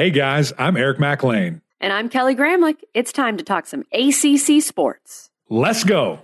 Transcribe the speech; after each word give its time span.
Hey 0.00 0.08
guys, 0.08 0.50
I'm 0.56 0.78
Eric 0.78 0.98
McLean. 0.98 1.60
And 1.78 1.92
I'm 1.92 2.08
Kelly 2.08 2.34
Gramlich. 2.34 2.78
It's 2.94 3.12
time 3.12 3.36
to 3.36 3.44
talk 3.44 3.66
some 3.66 3.84
ACC 3.92 4.62
sports. 4.62 5.28
Let's 5.50 5.84
go. 5.84 6.18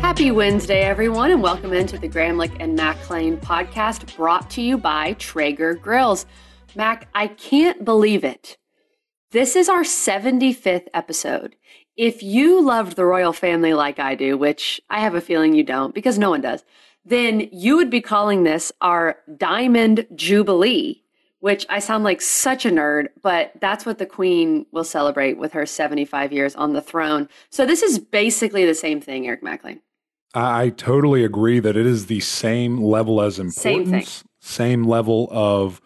Happy 0.00 0.30
Wednesday, 0.30 0.80
everyone, 0.80 1.30
and 1.32 1.42
welcome 1.42 1.74
into 1.74 1.98
the 1.98 2.08
Gramlich 2.08 2.56
and 2.60 2.76
McLean 2.76 3.36
podcast 3.36 4.16
brought 4.16 4.48
to 4.52 4.62
you 4.62 4.78
by 4.78 5.12
Traeger 5.18 5.74
Grills. 5.74 6.24
Mac, 6.74 7.08
I 7.14 7.26
can't 7.26 7.84
believe 7.84 8.24
it. 8.24 8.56
This 9.32 9.56
is 9.56 9.70
our 9.70 9.80
75th 9.80 10.88
episode. 10.92 11.56
If 11.96 12.22
you 12.22 12.60
loved 12.60 12.96
the 12.96 13.06
royal 13.06 13.32
family 13.32 13.72
like 13.72 13.98
I 13.98 14.14
do, 14.14 14.36
which 14.36 14.78
I 14.90 15.00
have 15.00 15.14
a 15.14 15.22
feeling 15.22 15.54
you 15.54 15.64
don't 15.64 15.94
because 15.94 16.18
no 16.18 16.28
one 16.28 16.42
does, 16.42 16.64
then 17.06 17.48
you 17.50 17.76
would 17.76 17.88
be 17.88 18.02
calling 18.02 18.44
this 18.44 18.70
our 18.82 19.16
Diamond 19.38 20.06
Jubilee, 20.14 21.02
which 21.40 21.64
I 21.70 21.78
sound 21.78 22.04
like 22.04 22.20
such 22.20 22.66
a 22.66 22.70
nerd, 22.70 23.08
but 23.22 23.52
that's 23.58 23.86
what 23.86 23.96
the 23.96 24.04
Queen 24.04 24.66
will 24.70 24.84
celebrate 24.84 25.38
with 25.38 25.54
her 25.54 25.64
75 25.64 26.30
years 26.30 26.54
on 26.54 26.74
the 26.74 26.82
throne. 26.82 27.26
So 27.48 27.64
this 27.64 27.80
is 27.80 27.98
basically 27.98 28.66
the 28.66 28.74
same 28.74 29.00
thing, 29.00 29.26
Eric 29.26 29.42
McLean. 29.42 29.80
I 30.34 30.68
totally 30.68 31.24
agree 31.24 31.58
that 31.58 31.74
it 31.74 31.86
is 31.86 32.04
the 32.04 32.20
same 32.20 32.82
level 32.82 33.22
as 33.22 33.38
importance, 33.38 34.10
same, 34.10 34.28
same 34.40 34.84
level 34.84 35.28
of 35.30 35.80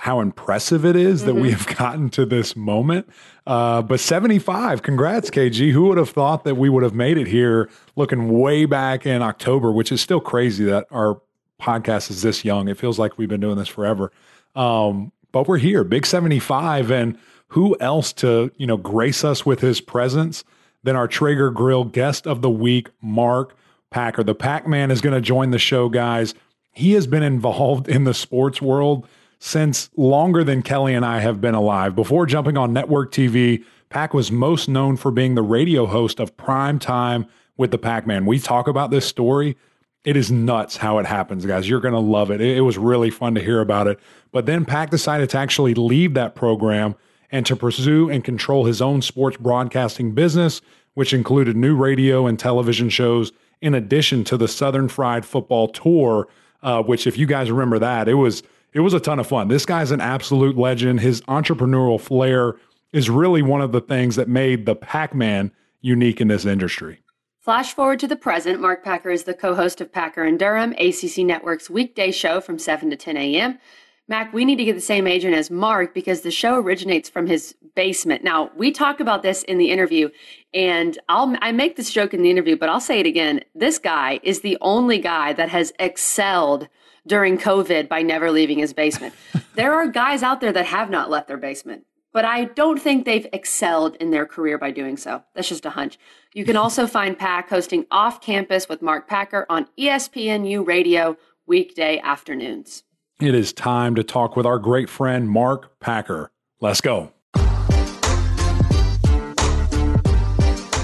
how 0.00 0.20
impressive 0.20 0.84
it 0.84 0.94
is 0.94 1.20
mm-hmm. 1.20 1.26
that 1.26 1.34
we 1.34 1.50
mm-hmm. 1.50 1.58
have 1.58 1.76
gotten 1.76 2.08
to 2.08 2.24
this 2.24 2.54
moment. 2.54 3.08
Uh, 3.46 3.82
but 3.82 3.98
75, 3.98 4.82
congrats, 4.82 5.28
KG. 5.28 5.72
Who 5.72 5.88
would 5.88 5.98
have 5.98 6.10
thought 6.10 6.44
that 6.44 6.54
we 6.54 6.68
would 6.68 6.84
have 6.84 6.94
made 6.94 7.18
it 7.18 7.26
here 7.26 7.68
looking 7.96 8.38
way 8.38 8.64
back 8.64 9.06
in 9.06 9.22
October, 9.22 9.72
which 9.72 9.90
is 9.90 10.00
still 10.00 10.20
crazy 10.20 10.64
that 10.66 10.86
our 10.92 11.20
podcast 11.60 12.10
is 12.10 12.22
this 12.22 12.44
young. 12.44 12.68
It 12.68 12.78
feels 12.78 12.98
like 12.98 13.18
we've 13.18 13.28
been 13.28 13.40
doing 13.40 13.58
this 13.58 13.66
forever. 13.66 14.12
Um, 14.54 15.10
but 15.32 15.48
we're 15.48 15.58
here, 15.58 15.82
big 15.82 16.06
75. 16.06 16.92
And 16.92 17.18
who 17.48 17.76
else 17.80 18.12
to, 18.14 18.52
you 18.56 18.68
know, 18.68 18.76
grace 18.76 19.24
us 19.24 19.44
with 19.44 19.60
his 19.60 19.80
presence 19.80 20.44
than 20.84 20.94
our 20.94 21.08
Traeger 21.08 21.50
Grill 21.50 21.82
guest 21.82 22.24
of 22.24 22.40
the 22.40 22.50
week, 22.50 22.88
Mark 23.02 23.56
Packer. 23.90 24.22
The 24.22 24.36
Pac 24.36 24.68
Man 24.68 24.92
is 24.92 25.00
going 25.00 25.14
to 25.14 25.20
join 25.20 25.50
the 25.50 25.58
show, 25.58 25.88
guys. 25.88 26.34
He 26.70 26.92
has 26.92 27.08
been 27.08 27.24
involved 27.24 27.88
in 27.88 28.04
the 28.04 28.14
sports 28.14 28.62
world 28.62 29.08
since 29.38 29.90
longer 29.96 30.42
than 30.44 30.62
Kelly 30.62 30.94
and 30.94 31.04
I 31.04 31.20
have 31.20 31.40
been 31.40 31.54
alive. 31.54 31.94
Before 31.94 32.26
jumping 32.26 32.56
on 32.56 32.72
network 32.72 33.12
TV, 33.12 33.64
Pac 33.88 34.12
was 34.12 34.30
most 34.30 34.68
known 34.68 34.96
for 34.96 35.10
being 35.10 35.34
the 35.34 35.42
radio 35.42 35.86
host 35.86 36.20
of 36.20 36.36
Prime 36.36 36.78
Time 36.78 37.26
with 37.56 37.70
the 37.70 37.78
Pac 37.78 38.06
Man. 38.06 38.26
We 38.26 38.38
talk 38.38 38.68
about 38.68 38.90
this 38.90 39.06
story. 39.06 39.56
It 40.04 40.16
is 40.16 40.30
nuts 40.30 40.76
how 40.78 40.98
it 40.98 41.06
happens, 41.06 41.44
guys. 41.44 41.68
You're 41.68 41.80
going 41.80 41.94
to 41.94 42.00
love 42.00 42.30
it. 42.30 42.40
it. 42.40 42.60
was 42.62 42.78
really 42.78 43.10
fun 43.10 43.34
to 43.34 43.40
hear 43.42 43.60
about 43.60 43.86
it. 43.86 43.98
But 44.32 44.46
then 44.46 44.64
Pac 44.64 44.90
decided 44.90 45.30
to 45.30 45.38
actually 45.38 45.74
leave 45.74 46.14
that 46.14 46.34
program 46.34 46.94
and 47.30 47.44
to 47.46 47.56
pursue 47.56 48.08
and 48.08 48.24
control 48.24 48.64
his 48.64 48.80
own 48.80 49.02
sports 49.02 49.36
broadcasting 49.36 50.12
business, 50.12 50.60
which 50.94 51.12
included 51.12 51.56
new 51.56 51.76
radio 51.76 52.26
and 52.26 52.38
television 52.38 52.88
shows, 52.88 53.32
in 53.60 53.74
addition 53.74 54.24
to 54.24 54.36
the 54.36 54.48
Southern 54.48 54.88
Fried 54.88 55.26
Football 55.26 55.68
Tour, 55.68 56.28
uh, 56.62 56.82
which, 56.82 57.06
if 57.06 57.18
you 57.18 57.26
guys 57.26 57.50
remember 57.50 57.78
that, 57.78 58.08
it 58.08 58.14
was 58.14 58.42
it 58.72 58.80
was 58.80 58.94
a 58.94 59.00
ton 59.00 59.18
of 59.18 59.26
fun. 59.26 59.48
This 59.48 59.66
guy's 59.66 59.90
an 59.90 60.00
absolute 60.00 60.56
legend. 60.56 61.00
His 61.00 61.20
entrepreneurial 61.22 62.00
flair 62.00 62.56
is 62.92 63.10
really 63.10 63.42
one 63.42 63.60
of 63.60 63.72
the 63.72 63.80
things 63.80 64.16
that 64.16 64.28
made 64.28 64.66
the 64.66 64.74
Pac 64.74 65.14
Man 65.14 65.50
unique 65.80 66.20
in 66.20 66.28
this 66.28 66.44
industry. 66.44 67.00
Flash 67.40 67.72
forward 67.72 67.98
to 68.00 68.06
the 68.06 68.16
present. 68.16 68.60
Mark 68.60 68.84
Packer 68.84 69.10
is 69.10 69.24
the 69.24 69.34
co 69.34 69.54
host 69.54 69.80
of 69.80 69.92
Packer 69.92 70.22
and 70.22 70.38
Durham, 70.38 70.72
ACC 70.72 71.18
Network's 71.18 71.70
weekday 71.70 72.10
show 72.10 72.40
from 72.40 72.58
7 72.58 72.90
to 72.90 72.96
10 72.96 73.16
a.m. 73.16 73.58
Mac, 74.06 74.32
we 74.32 74.46
need 74.46 74.56
to 74.56 74.64
get 74.64 74.74
the 74.74 74.80
same 74.80 75.06
agent 75.06 75.34
as 75.34 75.50
Mark 75.50 75.92
because 75.92 76.22
the 76.22 76.30
show 76.30 76.56
originates 76.56 77.10
from 77.10 77.26
his 77.26 77.54
basement. 77.74 78.24
Now, 78.24 78.50
we 78.56 78.70
talk 78.72 79.00
about 79.00 79.22
this 79.22 79.42
in 79.42 79.58
the 79.58 79.70
interview, 79.70 80.08
and 80.54 80.98
I'll 81.10 81.36
I 81.42 81.52
make 81.52 81.76
this 81.76 81.90
joke 81.90 82.14
in 82.14 82.22
the 82.22 82.30
interview, 82.30 82.56
but 82.56 82.70
I'll 82.70 82.80
say 82.80 83.00
it 83.00 83.06
again. 83.06 83.40
This 83.54 83.78
guy 83.78 84.18
is 84.22 84.40
the 84.40 84.56
only 84.62 84.98
guy 84.98 85.34
that 85.34 85.50
has 85.50 85.72
excelled 85.78 86.68
during 87.08 87.38
COVID 87.38 87.88
by 87.88 88.02
never 88.02 88.30
leaving 88.30 88.58
his 88.58 88.72
basement. 88.72 89.14
there 89.54 89.74
are 89.74 89.88
guys 89.88 90.22
out 90.22 90.40
there 90.40 90.52
that 90.52 90.66
have 90.66 90.90
not 90.90 91.10
left 91.10 91.26
their 91.26 91.36
basement, 91.36 91.84
but 92.12 92.24
I 92.24 92.44
don't 92.44 92.80
think 92.80 93.04
they've 93.04 93.26
excelled 93.32 93.96
in 93.96 94.10
their 94.10 94.26
career 94.26 94.58
by 94.58 94.70
doing 94.70 94.96
so. 94.96 95.22
That's 95.34 95.48
just 95.48 95.66
a 95.66 95.70
hunch. 95.70 95.98
You 96.34 96.44
can 96.44 96.56
also 96.56 96.86
find 96.98 97.18
Pack 97.18 97.48
hosting 97.48 97.86
Off 97.90 98.20
Campus 98.20 98.68
with 98.68 98.82
Mark 98.82 99.08
Packer 99.08 99.46
on 99.48 99.66
ESPNU 99.78 100.66
Radio 100.66 101.16
weekday 101.46 101.98
afternoons. 102.00 102.84
It 103.20 103.34
is 103.34 103.52
time 103.52 103.96
to 103.96 104.04
talk 104.04 104.36
with 104.36 104.46
our 104.46 104.60
great 104.60 104.88
friend 104.88 105.28
Mark 105.28 105.80
Packer. 105.80 106.30
Let's 106.60 106.80
go. 106.80 107.12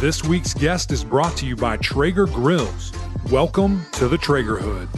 This 0.01 0.23
week's 0.25 0.53
guest 0.53 0.91
is 0.91 1.05
brought 1.05 1.37
to 1.39 1.47
you 1.47 1.57
by 1.57 1.77
Traeger 1.77 2.27
Grills. 2.27 2.93
Welcome 3.31 3.87
to 3.93 4.09
the 4.09 4.19
Traegerhood. 4.19 4.89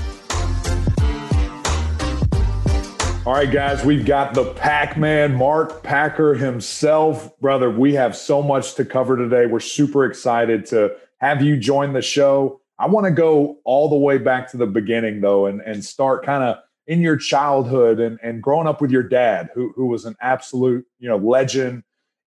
All 3.27 3.33
right, 3.33 3.51
guys, 3.51 3.85
we've 3.85 4.07
got 4.07 4.35
the 4.35 4.53
Pac 4.53 4.97
Man, 4.97 5.35
Mark 5.35 5.83
Packer 5.83 6.35
himself. 6.35 7.37
Brother, 7.41 7.69
we 7.69 7.93
have 7.95 8.17
so 8.17 8.41
much 8.41 8.75
to 8.77 8.85
cover 8.85 9.17
today. 9.17 9.47
We're 9.47 9.59
super 9.59 10.05
excited 10.05 10.65
to 10.67 10.95
have 11.19 11.43
you 11.43 11.57
join 11.57 11.93
the 11.93 12.03
show. 12.03 12.61
I 12.79 12.87
want 12.87 13.07
to 13.07 13.11
go 13.11 13.59
all 13.65 13.89
the 13.89 13.97
way 13.97 14.19
back 14.19 14.49
to 14.53 14.57
the 14.57 14.69
beginning, 14.69 15.23
though, 15.23 15.47
and, 15.47 15.61
and 15.63 15.85
start 15.85 16.25
kind 16.25 16.45
of 16.45 16.59
in 16.87 17.01
your 17.01 17.17
childhood 17.17 17.99
and, 17.99 18.17
and 18.23 18.41
growing 18.41 18.69
up 18.69 18.81
with 18.81 18.93
your 18.93 19.03
dad, 19.03 19.51
who, 19.55 19.73
who 19.75 19.87
was 19.87 20.05
an 20.05 20.15
absolute 20.21 20.87
you 21.01 21.09
know 21.09 21.17
legend 21.17 21.83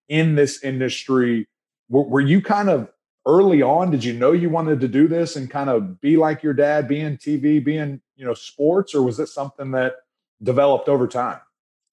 in 0.09 0.35
this 0.35 0.61
industry. 0.65 1.47
Were, 1.87 2.19
you 2.19 2.41
kind 2.41 2.69
of 2.69 2.89
early 3.25 3.61
on? 3.61 3.89
Did 3.89 4.03
you 4.03 4.11
know 4.11 4.33
you 4.33 4.49
wanted 4.49 4.81
to 4.81 4.89
do 4.89 5.07
this 5.07 5.37
and 5.37 5.49
kind 5.49 5.69
of 5.69 6.01
be 6.01 6.17
like 6.17 6.43
your 6.43 6.53
dad, 6.53 6.89
be 6.89 6.99
in 6.99 7.15
TV, 7.15 7.63
be 7.63 7.77
in 7.77 8.01
you 8.17 8.25
know 8.25 8.33
sports, 8.33 8.93
or 8.93 9.01
was 9.01 9.17
it 9.21 9.27
something 9.27 9.71
that 9.71 9.93
developed 10.41 10.89
over 10.89 11.07
time? 11.07 11.39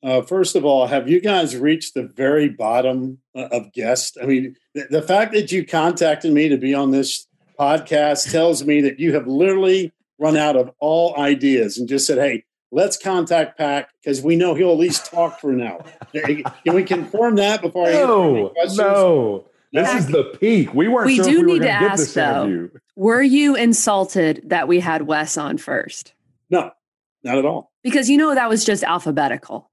Uh, 0.03 0.23
first 0.23 0.55
of 0.55 0.65
all, 0.65 0.87
have 0.87 1.09
you 1.09 1.21
guys 1.21 1.57
reached 1.57 1.95
the 1.95 2.03
very 2.03 2.49
bottom 2.49 3.19
uh, 3.34 3.49
of 3.51 3.73
guest? 3.73 4.19
I 4.23 4.27
mean, 4.27 4.55
the, 4.75 4.87
the 4.91 5.03
fact 5.03 5.33
that 5.33 5.51
you 5.51 5.67
contacted 5.67 6.33
me 6.33 6.49
to 6.49 6.57
be 6.57 6.75
on 6.75 6.91
this 6.91 7.27
podcast 7.59 8.31
tells 8.31 8.65
me 8.65 8.81
that 8.83 9.01
you 9.01 9.15
have 9.15 9.27
literally 9.27 9.93
run 10.19 10.37
out 10.37 10.57
of 10.57 10.71
all 10.79 11.19
ideas 11.19 11.79
and 11.79 11.89
just 11.89 12.07
said, 12.07 12.19
"Hey, 12.19 12.45
let's 12.71 12.97
contact 12.97 13.59
Pac 13.59 13.89
because 14.01 14.23
we 14.23 14.37
know 14.37 14.55
he'll 14.55 14.73
at 14.73 14.78
least 14.78 15.11
talk 15.11 15.41
for 15.41 15.51
an 15.51 15.63
hour." 15.63 15.84
Can 16.13 16.75
we 16.75 16.84
confirm 16.84 17.37
that 17.37 17.63
before? 17.63 17.91
No, 17.91 18.53
no. 18.77 19.49
This 19.73 19.93
is 19.95 20.07
the 20.07 20.37
peak. 20.41 20.73
We 20.73 20.89
weren't. 20.89 21.07
We 21.07 21.17
sure 21.17 21.25
do 21.25 21.45
we 21.45 21.53
need 21.55 21.63
to 21.63 21.71
ask 21.71 22.15
though. 22.15 22.45
Interview. 22.45 22.71
Were 22.95 23.23
you 23.23 23.57
insulted 23.57 24.43
that 24.47 24.69
we 24.69 24.81
had 24.81 25.03
Wes 25.03 25.37
on 25.37 25.59
first? 25.59 26.15
No, 26.49 26.71
not 27.27 27.39
at 27.39 27.45
all. 27.45 27.73
Because 27.83 28.09
you 28.09 28.17
know 28.17 28.35
that 28.35 28.49
was 28.49 28.65
just 28.65 28.85
alphabetical. 28.85 29.71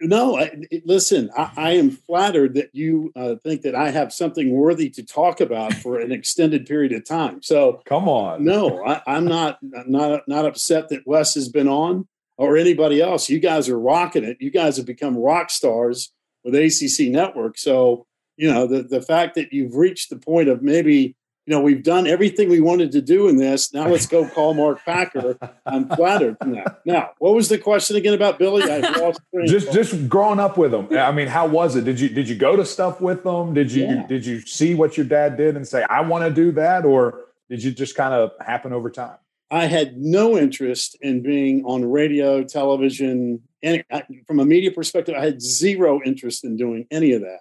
No, 0.00 0.36
I, 0.36 0.50
listen, 0.84 1.30
I, 1.36 1.52
I, 1.56 1.70
am 1.72 1.90
flattered 1.90 2.54
that 2.54 2.70
you 2.72 3.12
uh, 3.14 3.36
think 3.44 3.62
that 3.62 3.76
I 3.76 3.90
have 3.90 4.12
something 4.12 4.50
worthy 4.50 4.90
to 4.90 5.04
talk 5.04 5.40
about 5.40 5.74
for 5.74 6.00
an 6.00 6.10
extended 6.18 6.66
period 6.66 6.92
of 6.92 7.04
time. 7.04 7.40
So 7.40 7.82
come 7.84 8.08
on. 8.08 8.44
No, 8.44 8.84
I, 8.84 9.00
am 9.06 9.26
not 9.26 9.58
not 9.62 10.22
not 10.26 10.44
upset 10.44 10.88
that 10.88 11.06
Wes 11.06 11.34
has 11.34 11.48
been 11.48 11.68
on 11.68 12.08
or 12.36 12.56
anybody 12.56 13.00
else. 13.00 13.30
You 13.30 13.38
guys 13.38 13.68
are 13.68 13.78
rocking 13.78 14.24
it. 14.24 14.38
You 14.40 14.50
guys 14.50 14.76
have 14.76 14.86
become 14.86 15.16
rock 15.16 15.50
stars 15.50 16.12
with 16.42 16.56
ACC 16.56 17.08
Network. 17.12 17.56
So 17.56 18.06
you 18.36 18.52
know 18.52 18.66
the 18.66 18.82
the 18.82 19.02
fact 19.02 19.36
that 19.36 19.52
you've 19.52 19.76
reached 19.76 20.10
the 20.10 20.18
point 20.18 20.48
of 20.48 20.62
maybe 20.62 21.14
you 21.46 21.54
know, 21.54 21.60
we've 21.60 21.84
done 21.84 22.08
everything 22.08 22.48
we 22.48 22.60
wanted 22.60 22.90
to 22.92 23.00
do 23.00 23.28
in 23.28 23.36
this. 23.36 23.72
Now 23.72 23.88
let's 23.88 24.06
go 24.06 24.28
call 24.28 24.52
Mark 24.52 24.84
Packer. 24.84 25.38
I'm 25.64 25.88
flattered 25.88 26.36
from 26.38 26.52
that. 26.52 26.80
Now, 26.84 27.10
what 27.18 27.34
was 27.34 27.48
the 27.48 27.56
question 27.56 27.96
again 27.96 28.14
about 28.14 28.38
Billy? 28.38 28.64
I 28.64 28.78
lost 28.78 29.20
just 29.46 29.72
just 29.72 30.08
growing 30.08 30.40
up 30.40 30.58
with 30.58 30.74
him. 30.74 30.88
I 30.96 31.12
mean, 31.12 31.28
how 31.28 31.46
was 31.46 31.76
it? 31.76 31.84
Did 31.84 32.00
you 32.00 32.08
did 32.08 32.28
you 32.28 32.34
go 32.34 32.56
to 32.56 32.64
stuff 32.64 33.00
with 33.00 33.22
them? 33.22 33.54
Did 33.54 33.70
you 33.70 33.84
yeah. 33.84 34.06
did 34.08 34.26
you 34.26 34.40
see 34.40 34.74
what 34.74 34.96
your 34.96 35.06
dad 35.06 35.36
did 35.36 35.54
and 35.56 35.66
say, 35.66 35.84
I 35.84 36.00
want 36.00 36.24
to 36.24 36.34
do 36.34 36.50
that? 36.52 36.84
Or 36.84 37.26
did 37.48 37.62
you 37.62 37.70
just 37.70 37.94
kind 37.94 38.12
of 38.12 38.32
happen 38.44 38.72
over 38.72 38.90
time? 38.90 39.16
I 39.48 39.66
had 39.66 39.96
no 39.96 40.36
interest 40.36 40.96
in 41.00 41.22
being 41.22 41.64
on 41.64 41.84
radio, 41.84 42.42
television, 42.42 43.42
and 43.62 43.84
from 44.26 44.40
a 44.40 44.44
media 44.44 44.72
perspective, 44.72 45.14
I 45.16 45.24
had 45.24 45.40
zero 45.40 46.00
interest 46.04 46.44
in 46.44 46.56
doing 46.56 46.88
any 46.90 47.12
of 47.12 47.20
that. 47.20 47.40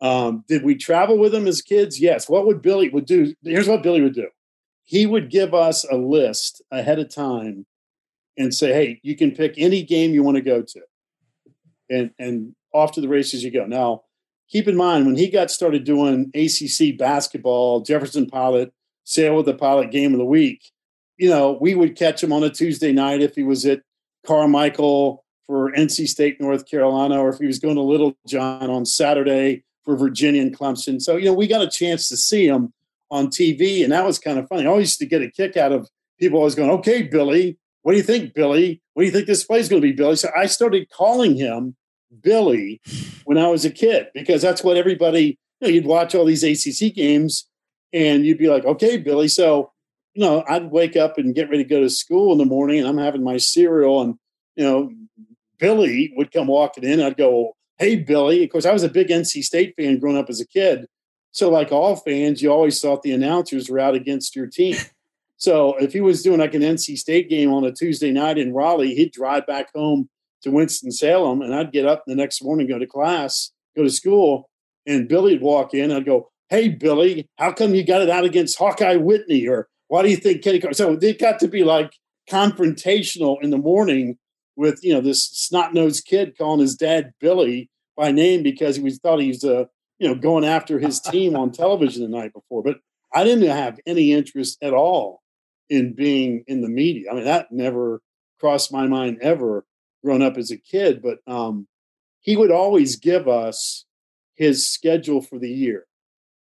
Um, 0.00 0.44
did 0.48 0.64
we 0.64 0.74
travel 0.74 1.18
with 1.18 1.34
him 1.34 1.46
as 1.46 1.62
kids? 1.62 2.00
Yes. 2.00 2.28
What 2.28 2.46
would 2.46 2.62
Billy 2.62 2.88
would 2.88 3.06
do? 3.06 3.34
Here's 3.42 3.68
what 3.68 3.82
Billy 3.82 4.02
would 4.02 4.14
do. 4.14 4.28
He 4.84 5.06
would 5.06 5.30
give 5.30 5.54
us 5.54 5.84
a 5.90 5.96
list 5.96 6.62
ahead 6.70 6.98
of 6.98 7.08
time 7.08 7.66
and 8.36 8.52
say, 8.52 8.72
"Hey, 8.72 9.00
you 9.02 9.16
can 9.16 9.30
pick 9.30 9.54
any 9.56 9.82
game 9.82 10.12
you 10.12 10.22
want 10.22 10.36
to 10.36 10.42
go 10.42 10.62
to, 10.62 10.80
and 11.88 12.10
and 12.18 12.54
off 12.72 12.92
to 12.92 13.00
the 13.00 13.08
races 13.08 13.42
you 13.42 13.50
go." 13.50 13.64
Now, 13.64 14.02
keep 14.50 14.68
in 14.68 14.76
mind 14.76 15.06
when 15.06 15.16
he 15.16 15.28
got 15.28 15.50
started 15.50 15.84
doing 15.84 16.30
ACC 16.34 16.98
basketball, 16.98 17.80
Jefferson 17.80 18.26
Pilot, 18.26 18.72
Sail 19.04 19.36
with 19.36 19.46
the 19.46 19.54
Pilot 19.54 19.90
game 19.90 20.12
of 20.12 20.18
the 20.18 20.24
week, 20.26 20.70
you 21.16 21.30
know, 21.30 21.56
we 21.60 21.74
would 21.74 21.96
catch 21.96 22.22
him 22.22 22.32
on 22.32 22.44
a 22.44 22.50
Tuesday 22.50 22.92
night 22.92 23.22
if 23.22 23.34
he 23.34 23.42
was 23.42 23.64
at 23.64 23.82
Carmichael 24.26 25.24
for 25.46 25.72
NC 25.72 26.08
State, 26.08 26.40
North 26.40 26.66
Carolina, 26.66 27.18
or 27.18 27.28
if 27.30 27.38
he 27.38 27.46
was 27.46 27.58
going 27.58 27.76
to 27.76 27.82
Little 27.82 28.16
John 28.26 28.68
on 28.70 28.84
Saturday 28.84 29.62
for 29.84 29.96
Virginia 29.96 30.42
and 30.42 30.56
Clemson. 30.56 31.00
So, 31.00 31.16
you 31.16 31.26
know, 31.26 31.34
we 31.34 31.46
got 31.46 31.62
a 31.62 31.70
chance 31.70 32.08
to 32.08 32.16
see 32.16 32.46
him 32.46 32.72
on 33.10 33.28
TV, 33.28 33.84
and 33.84 33.92
that 33.92 34.04
was 34.04 34.18
kind 34.18 34.38
of 34.38 34.48
funny. 34.48 34.64
I 34.64 34.70
always 34.70 34.88
used 34.88 34.98
to 35.00 35.06
get 35.06 35.22
a 35.22 35.30
kick 35.30 35.56
out 35.56 35.72
of 35.72 35.88
people 36.18 36.38
always 36.38 36.54
going, 36.54 36.70
okay, 36.70 37.02
Billy, 37.02 37.58
what 37.82 37.92
do 37.92 37.98
you 37.98 38.02
think, 38.02 38.34
Billy? 38.34 38.80
What 38.94 39.02
do 39.02 39.06
you 39.06 39.12
think 39.12 39.26
this 39.26 39.44
play 39.44 39.60
is 39.60 39.68
going 39.68 39.82
to 39.82 39.86
be, 39.86 39.92
Billy? 39.92 40.16
So 40.16 40.30
I 40.36 40.46
started 40.46 40.90
calling 40.90 41.36
him 41.36 41.76
Billy 42.22 42.80
when 43.24 43.38
I 43.38 43.48
was 43.48 43.64
a 43.64 43.70
kid 43.70 44.08
because 44.14 44.40
that's 44.40 44.64
what 44.64 44.76
everybody, 44.76 45.38
you 45.60 45.68
know, 45.68 45.68
you'd 45.68 45.86
watch 45.86 46.14
all 46.14 46.24
these 46.24 46.42
ACC 46.42 46.94
games 46.94 47.46
and 47.92 48.24
you'd 48.24 48.38
be 48.38 48.48
like, 48.48 48.64
okay, 48.64 48.96
Billy. 48.96 49.28
So, 49.28 49.70
you 50.14 50.24
know, 50.24 50.44
I'd 50.48 50.70
wake 50.70 50.96
up 50.96 51.18
and 51.18 51.34
get 51.34 51.50
ready 51.50 51.64
to 51.64 51.68
go 51.68 51.80
to 51.80 51.90
school 51.90 52.32
in 52.32 52.38
the 52.38 52.44
morning 52.44 52.78
and 52.78 52.88
I'm 52.88 52.98
having 52.98 53.22
my 53.22 53.36
cereal 53.36 54.00
and, 54.00 54.14
you 54.56 54.64
know, 54.64 54.90
Billy 55.58 56.12
would 56.16 56.32
come 56.32 56.46
walking 56.46 56.84
in. 56.84 57.00
I'd 57.00 57.16
go, 57.16 57.53
hey, 57.78 57.96
Billy. 57.96 58.44
Of 58.44 58.50
course, 58.50 58.66
I 58.66 58.72
was 58.72 58.82
a 58.82 58.88
big 58.88 59.08
NC 59.08 59.42
State 59.42 59.74
fan 59.76 59.98
growing 59.98 60.16
up 60.16 60.28
as 60.28 60.40
a 60.40 60.46
kid. 60.46 60.86
So, 61.32 61.50
like 61.50 61.72
all 61.72 61.96
fans, 61.96 62.42
you 62.42 62.50
always 62.50 62.80
thought 62.80 63.02
the 63.02 63.12
announcers 63.12 63.68
were 63.68 63.80
out 63.80 63.94
against 63.94 64.36
your 64.36 64.46
team. 64.46 64.76
So 65.36 65.74
if 65.76 65.92
he 65.92 66.00
was 66.00 66.22
doing 66.22 66.38
like 66.38 66.54
an 66.54 66.62
NC 66.62 66.96
State 66.96 67.28
game 67.28 67.52
on 67.52 67.64
a 67.64 67.72
Tuesday 67.72 68.10
night 68.10 68.38
in 68.38 68.54
Raleigh, 68.54 68.94
he'd 68.94 69.12
drive 69.12 69.46
back 69.46 69.68
home 69.74 70.08
to 70.42 70.50
Winston 70.50 70.92
Salem, 70.92 71.42
and 71.42 71.54
I'd 71.54 71.72
get 71.72 71.86
up 71.86 72.04
the 72.06 72.14
next 72.14 72.42
morning, 72.42 72.66
go 72.66 72.78
to 72.78 72.86
class, 72.86 73.50
go 73.76 73.82
to 73.82 73.90
school, 73.90 74.48
and 74.86 75.08
Billy'd 75.08 75.42
walk 75.42 75.74
in. 75.74 75.90
I'd 75.90 76.06
go, 76.06 76.30
"Hey, 76.48 76.68
Billy, 76.68 77.28
how 77.36 77.52
come 77.52 77.74
you 77.74 77.84
got 77.84 78.00
it 78.00 78.08
out 78.08 78.24
against 78.24 78.56
Hawkeye 78.58 78.96
Whitney?" 78.96 79.46
Or 79.46 79.68
why 79.88 80.02
do 80.02 80.08
you 80.08 80.16
think 80.16 80.42
Kenny? 80.42 80.62
So 80.72 80.96
they 80.96 81.14
got 81.14 81.40
to 81.40 81.48
be 81.48 81.64
like 81.64 81.92
confrontational 82.30 83.42
in 83.42 83.50
the 83.50 83.58
morning 83.58 84.18
with 84.56 84.80
you 84.82 84.92
know 84.92 85.00
this 85.00 85.24
snot 85.24 85.74
nosed 85.74 86.04
kid 86.06 86.36
calling 86.36 86.60
his 86.60 86.74
dad 86.74 87.12
Billy 87.20 87.70
by 87.96 88.10
name 88.10 88.42
because 88.42 88.76
he 88.76 88.82
was 88.82 88.98
thought 88.98 89.20
he 89.20 89.28
was 89.28 89.44
uh, 89.44 89.64
you 89.98 90.08
know 90.08 90.14
going 90.14 90.44
after 90.44 90.78
his 90.78 91.00
team 91.12 91.36
on 91.36 91.50
television 91.50 92.02
the 92.02 92.08
night 92.08 92.32
before. 92.32 92.62
But 92.62 92.78
I 93.12 93.24
didn't 93.24 93.48
have 93.48 93.78
any 93.86 94.12
interest 94.12 94.58
at 94.62 94.74
all 94.74 95.22
in 95.70 95.94
being 95.94 96.44
in 96.46 96.60
the 96.60 96.68
media. 96.68 97.10
I 97.10 97.14
mean, 97.14 97.24
that 97.24 97.52
never 97.52 98.00
crossed 98.40 98.72
my 98.72 98.86
mind 98.86 99.18
ever 99.22 99.64
growing 100.04 100.22
up 100.22 100.36
as 100.36 100.50
a 100.50 100.56
kid, 100.58 101.00
but 101.02 101.18
um, 101.26 101.66
he 102.20 102.36
would 102.36 102.50
always 102.50 102.96
give 102.96 103.28
us 103.28 103.86
his 104.34 104.66
schedule 104.66 105.22
for 105.22 105.38
the 105.38 105.48
year. 105.48 105.86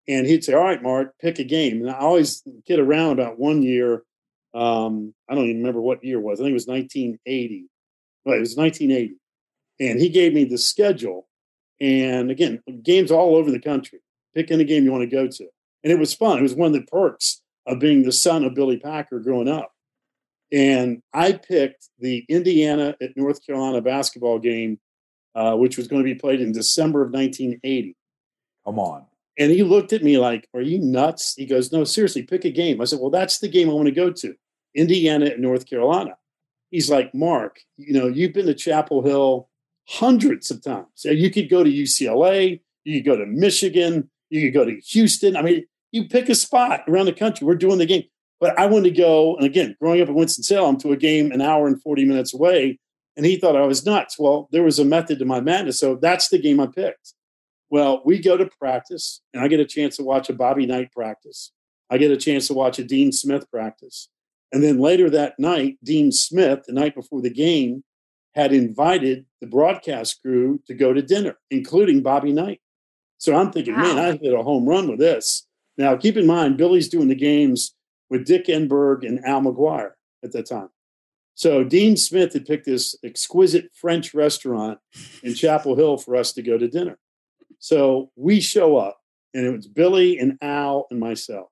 And 0.07 0.25
he'd 0.25 0.43
say, 0.43 0.53
All 0.53 0.63
right, 0.63 0.81
Mark, 0.81 1.13
pick 1.19 1.39
a 1.39 1.43
game. 1.43 1.81
And 1.81 1.89
I 1.89 1.99
always 1.99 2.43
kid 2.65 2.79
around 2.79 3.13
about 3.13 3.39
one 3.39 3.61
year. 3.63 4.03
Um, 4.53 5.13
I 5.29 5.35
don't 5.35 5.45
even 5.45 5.57
remember 5.57 5.81
what 5.81 6.03
year 6.03 6.19
it 6.19 6.23
was. 6.23 6.39
I 6.39 6.43
think 6.43 6.51
it 6.51 6.53
was 6.53 6.67
1980. 6.67 7.67
Well, 8.25 8.37
it 8.37 8.41
was 8.41 8.55
1980. 8.55 9.15
And 9.79 9.99
he 9.99 10.09
gave 10.09 10.33
me 10.33 10.43
the 10.43 10.57
schedule. 10.57 11.27
And 11.79 12.29
again, 12.29 12.61
games 12.83 13.11
all 13.11 13.35
over 13.35 13.51
the 13.51 13.59
country. 13.59 13.99
Pick 14.35 14.51
any 14.51 14.63
game 14.63 14.85
you 14.85 14.91
want 14.91 15.09
to 15.09 15.15
go 15.15 15.27
to. 15.27 15.47
And 15.83 15.91
it 15.91 15.99
was 15.99 16.13
fun. 16.13 16.37
It 16.37 16.43
was 16.43 16.53
one 16.53 16.67
of 16.67 16.79
the 16.79 16.87
perks 16.87 17.41
of 17.65 17.79
being 17.79 18.03
the 18.03 18.11
son 18.11 18.43
of 18.43 18.53
Billy 18.53 18.77
Packer 18.77 19.19
growing 19.19 19.47
up. 19.47 19.71
And 20.51 21.01
I 21.13 21.33
picked 21.33 21.89
the 21.99 22.25
Indiana 22.27 22.95
at 23.01 23.15
North 23.15 23.45
Carolina 23.45 23.81
basketball 23.81 24.37
game, 24.37 24.79
uh, 25.33 25.55
which 25.55 25.77
was 25.77 25.87
going 25.87 26.03
to 26.03 26.13
be 26.13 26.19
played 26.19 26.41
in 26.41 26.51
December 26.51 27.01
of 27.01 27.11
1980. 27.11 27.95
Come 28.65 28.79
on. 28.79 29.05
And 29.39 29.51
he 29.51 29.63
looked 29.63 29.93
at 29.93 30.03
me 30.03 30.17
like, 30.17 30.47
Are 30.53 30.61
you 30.61 30.79
nuts? 30.79 31.35
He 31.35 31.45
goes, 31.45 31.71
No, 31.71 31.83
seriously, 31.83 32.23
pick 32.23 32.43
a 32.43 32.51
game. 32.51 32.81
I 32.81 32.85
said, 32.85 32.99
Well, 32.99 33.09
that's 33.09 33.39
the 33.39 33.47
game 33.47 33.69
I 33.69 33.73
want 33.73 33.87
to 33.87 33.93
go 33.93 34.11
to 34.11 34.35
Indiana 34.75 35.27
at 35.27 35.39
North 35.39 35.65
Carolina. 35.65 36.17
He's 36.71 36.89
like, 36.89 37.13
Mark, 37.13 37.59
you 37.77 37.93
know, 37.93 38.07
you've 38.07 38.33
been 38.33 38.47
to 38.47 38.53
Chapel 38.53 39.03
Hill 39.03 39.49
hundreds 39.87 40.49
of 40.49 40.63
times. 40.63 40.87
You 41.03 41.29
could 41.29 41.49
go 41.49 41.63
to 41.63 41.69
UCLA, 41.69 42.61
you 42.83 42.99
could 42.99 43.05
go 43.05 43.17
to 43.17 43.25
Michigan, 43.25 44.09
you 44.29 44.41
could 44.41 44.53
go 44.53 44.65
to 44.65 44.79
Houston. 44.79 45.35
I 45.35 45.41
mean, 45.41 45.65
you 45.91 46.07
pick 46.07 46.29
a 46.29 46.35
spot 46.35 46.83
around 46.87 47.05
the 47.05 47.13
country. 47.13 47.45
We're 47.45 47.55
doing 47.55 47.77
the 47.77 47.85
game. 47.85 48.05
But 48.39 48.57
I 48.57 48.65
wanted 48.65 48.95
to 48.95 49.01
go, 49.01 49.35
and 49.35 49.45
again, 49.45 49.75
growing 49.79 50.01
up 50.01 50.07
in 50.07 50.15
Winston-Salem, 50.15 50.77
to 50.77 50.93
a 50.93 50.97
game 50.97 51.31
an 51.31 51.41
hour 51.41 51.67
and 51.67 51.79
40 51.79 52.05
minutes 52.05 52.33
away. 52.33 52.79
And 53.17 53.25
he 53.25 53.35
thought 53.35 53.57
I 53.57 53.65
was 53.65 53.85
nuts. 53.85 54.17
Well, 54.17 54.47
there 54.51 54.63
was 54.63 54.79
a 54.79 54.85
method 54.85 55.19
to 55.19 55.25
my 55.25 55.41
madness. 55.41 55.77
So 55.77 55.95
that's 55.95 56.29
the 56.29 56.39
game 56.39 56.61
I 56.61 56.67
picked. 56.67 57.13
Well, 57.69 58.01
we 58.05 58.19
go 58.19 58.37
to 58.37 58.49
practice, 58.59 59.21
and 59.33 59.43
I 59.43 59.47
get 59.47 59.59
a 59.59 59.65
chance 59.65 59.97
to 59.97 60.03
watch 60.03 60.29
a 60.29 60.33
Bobby 60.33 60.65
Knight 60.65 60.91
practice. 60.91 61.51
I 61.89 61.97
get 61.97 62.09
a 62.09 62.17
chance 62.17 62.47
to 62.47 62.53
watch 62.53 62.79
a 62.79 62.83
Dean 62.83 63.11
Smith 63.11 63.51
practice. 63.51 64.07
And 64.51 64.63
then 64.63 64.79
later 64.79 65.09
that 65.09 65.39
night, 65.39 65.77
Dean 65.83 66.11
Smith, 66.11 66.63
the 66.67 66.73
night 66.73 66.95
before 66.95 67.21
the 67.21 67.29
game, 67.29 67.83
had 68.35 68.53
invited 68.53 69.25
the 69.39 69.47
broadcast 69.47 70.21
crew 70.21 70.61
to 70.67 70.73
go 70.73 70.93
to 70.93 71.01
dinner, 71.01 71.37
including 71.49 72.01
Bobby 72.01 72.31
Knight. 72.31 72.61
So 73.17 73.35
I'm 73.35 73.51
thinking, 73.51 73.75
wow. 73.75 73.81
man, 73.81 73.99
I 73.99 74.11
hit 74.17 74.33
a 74.33 74.43
home 74.43 74.67
run 74.67 74.89
with 74.89 74.99
this. 74.99 75.47
Now, 75.77 75.95
keep 75.95 76.17
in 76.17 76.27
mind, 76.27 76.57
Billy's 76.57 76.89
doing 76.89 77.07
the 77.07 77.15
games 77.15 77.75
with 78.09 78.25
Dick 78.25 78.47
Enberg 78.47 79.05
and 79.05 79.23
Al 79.25 79.41
McGuire 79.41 79.91
at 80.23 80.31
that 80.33 80.47
time. 80.47 80.69
So 81.33 81.63
Dean 81.63 81.97
Smith 81.97 82.33
had 82.33 82.45
picked 82.45 82.65
this 82.65 82.95
exquisite 83.03 83.69
French 83.73 84.13
restaurant 84.13 84.79
in 85.23 85.33
Chapel 85.33 85.75
Hill 85.75 85.97
for 85.97 86.15
us 86.15 86.33
to 86.33 86.41
go 86.41 86.57
to 86.57 86.67
dinner. 86.67 86.97
So 87.59 88.11
we 88.15 88.41
show 88.41 88.77
up, 88.77 88.99
and 89.33 89.45
it 89.45 89.51
was 89.51 89.67
Billy 89.67 90.19
and 90.19 90.37
Al 90.41 90.87
and 90.91 90.99
myself. 90.99 91.49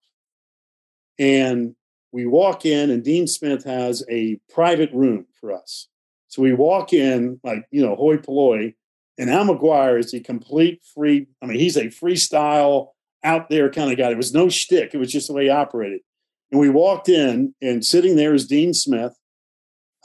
And 1.17 1.75
we 2.11 2.25
walk 2.25 2.65
in, 2.65 2.89
and 2.89 3.03
Dean 3.03 3.27
Smith 3.27 3.63
has 3.65 4.03
a 4.09 4.39
private 4.49 4.91
room 4.93 5.27
for 5.39 5.53
us. 5.53 5.87
So 6.27 6.41
we 6.41 6.53
walk 6.53 6.93
in, 6.93 7.39
like, 7.43 7.65
you 7.71 7.85
know, 7.85 7.95
hoi 7.95 8.17
polloi, 8.17 8.75
and 9.17 9.29
Al 9.29 9.45
McGuire 9.45 9.99
is 9.99 10.13
a 10.13 10.19
complete 10.19 10.81
free, 10.95 11.27
I 11.41 11.45
mean, 11.45 11.59
he's 11.59 11.75
a 11.75 11.85
freestyle 11.85 12.89
out 13.23 13.49
there 13.49 13.69
kind 13.69 13.91
of 13.91 13.97
guy. 13.97 14.11
It 14.11 14.17
was 14.17 14.33
no 14.33 14.47
shtick. 14.47 14.93
It 14.93 14.97
was 14.97 15.11
just 15.11 15.27
the 15.27 15.33
way 15.33 15.45
he 15.45 15.49
operated. 15.49 16.01
And 16.51 16.59
we 16.59 16.69
walked 16.69 17.09
in, 17.09 17.53
and 17.61 17.85
sitting 17.85 18.15
there 18.15 18.33
is 18.33 18.47
Dean 18.47 18.73
Smith. 18.73 19.13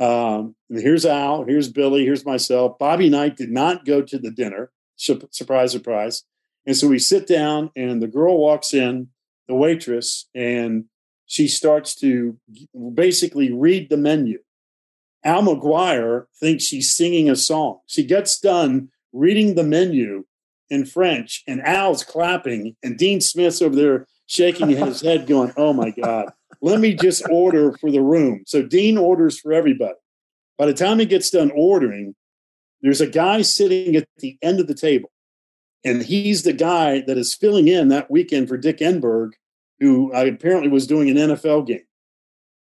Um, 0.01 0.57
and 0.69 0.81
here's 0.81 1.07
Al, 1.07 1.45
here's 1.45 1.71
Billy, 1.71 2.05
here's 2.05 2.27
myself. 2.27 2.79
Bobby 2.79 3.09
Knight 3.09 3.37
did 3.37 3.51
not 3.51 3.85
go 3.85 4.03
to 4.03 4.19
the 4.19 4.33
dinner. 4.33 4.73
Surprise, 4.97 5.73
surprise. 5.73 6.25
And 6.67 6.77
so 6.77 6.89
we 6.89 6.99
sit 6.99 7.27
down, 7.27 7.71
and 7.77 8.03
the 8.03 8.09
girl 8.09 8.37
walks 8.37 8.75
in, 8.75 9.09
the 9.47 9.55
waitress, 9.55 10.29
and 10.35 10.87
she 11.27 11.49
starts 11.49 11.95
to 11.97 12.39
basically 12.95 13.53
read 13.53 13.89
the 13.89 13.97
menu. 13.97 14.41
Al 15.25 15.43
McGuire 15.43 16.27
thinks 16.39 16.65
she's 16.65 16.95
singing 16.95 17.31
a 17.31 17.37
song. 17.37 17.81
She 17.87 18.05
gets 18.05 18.39
done 18.39 18.91
reading 19.13 19.55
the 19.55 19.65
menu, 19.65 20.25
in 20.71 20.85
French, 20.85 21.43
and 21.47 21.63
Al's 21.63 22.05
clapping, 22.05 22.77
and 22.83 22.99
Dean 22.99 23.21
Smith's 23.21 23.63
over 23.63 23.77
there 23.77 24.07
shaking 24.27 24.69
his 24.69 25.01
head, 25.01 25.27
going, 25.29 25.53
Oh 25.57 25.73
my 25.73 25.91
God, 25.91 26.33
let 26.61 26.81
me 26.81 26.95
just 26.95 27.23
order 27.31 27.73
for 27.73 27.91
the 27.91 28.03
room. 28.03 28.43
So 28.47 28.63
Dean 28.63 28.99
orders 28.99 29.39
for 29.39 29.53
everybody. 29.53 29.95
By 30.59 30.67
the 30.67 30.75
time 30.75 30.99
he 30.99 31.07
gets 31.07 31.31
done 31.31 31.51
ordering, 31.55 32.15
there's 32.81 33.01
a 33.01 33.07
guy 33.07 33.43
sitting 33.43 33.97
at 33.97 34.07
the 34.19 34.39
end 34.43 34.61
of 34.61 34.67
the 34.67 34.75
table, 34.75 35.11
and 35.85 36.03
he's 36.03 36.43
the 36.43 36.53
guy 36.53 37.01
that 37.07 37.19
is 37.19 37.35
filling 37.35 37.69
in 37.69 37.89
that 37.89 38.11
weekend 38.11 38.49
for 38.49 38.57
Dick 38.57 38.79
Enberg, 38.79 39.33
who 39.81 40.13
I 40.13 40.25
apparently 40.25 40.69
was 40.69 40.87
doing 40.87 41.11
an 41.11 41.17
NFL 41.17 41.67
game. 41.67 41.87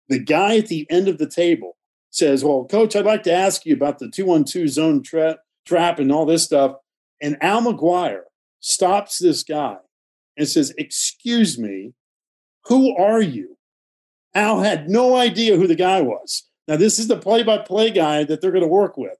The 0.08 0.18
guy 0.18 0.58
at 0.58 0.68
the 0.68 0.86
end 0.90 1.08
of 1.08 1.18
the 1.18 1.28
table 1.28 1.76
says, 2.10 2.44
Well, 2.44 2.64
coach, 2.64 2.96
I'd 2.96 3.04
like 3.04 3.22
to 3.24 3.32
ask 3.32 3.66
you 3.66 3.74
about 3.74 3.98
the 3.98 4.08
2 4.08 4.24
1 4.24 4.44
2 4.44 4.68
zone 4.68 5.02
tra- 5.02 5.38
trap 5.66 5.98
and 5.98 6.12
all 6.12 6.26
this 6.26 6.44
stuff. 6.44 6.76
And 7.20 7.36
Al 7.42 7.62
McGuire 7.62 8.22
stops 8.60 9.18
this 9.18 9.42
guy 9.42 9.76
and 10.36 10.48
says, 10.48 10.72
Excuse 10.78 11.58
me, 11.58 11.92
who 12.64 12.96
are 12.96 13.22
you? 13.22 13.56
Al 14.34 14.60
had 14.60 14.88
no 14.88 15.16
idea 15.16 15.56
who 15.56 15.66
the 15.66 15.74
guy 15.74 16.02
was. 16.02 16.44
Now, 16.68 16.76
this 16.76 16.98
is 16.98 17.08
the 17.08 17.16
play 17.16 17.42
by 17.42 17.58
play 17.58 17.90
guy 17.90 18.24
that 18.24 18.40
they're 18.40 18.50
going 18.50 18.62
to 18.62 18.68
work 18.68 18.96
with. 18.96 19.16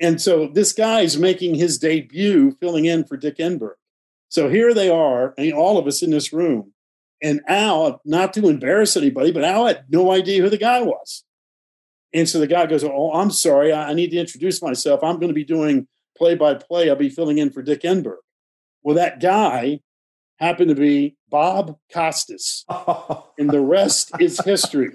And 0.00 0.20
so 0.20 0.48
this 0.48 0.72
guy 0.72 1.00
is 1.00 1.18
making 1.18 1.54
his 1.54 1.78
debut 1.78 2.56
filling 2.60 2.86
in 2.86 3.04
for 3.04 3.16
Dick 3.16 3.36
Enberg. 3.38 3.74
So 4.28 4.48
here 4.48 4.72
they 4.72 4.88
are, 4.88 5.34
mean, 5.38 5.52
all 5.52 5.78
of 5.78 5.86
us 5.86 6.02
in 6.02 6.10
this 6.10 6.32
room. 6.32 6.72
And 7.22 7.40
Al, 7.46 8.00
not 8.04 8.32
to 8.34 8.48
embarrass 8.48 8.96
anybody, 8.96 9.30
but 9.30 9.44
Al 9.44 9.66
had 9.66 9.84
no 9.90 10.10
idea 10.10 10.42
who 10.42 10.48
the 10.48 10.56
guy 10.56 10.80
was. 10.80 11.24
And 12.14 12.28
so 12.28 12.40
the 12.40 12.46
guy 12.46 12.66
goes, 12.66 12.82
Oh, 12.82 13.12
I'm 13.12 13.30
sorry. 13.30 13.72
I 13.72 13.92
need 13.92 14.10
to 14.10 14.16
introduce 14.16 14.62
myself. 14.62 15.04
I'm 15.04 15.16
going 15.16 15.28
to 15.28 15.34
be 15.34 15.44
doing 15.44 15.86
play 16.20 16.34
by 16.34 16.54
play, 16.54 16.90
I'll 16.90 16.96
be 16.96 17.08
filling 17.08 17.38
in 17.38 17.50
for 17.50 17.62
Dick 17.62 17.80
Enberg. 17.80 18.18
Well, 18.82 18.94
that 18.96 19.20
guy 19.20 19.80
happened 20.38 20.68
to 20.68 20.74
be 20.74 21.16
Bob 21.28 21.78
Costas, 21.92 22.64
and 23.38 23.50
the 23.50 23.60
rest 23.60 24.12
is 24.20 24.38
history. 24.44 24.90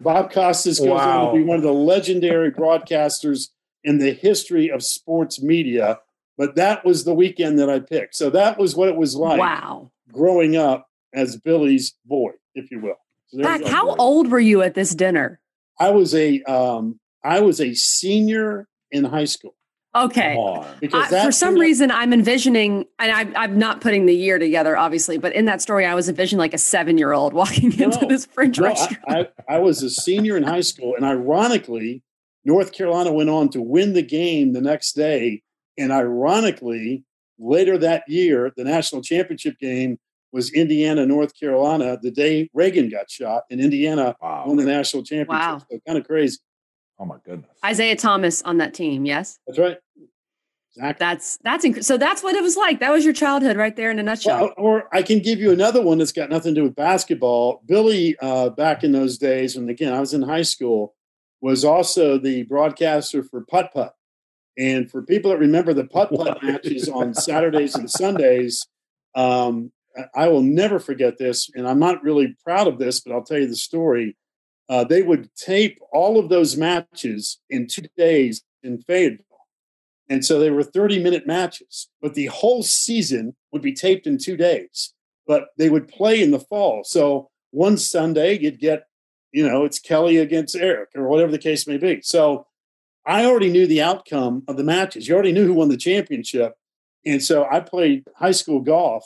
Bob 0.00 0.32
Costas 0.32 0.80
goes 0.80 0.88
wow. 0.88 1.28
on 1.28 1.34
to 1.34 1.40
be 1.40 1.44
one 1.44 1.56
of 1.56 1.62
the 1.62 1.72
legendary 1.72 2.50
broadcasters 2.50 3.50
in 3.84 3.98
the 3.98 4.12
history 4.12 4.68
of 4.68 4.82
sports 4.82 5.40
media. 5.40 6.00
but 6.36 6.56
that 6.56 6.84
was 6.84 7.04
the 7.04 7.14
weekend 7.14 7.58
that 7.60 7.70
I 7.70 7.78
picked. 7.78 8.16
So 8.16 8.30
that 8.30 8.58
was 8.58 8.74
what 8.74 8.88
it 8.88 8.96
was 8.96 9.14
like. 9.14 9.38
Wow. 9.38 9.92
Growing 10.10 10.56
up 10.56 10.88
as 11.14 11.36
Billy's 11.36 11.94
boy, 12.04 12.32
if 12.54 12.70
you 12.70 12.80
will. 12.80 12.96
So 13.28 13.42
Pac, 13.42 13.64
how 13.64 13.86
boy. 13.86 13.96
old 13.98 14.30
were 14.30 14.40
you 14.40 14.62
at 14.62 14.74
this 14.74 14.94
dinner? 14.94 15.40
I 15.80 15.90
was 15.90 16.14
a 16.14 16.42
um, 16.42 17.00
I 17.24 17.40
was 17.40 17.60
a 17.60 17.74
senior 17.74 18.68
in 18.90 19.04
high 19.04 19.24
school. 19.24 19.54
Okay. 19.96 20.36
Because 20.80 21.12
I, 21.12 21.24
for 21.24 21.30
some 21.30 21.54
reason, 21.54 21.92
I'm 21.92 22.12
envisioning, 22.12 22.84
and 22.98 23.12
I'm, 23.12 23.36
I'm 23.36 23.58
not 23.58 23.80
putting 23.80 24.06
the 24.06 24.14
year 24.14 24.40
together, 24.40 24.76
obviously, 24.76 25.18
but 25.18 25.32
in 25.34 25.44
that 25.44 25.62
story, 25.62 25.86
I 25.86 25.94
was 25.94 26.08
envisioning 26.08 26.40
like 26.40 26.52
a 26.52 26.58
seven 26.58 26.98
year 26.98 27.12
old 27.12 27.32
walking 27.32 27.72
no, 27.76 27.86
into 27.86 28.06
this 28.06 28.26
French 28.26 28.58
no, 28.58 28.66
restaurant. 28.66 29.04
I, 29.08 29.20
I, 29.48 29.56
I 29.56 29.58
was 29.58 29.82
a 29.82 29.90
senior 29.90 30.36
in 30.36 30.42
high 30.42 30.62
school, 30.62 30.94
and 30.96 31.04
ironically, 31.04 32.02
North 32.44 32.72
Carolina 32.72 33.12
went 33.12 33.30
on 33.30 33.48
to 33.50 33.62
win 33.62 33.94
the 33.94 34.02
game 34.02 34.52
the 34.52 34.60
next 34.60 34.92
day. 34.92 35.42
And 35.78 35.90
ironically, 35.92 37.04
later 37.38 37.78
that 37.78 38.04
year, 38.06 38.52
the 38.56 38.64
national 38.64 39.02
championship 39.02 39.58
game 39.58 39.98
was 40.34 40.52
Indiana, 40.52 41.06
North 41.06 41.38
Carolina, 41.38 41.96
the 42.02 42.10
day 42.10 42.50
Reagan 42.52 42.88
got 42.88 43.08
shot, 43.08 43.44
and 43.52 43.60
Indiana 43.60 44.16
wow. 44.20 44.42
won 44.46 44.56
the 44.56 44.64
national 44.64 45.04
championship. 45.04 45.28
Wow. 45.28 45.58
So 45.70 45.78
kind 45.86 45.96
of 45.96 46.04
crazy. 46.04 46.38
Oh 46.98 47.04
my 47.04 47.16
goodness. 47.24 47.50
Isiah 47.64 47.94
Thomas 47.94 48.42
on 48.42 48.58
that 48.58 48.74
team, 48.74 49.06
yes? 49.06 49.38
That's 49.46 49.60
right. 49.60 49.78
Exactly. 50.76 50.96
That's 50.98 51.38
that's 51.44 51.64
inc- 51.64 51.84
so 51.84 51.96
that's 51.96 52.24
what 52.24 52.34
it 52.34 52.42
was 52.42 52.56
like. 52.56 52.80
That 52.80 52.90
was 52.90 53.04
your 53.04 53.14
childhood 53.14 53.56
right 53.56 53.76
there 53.76 53.92
in 53.92 54.00
a 54.00 54.02
nutshell. 54.02 54.40
Well, 54.40 54.54
or 54.56 54.88
I 54.92 55.02
can 55.02 55.20
give 55.20 55.38
you 55.38 55.52
another 55.52 55.80
one 55.80 55.98
that's 55.98 56.10
got 56.10 56.30
nothing 56.30 56.52
to 56.56 56.62
do 56.62 56.64
with 56.64 56.74
basketball. 56.74 57.62
Billy, 57.64 58.16
uh, 58.20 58.50
back 58.50 58.82
in 58.82 58.90
those 58.90 59.16
days, 59.16 59.54
and 59.54 59.70
again, 59.70 59.92
I 59.92 60.00
was 60.00 60.14
in 60.14 60.22
high 60.22 60.42
school, 60.42 60.96
was 61.40 61.64
also 61.64 62.18
the 62.18 62.42
broadcaster 62.42 63.22
for 63.22 63.44
Putt 63.44 63.72
Putt. 63.72 63.94
And 64.58 64.90
for 64.90 65.02
people 65.02 65.30
that 65.30 65.38
remember 65.38 65.74
the 65.74 65.84
Putt 65.84 66.10
Putt 66.10 66.42
matches 66.42 66.88
on 66.88 67.14
Saturdays 67.14 67.76
and 67.76 67.88
Sundays, 67.88 68.66
um, 69.14 69.70
I 70.14 70.28
will 70.28 70.42
never 70.42 70.78
forget 70.78 71.18
this. 71.18 71.50
And 71.54 71.66
I'm 71.68 71.78
not 71.78 72.02
really 72.02 72.36
proud 72.44 72.66
of 72.66 72.78
this, 72.78 73.00
but 73.00 73.12
I'll 73.12 73.24
tell 73.24 73.38
you 73.38 73.46
the 73.46 73.56
story 73.56 74.16
uh, 74.68 74.84
they 74.84 75.02
would 75.02 75.28
tape 75.34 75.78
all 75.92 76.18
of 76.18 76.28
those 76.28 76.56
matches 76.56 77.38
in 77.50 77.66
two 77.66 77.86
days 77.96 78.42
in 78.62 78.80
Fayetteville. 78.80 79.24
And 80.08 80.24
so 80.24 80.38
they 80.38 80.50
were 80.50 80.62
30 80.62 81.02
minute 81.02 81.26
matches, 81.26 81.88
but 82.00 82.14
the 82.14 82.26
whole 82.26 82.62
season 82.62 83.34
would 83.52 83.62
be 83.62 83.72
taped 83.72 84.06
in 84.06 84.18
two 84.18 84.36
days. 84.36 84.92
But 85.26 85.48
they 85.56 85.70
would 85.70 85.88
play 85.88 86.22
in 86.22 86.30
the 86.30 86.40
fall. 86.40 86.82
So 86.84 87.30
one 87.50 87.78
Sunday 87.78 88.38
you'd 88.38 88.58
get, 88.58 88.84
you 89.32 89.46
know, 89.46 89.64
it's 89.64 89.78
Kelly 89.78 90.18
against 90.18 90.56
Eric 90.56 90.90
or 90.94 91.08
whatever 91.08 91.32
the 91.32 91.38
case 91.38 91.66
may 91.66 91.78
be. 91.78 92.00
So 92.02 92.46
I 93.06 93.24
already 93.24 93.50
knew 93.50 93.66
the 93.66 93.82
outcome 93.82 94.44
of 94.48 94.56
the 94.56 94.64
matches. 94.64 95.08
You 95.08 95.14
already 95.14 95.32
knew 95.32 95.46
who 95.46 95.54
won 95.54 95.68
the 95.68 95.76
championship. 95.76 96.54
And 97.06 97.22
so 97.22 97.46
I 97.50 97.60
played 97.60 98.04
high 98.16 98.32
school 98.32 98.60
golf. 98.60 99.04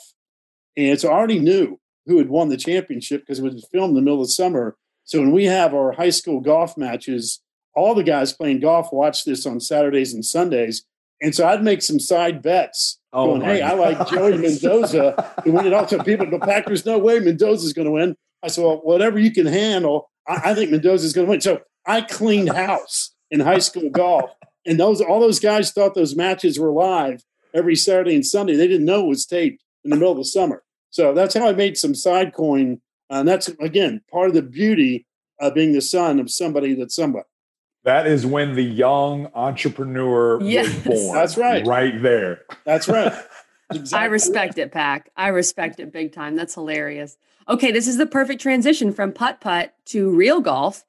And 0.87 0.99
so 0.99 1.09
I 1.09 1.13
already 1.13 1.39
knew 1.39 1.79
who 2.05 2.17
had 2.17 2.29
won 2.29 2.49
the 2.49 2.57
championship 2.57 3.21
because 3.21 3.39
it 3.39 3.43
was 3.43 3.67
filmed 3.71 3.91
in 3.91 3.95
the 3.95 4.01
middle 4.01 4.21
of 4.21 4.31
summer. 4.31 4.77
So 5.03 5.19
when 5.19 5.31
we 5.31 5.45
have 5.45 5.73
our 5.73 5.91
high 5.91 6.09
school 6.09 6.39
golf 6.39 6.77
matches, 6.77 7.41
all 7.75 7.95
the 7.95 8.03
guys 8.03 8.33
playing 8.33 8.59
golf 8.59 8.91
watch 8.91 9.25
this 9.25 9.45
on 9.45 9.59
Saturdays 9.59 10.13
and 10.13 10.23
Sundays. 10.23 10.83
And 11.21 11.35
so 11.35 11.47
I'd 11.47 11.63
make 11.63 11.81
some 11.81 11.99
side 11.99 12.41
bets 12.41 12.99
oh 13.11 13.27
going, 13.27 13.41
hey, 13.41 13.59
God. 13.59 13.71
I 13.71 13.73
like 13.75 14.07
Joey 14.09 14.37
Mendoza 14.37 15.33
to 15.43 15.51
win 15.51 15.65
it 15.65 15.73
all. 15.73 15.87
So 15.87 16.01
people 16.01 16.25
go, 16.25 16.39
Packers, 16.39 16.85
no 16.85 16.97
way 16.97 17.19
Mendoza's 17.19 17.73
going 17.73 17.87
to 17.87 17.91
win. 17.91 18.15
I 18.41 18.47
said, 18.47 18.63
well, 18.63 18.77
whatever 18.77 19.19
you 19.19 19.31
can 19.31 19.45
handle, 19.45 20.09
I, 20.27 20.51
I 20.51 20.55
think 20.55 20.71
Mendoza's 20.71 21.13
going 21.13 21.27
to 21.27 21.31
win. 21.31 21.41
So 21.41 21.61
I 21.85 22.01
cleaned 22.01 22.49
house 22.49 23.11
in 23.31 23.41
high 23.41 23.59
school 23.59 23.89
golf. 23.89 24.31
And 24.65 24.79
those 24.79 25.01
all 25.01 25.19
those 25.19 25.39
guys 25.39 25.71
thought 25.71 25.95
those 25.95 26.15
matches 26.15 26.59
were 26.59 26.71
live 26.71 27.23
every 27.53 27.75
Saturday 27.75 28.15
and 28.15 28.25
Sunday. 28.25 28.55
They 28.55 28.67
didn't 28.67 28.85
know 28.85 29.05
it 29.05 29.09
was 29.09 29.25
taped 29.25 29.63
in 29.83 29.89
the 29.89 29.95
middle 29.95 30.11
of 30.11 30.17
the 30.17 30.25
summer. 30.25 30.63
So 30.91 31.13
that's 31.13 31.35
how 31.35 31.47
I 31.47 31.53
made 31.53 31.77
some 31.77 31.93
side 31.93 32.33
coin 32.33 32.81
and 33.09 33.27
that's, 33.27 33.47
again, 33.59 34.01
part 34.11 34.29
of 34.29 34.35
the 34.35 34.41
beauty 34.41 35.05
of 35.39 35.53
being 35.53 35.73
the 35.73 35.81
son 35.81 36.19
of 36.19 36.29
somebody 36.29 36.75
that's 36.75 36.95
somebody. 36.95 37.25
That 37.83 38.07
is 38.07 38.25
when 38.25 38.55
the 38.55 38.63
young 38.63 39.31
entrepreneur 39.33 40.41
yes. 40.43 40.67
was 40.85 41.01
born. 41.01 41.15
That's 41.15 41.37
right. 41.37 41.65
Right 41.65 42.01
there. 42.01 42.41
That's 42.65 42.87
right. 42.87 43.13
Exactly. 43.71 44.03
I 44.03 44.09
respect 44.09 44.57
it, 44.57 44.71
Pack. 44.71 45.11
I 45.15 45.27
respect 45.27 45.79
it 45.79 45.93
big 45.93 46.11
time. 46.11 46.35
That's 46.35 46.55
hilarious. 46.55 47.17
Okay, 47.47 47.71
this 47.71 47.87
is 47.87 47.97
the 47.97 48.07
perfect 48.07 48.41
transition 48.41 48.91
from 48.91 49.13
putt 49.13 49.41
putt 49.41 49.75
to 49.85 50.09
real 50.09 50.41
golf. 50.41 50.83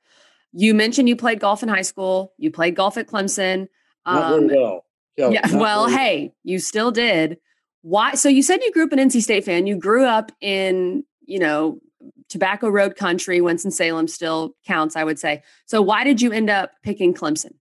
You 0.54 0.72
mentioned 0.72 1.06
you 1.06 1.14
played 1.14 1.40
golf 1.40 1.62
in 1.62 1.68
high 1.68 1.82
school. 1.82 2.32
You 2.38 2.50
played 2.50 2.76
golf 2.76 2.96
at 2.96 3.06
Clemson. 3.06 3.68
Not 4.06 4.32
um, 4.32 4.48
very 4.48 4.62
well. 4.62 4.86
Kelly, 5.18 5.34
yeah. 5.34 5.56
Well, 5.58 5.88
very 5.88 5.98
hey, 5.98 6.32
you 6.42 6.58
still 6.58 6.90
did. 6.90 7.36
Why? 7.82 8.14
So 8.14 8.28
you 8.28 8.42
said 8.42 8.60
you 8.62 8.72
grew 8.72 8.84
up 8.84 8.92
an 8.92 8.98
NC 8.98 9.22
State 9.22 9.44
fan. 9.44 9.66
You 9.66 9.76
grew 9.76 10.04
up 10.04 10.32
in, 10.40 11.04
you 11.24 11.38
know, 11.38 11.80
Tobacco 12.28 12.68
Road 12.68 12.96
country, 12.96 13.40
Winston-Salem 13.40 14.08
still 14.08 14.54
counts, 14.66 14.96
I 14.96 15.04
would 15.04 15.18
say. 15.18 15.42
So 15.66 15.82
why 15.82 16.04
did 16.04 16.22
you 16.22 16.32
end 16.32 16.48
up 16.48 16.72
picking 16.82 17.12
Clemson? 17.12 17.54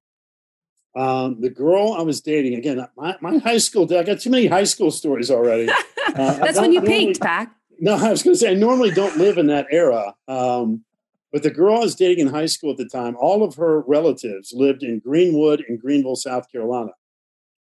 Um, 0.95 1.39
the 1.41 1.49
girl 1.49 1.93
I 1.97 2.01
was 2.01 2.21
dating, 2.21 2.55
again, 2.55 2.85
my, 2.95 3.17
my 3.21 3.37
high 3.39 3.57
school, 3.57 3.83
I 3.95 4.03
got 4.03 4.19
too 4.19 4.29
many 4.29 4.47
high 4.47 4.63
school 4.63 4.91
stories 4.91 5.29
already. 5.29 5.69
Uh, 6.09 6.33
That's 6.39 6.59
when 6.59 6.73
you 6.73 6.81
peaked, 6.81 7.21
Pack. 7.21 7.55
No, 7.79 7.93
I 7.93 8.09
was 8.09 8.23
going 8.23 8.33
to 8.33 8.39
say, 8.39 8.49
I 8.49 8.55
normally 8.55 8.89
don't 8.89 9.17
live 9.17 9.37
in 9.37 9.45
that 9.47 9.67
era. 9.69 10.15
Um, 10.27 10.83
but 11.31 11.43
the 11.43 11.51
girl 11.51 11.77
I 11.77 11.81
was 11.81 11.93
dating 11.93 12.25
in 12.25 12.33
high 12.33 12.47
school 12.47 12.71
at 12.71 12.77
the 12.77 12.87
time, 12.87 13.15
all 13.19 13.43
of 13.43 13.53
her 13.57 13.81
relatives 13.81 14.51
lived 14.51 14.81
in 14.81 14.97
Greenwood 14.97 15.63
in 15.69 15.77
Greenville, 15.77 16.15
South 16.15 16.51
Carolina. 16.51 16.93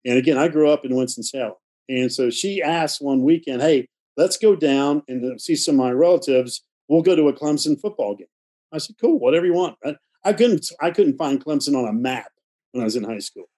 And 0.05 0.17
again, 0.17 0.37
I 0.37 0.47
grew 0.47 0.69
up 0.69 0.85
in 0.85 0.95
Winston-Salem. 0.95 1.55
And 1.89 2.11
so 2.11 2.29
she 2.29 2.61
asked 2.61 3.01
one 3.01 3.23
weekend, 3.23 3.61
hey, 3.61 3.87
let's 4.17 4.37
go 4.37 4.55
down 4.55 5.03
and 5.07 5.39
see 5.41 5.55
some 5.55 5.75
of 5.75 5.85
my 5.85 5.91
relatives 5.91 6.63
we'll 6.87 7.01
go 7.01 7.15
to 7.15 7.27
a 7.27 7.33
Clemson 7.33 7.79
football 7.79 8.15
game. 8.15 8.27
I 8.71 8.79
said, 8.79 8.95
cool, 8.99 9.19
whatever 9.19 9.45
you 9.45 9.53
want. 9.53 9.77
I, 9.83 9.95
I 10.23 10.33
couldn't 10.33 10.69
I 10.81 10.91
couldn't 10.91 11.17
find 11.17 11.43
Clemson 11.43 11.77
on 11.77 11.87
a 11.87 11.93
map 11.93 12.31
when 12.71 12.81
I 12.81 12.85
was 12.85 12.95
in 12.95 13.03
high 13.03 13.19
school. 13.19 13.49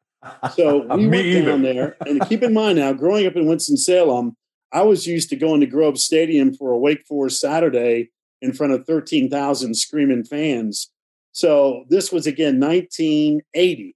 So 0.55 0.79
we 0.95 1.07
went 1.07 1.25
either. 1.25 1.51
down 1.51 1.61
there. 1.63 1.97
And 2.05 2.21
keep 2.29 2.43
in 2.43 2.53
mind 2.53 2.77
now, 2.77 2.93
growing 2.93 3.25
up 3.25 3.35
in 3.35 3.47
Winston-Salem, 3.47 4.35
I 4.71 4.83
was 4.83 5.07
used 5.07 5.29
to 5.29 5.35
going 5.35 5.61
to 5.61 5.65
Grove 5.65 5.97
Stadium 5.97 6.53
for 6.53 6.71
a 6.71 6.77
Wake 6.77 7.05
Forest 7.07 7.39
Saturday 7.39 8.09
in 8.41 8.53
front 8.53 8.73
of 8.73 8.85
13,000 8.85 9.75
screaming 9.75 10.23
fans. 10.23 10.91
So 11.31 11.85
this 11.89 12.11
was 12.11 12.27
again 12.27 12.59
1980. 12.59 13.95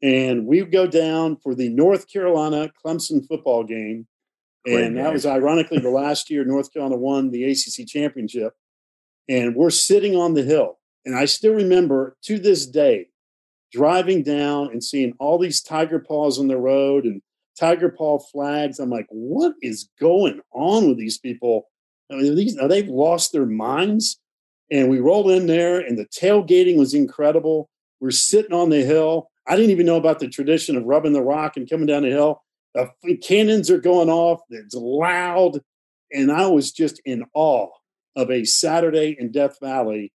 And 0.00 0.46
we 0.46 0.64
go 0.64 0.86
down 0.86 1.36
for 1.36 1.54
the 1.54 1.68
North 1.68 2.10
Carolina 2.10 2.70
Clemson 2.84 3.26
football 3.26 3.64
game 3.64 4.06
and 4.66 4.96
that 4.96 5.12
was 5.12 5.26
ironically 5.26 5.78
the 5.78 5.90
last 5.90 6.30
year 6.30 6.44
North 6.44 6.72
Carolina 6.72 6.96
won 6.96 7.30
the 7.30 7.44
ACC 7.44 7.86
championship. 7.86 8.54
And 9.28 9.54
we're 9.54 9.70
sitting 9.70 10.16
on 10.16 10.34
the 10.34 10.42
hill. 10.42 10.78
And 11.04 11.16
I 11.16 11.24
still 11.26 11.54
remember 11.54 12.16
to 12.24 12.38
this 12.38 12.66
day 12.66 13.08
driving 13.72 14.22
down 14.22 14.70
and 14.70 14.82
seeing 14.82 15.14
all 15.18 15.38
these 15.38 15.62
tiger 15.62 15.98
paws 15.98 16.38
on 16.38 16.48
the 16.48 16.56
road 16.56 17.04
and 17.04 17.22
tiger 17.58 17.88
paw 17.88 18.18
flags. 18.18 18.78
I'm 18.78 18.90
like, 18.90 19.06
what 19.10 19.54
is 19.62 19.88
going 20.00 20.40
on 20.52 20.88
with 20.88 20.98
these 20.98 21.18
people? 21.18 21.68
I 22.10 22.16
mean, 22.16 22.34
these, 22.34 22.58
are 22.58 22.68
they 22.68 22.82
lost 22.82 23.32
their 23.32 23.46
minds? 23.46 24.18
And 24.70 24.90
we 24.90 24.98
roll 25.00 25.30
in 25.30 25.46
there, 25.46 25.80
and 25.80 25.96
the 25.96 26.04
tailgating 26.06 26.76
was 26.76 26.92
incredible. 26.92 27.70
We're 28.00 28.10
sitting 28.10 28.52
on 28.52 28.68
the 28.68 28.84
hill. 28.84 29.30
I 29.48 29.56
didn't 29.56 29.70
even 29.70 29.86
know 29.86 29.96
about 29.96 30.18
the 30.18 30.28
tradition 30.28 30.76
of 30.76 30.84
rubbing 30.84 31.14
the 31.14 31.22
rock 31.22 31.56
and 31.56 31.68
coming 31.68 31.86
down 31.86 32.02
the 32.02 32.10
hill. 32.10 32.42
The 32.74 33.16
cannons 33.16 33.70
are 33.70 33.80
going 33.80 34.10
off. 34.10 34.40
It's 34.50 34.74
loud. 34.74 35.60
And 36.12 36.30
I 36.30 36.46
was 36.46 36.70
just 36.70 37.00
in 37.04 37.24
awe 37.34 37.68
of 38.14 38.30
a 38.30 38.44
Saturday 38.44 39.16
in 39.18 39.32
Death 39.32 39.56
Valley. 39.60 40.12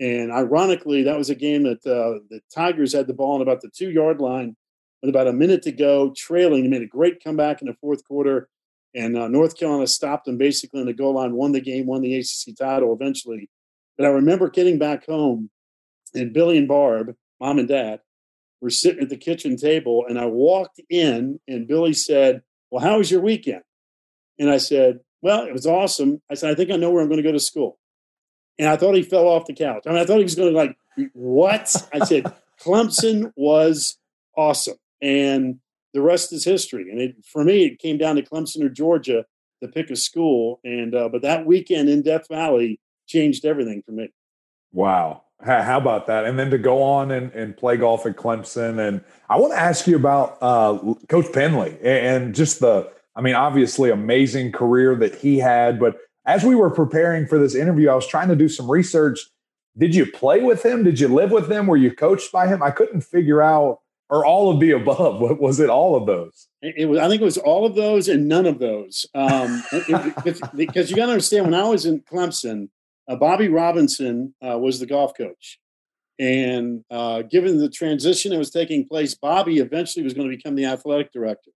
And 0.00 0.30
ironically, 0.30 1.04
that 1.04 1.16
was 1.16 1.30
a 1.30 1.34
game 1.34 1.62
that 1.64 1.86
uh, 1.86 2.20
the 2.28 2.40
Tigers 2.54 2.92
had 2.92 3.06
the 3.06 3.14
ball 3.14 3.36
on 3.36 3.42
about 3.42 3.62
the 3.62 3.70
two 3.74 3.90
yard 3.90 4.20
line 4.20 4.56
with 5.00 5.08
about 5.08 5.28
a 5.28 5.32
minute 5.32 5.62
to 5.62 5.72
go, 5.72 6.12
trailing. 6.16 6.62
They 6.62 6.68
made 6.68 6.82
a 6.82 6.86
great 6.86 7.22
comeback 7.22 7.62
in 7.62 7.68
the 7.68 7.76
fourth 7.80 8.04
quarter. 8.04 8.48
And 8.94 9.16
uh, 9.16 9.28
North 9.28 9.56
Carolina 9.56 9.86
stopped 9.86 10.26
them 10.26 10.38
basically 10.38 10.80
in 10.80 10.86
the 10.86 10.92
goal 10.92 11.14
line, 11.14 11.34
won 11.34 11.52
the 11.52 11.60
game, 11.60 11.86
won 11.86 12.02
the 12.02 12.14
ACC 12.16 12.56
title 12.56 12.92
eventually. 12.92 13.48
But 13.96 14.06
I 14.06 14.10
remember 14.10 14.50
getting 14.50 14.78
back 14.78 15.06
home 15.06 15.50
and 16.14 16.32
Billy 16.32 16.58
and 16.58 16.68
Barb, 16.68 17.14
mom 17.40 17.58
and 17.58 17.68
dad, 17.68 18.00
we're 18.64 18.70
sitting 18.70 19.02
at 19.02 19.10
the 19.10 19.16
kitchen 19.18 19.58
table 19.58 20.06
and 20.08 20.18
I 20.18 20.24
walked 20.24 20.80
in 20.88 21.38
and 21.46 21.68
Billy 21.68 21.92
said, 21.92 22.40
Well, 22.70 22.82
how 22.82 22.96
was 22.96 23.10
your 23.10 23.20
weekend? 23.20 23.60
And 24.38 24.50
I 24.50 24.56
said, 24.56 25.00
Well, 25.20 25.44
it 25.44 25.52
was 25.52 25.66
awesome. 25.66 26.22
I 26.30 26.34
said, 26.34 26.50
I 26.50 26.54
think 26.54 26.70
I 26.70 26.76
know 26.76 26.90
where 26.90 27.02
I'm 27.02 27.08
going 27.10 27.22
to 27.22 27.28
go 27.28 27.32
to 27.32 27.38
school. 27.38 27.78
And 28.58 28.66
I 28.66 28.78
thought 28.78 28.94
he 28.94 29.02
fell 29.02 29.28
off 29.28 29.44
the 29.44 29.52
couch. 29.52 29.82
I 29.84 29.90
mean, 29.90 29.98
I 29.98 30.06
thought 30.06 30.16
he 30.16 30.22
was 30.22 30.34
going 30.34 30.50
to 30.50 30.56
like, 30.56 30.78
What? 31.12 31.76
I 31.92 32.06
said, 32.06 32.24
Clemson 32.58 33.32
was 33.36 33.98
awesome. 34.34 34.78
And 35.02 35.58
the 35.92 36.00
rest 36.00 36.32
is 36.32 36.46
history. 36.46 36.90
And 36.90 37.02
it, 37.02 37.16
for 37.22 37.44
me, 37.44 37.66
it 37.66 37.78
came 37.78 37.98
down 37.98 38.16
to 38.16 38.22
Clemson 38.22 38.64
or 38.64 38.70
Georgia 38.70 39.26
to 39.62 39.68
pick 39.68 39.90
a 39.90 39.96
school. 39.96 40.60
And, 40.64 40.94
uh, 40.94 41.10
but 41.10 41.20
that 41.20 41.44
weekend 41.44 41.90
in 41.90 42.00
Death 42.00 42.28
Valley 42.30 42.80
changed 43.06 43.44
everything 43.44 43.82
for 43.84 43.92
me. 43.92 44.08
Wow. 44.72 45.23
How 45.42 45.78
about 45.78 46.06
that? 46.06 46.24
And 46.24 46.38
then 46.38 46.50
to 46.50 46.58
go 46.58 46.82
on 46.82 47.10
and, 47.10 47.30
and 47.32 47.56
play 47.56 47.76
golf 47.76 48.06
at 48.06 48.16
Clemson. 48.16 48.78
And 48.78 49.04
I 49.28 49.38
want 49.38 49.52
to 49.52 49.58
ask 49.58 49.86
you 49.86 49.96
about 49.96 50.38
uh, 50.40 50.78
Coach 51.08 51.32
Penley 51.32 51.76
and 51.82 52.34
just 52.34 52.60
the, 52.60 52.90
I 53.14 53.20
mean, 53.20 53.34
obviously 53.34 53.90
amazing 53.90 54.52
career 54.52 54.94
that 54.96 55.16
he 55.16 55.38
had. 55.38 55.78
But 55.78 55.98
as 56.24 56.44
we 56.44 56.54
were 56.54 56.70
preparing 56.70 57.26
for 57.26 57.38
this 57.38 57.54
interview, 57.54 57.90
I 57.90 57.94
was 57.94 58.06
trying 58.06 58.28
to 58.28 58.36
do 58.36 58.48
some 58.48 58.70
research. 58.70 59.20
Did 59.76 59.94
you 59.94 60.10
play 60.10 60.40
with 60.40 60.64
him? 60.64 60.82
Did 60.84 61.00
you 61.00 61.08
live 61.08 61.30
with 61.30 61.50
him? 61.50 61.66
Were 61.66 61.76
you 61.76 61.94
coached 61.94 62.32
by 62.32 62.46
him? 62.46 62.62
I 62.62 62.70
couldn't 62.70 63.02
figure 63.02 63.42
out, 63.42 63.80
or 64.08 64.24
all 64.24 64.50
of 64.50 64.60
the 64.60 64.70
above. 64.70 65.20
What 65.24 65.40
was 65.40 65.60
it? 65.60 65.68
All 65.68 65.96
of 65.96 66.06
those? 66.06 66.48
It 66.62 66.88
was. 66.88 66.98
I 67.00 67.08
think 67.08 67.20
it 67.20 67.24
was 67.24 67.38
all 67.38 67.66
of 67.66 67.74
those 67.74 68.08
and 68.08 68.28
none 68.28 68.46
of 68.46 68.60
those. 68.60 69.04
Um, 69.14 69.62
it, 69.72 70.54
because 70.56 70.90
you 70.90 70.96
got 70.96 71.06
to 71.06 71.12
understand, 71.12 71.46
when 71.46 71.54
I 71.54 71.68
was 71.68 71.84
in 71.84 72.00
Clemson, 72.00 72.68
uh, 73.08 73.16
Bobby 73.16 73.48
Robinson 73.48 74.34
uh, 74.46 74.58
was 74.58 74.80
the 74.80 74.86
golf 74.86 75.12
coach. 75.16 75.58
And 76.18 76.84
uh, 76.90 77.22
given 77.22 77.58
the 77.58 77.68
transition 77.68 78.30
that 78.30 78.38
was 78.38 78.50
taking 78.50 78.86
place, 78.86 79.14
Bobby 79.14 79.58
eventually 79.58 80.04
was 80.04 80.14
going 80.14 80.30
to 80.30 80.36
become 80.36 80.54
the 80.54 80.66
athletic 80.66 81.12
director. 81.12 81.50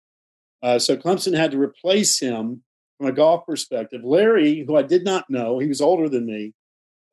Uh, 0.62 0.78
so 0.78 0.96
Clemson 0.96 1.36
had 1.36 1.52
to 1.52 1.60
replace 1.60 2.18
him 2.18 2.62
from 2.98 3.06
a 3.06 3.12
golf 3.12 3.46
perspective. 3.46 4.02
Larry, 4.02 4.64
who 4.66 4.76
I 4.76 4.82
did 4.82 5.04
not 5.04 5.30
know, 5.30 5.60
he 5.60 5.68
was 5.68 5.80
older 5.80 6.08
than 6.08 6.26
me, 6.26 6.54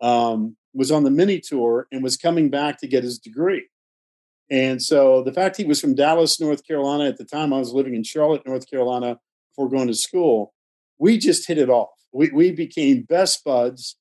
um, 0.01 0.57
was 0.73 0.91
on 0.91 1.03
the 1.03 1.11
mini 1.11 1.39
tour 1.39 1.87
and 1.91 2.03
was 2.03 2.17
coming 2.17 2.49
back 2.49 2.79
to 2.79 2.87
get 2.87 3.03
his 3.03 3.19
degree. 3.19 3.67
And 4.49 4.81
so 4.81 5.23
the 5.23 5.33
fact 5.33 5.57
he 5.57 5.65
was 5.65 5.79
from 5.79 5.95
Dallas, 5.95 6.39
North 6.39 6.65
Carolina, 6.67 7.05
at 7.05 7.17
the 7.17 7.25
time 7.25 7.53
I 7.53 7.59
was 7.59 7.73
living 7.73 7.95
in 7.95 8.03
Charlotte, 8.03 8.45
North 8.45 8.69
Carolina, 8.69 9.19
before 9.51 9.69
going 9.69 9.87
to 9.87 9.93
school, 9.93 10.53
we 10.99 11.17
just 11.17 11.47
hit 11.47 11.57
it 11.57 11.69
off. 11.69 11.89
We, 12.11 12.29
we 12.31 12.51
became 12.51 13.03
best 13.03 13.43
buds. 13.43 13.97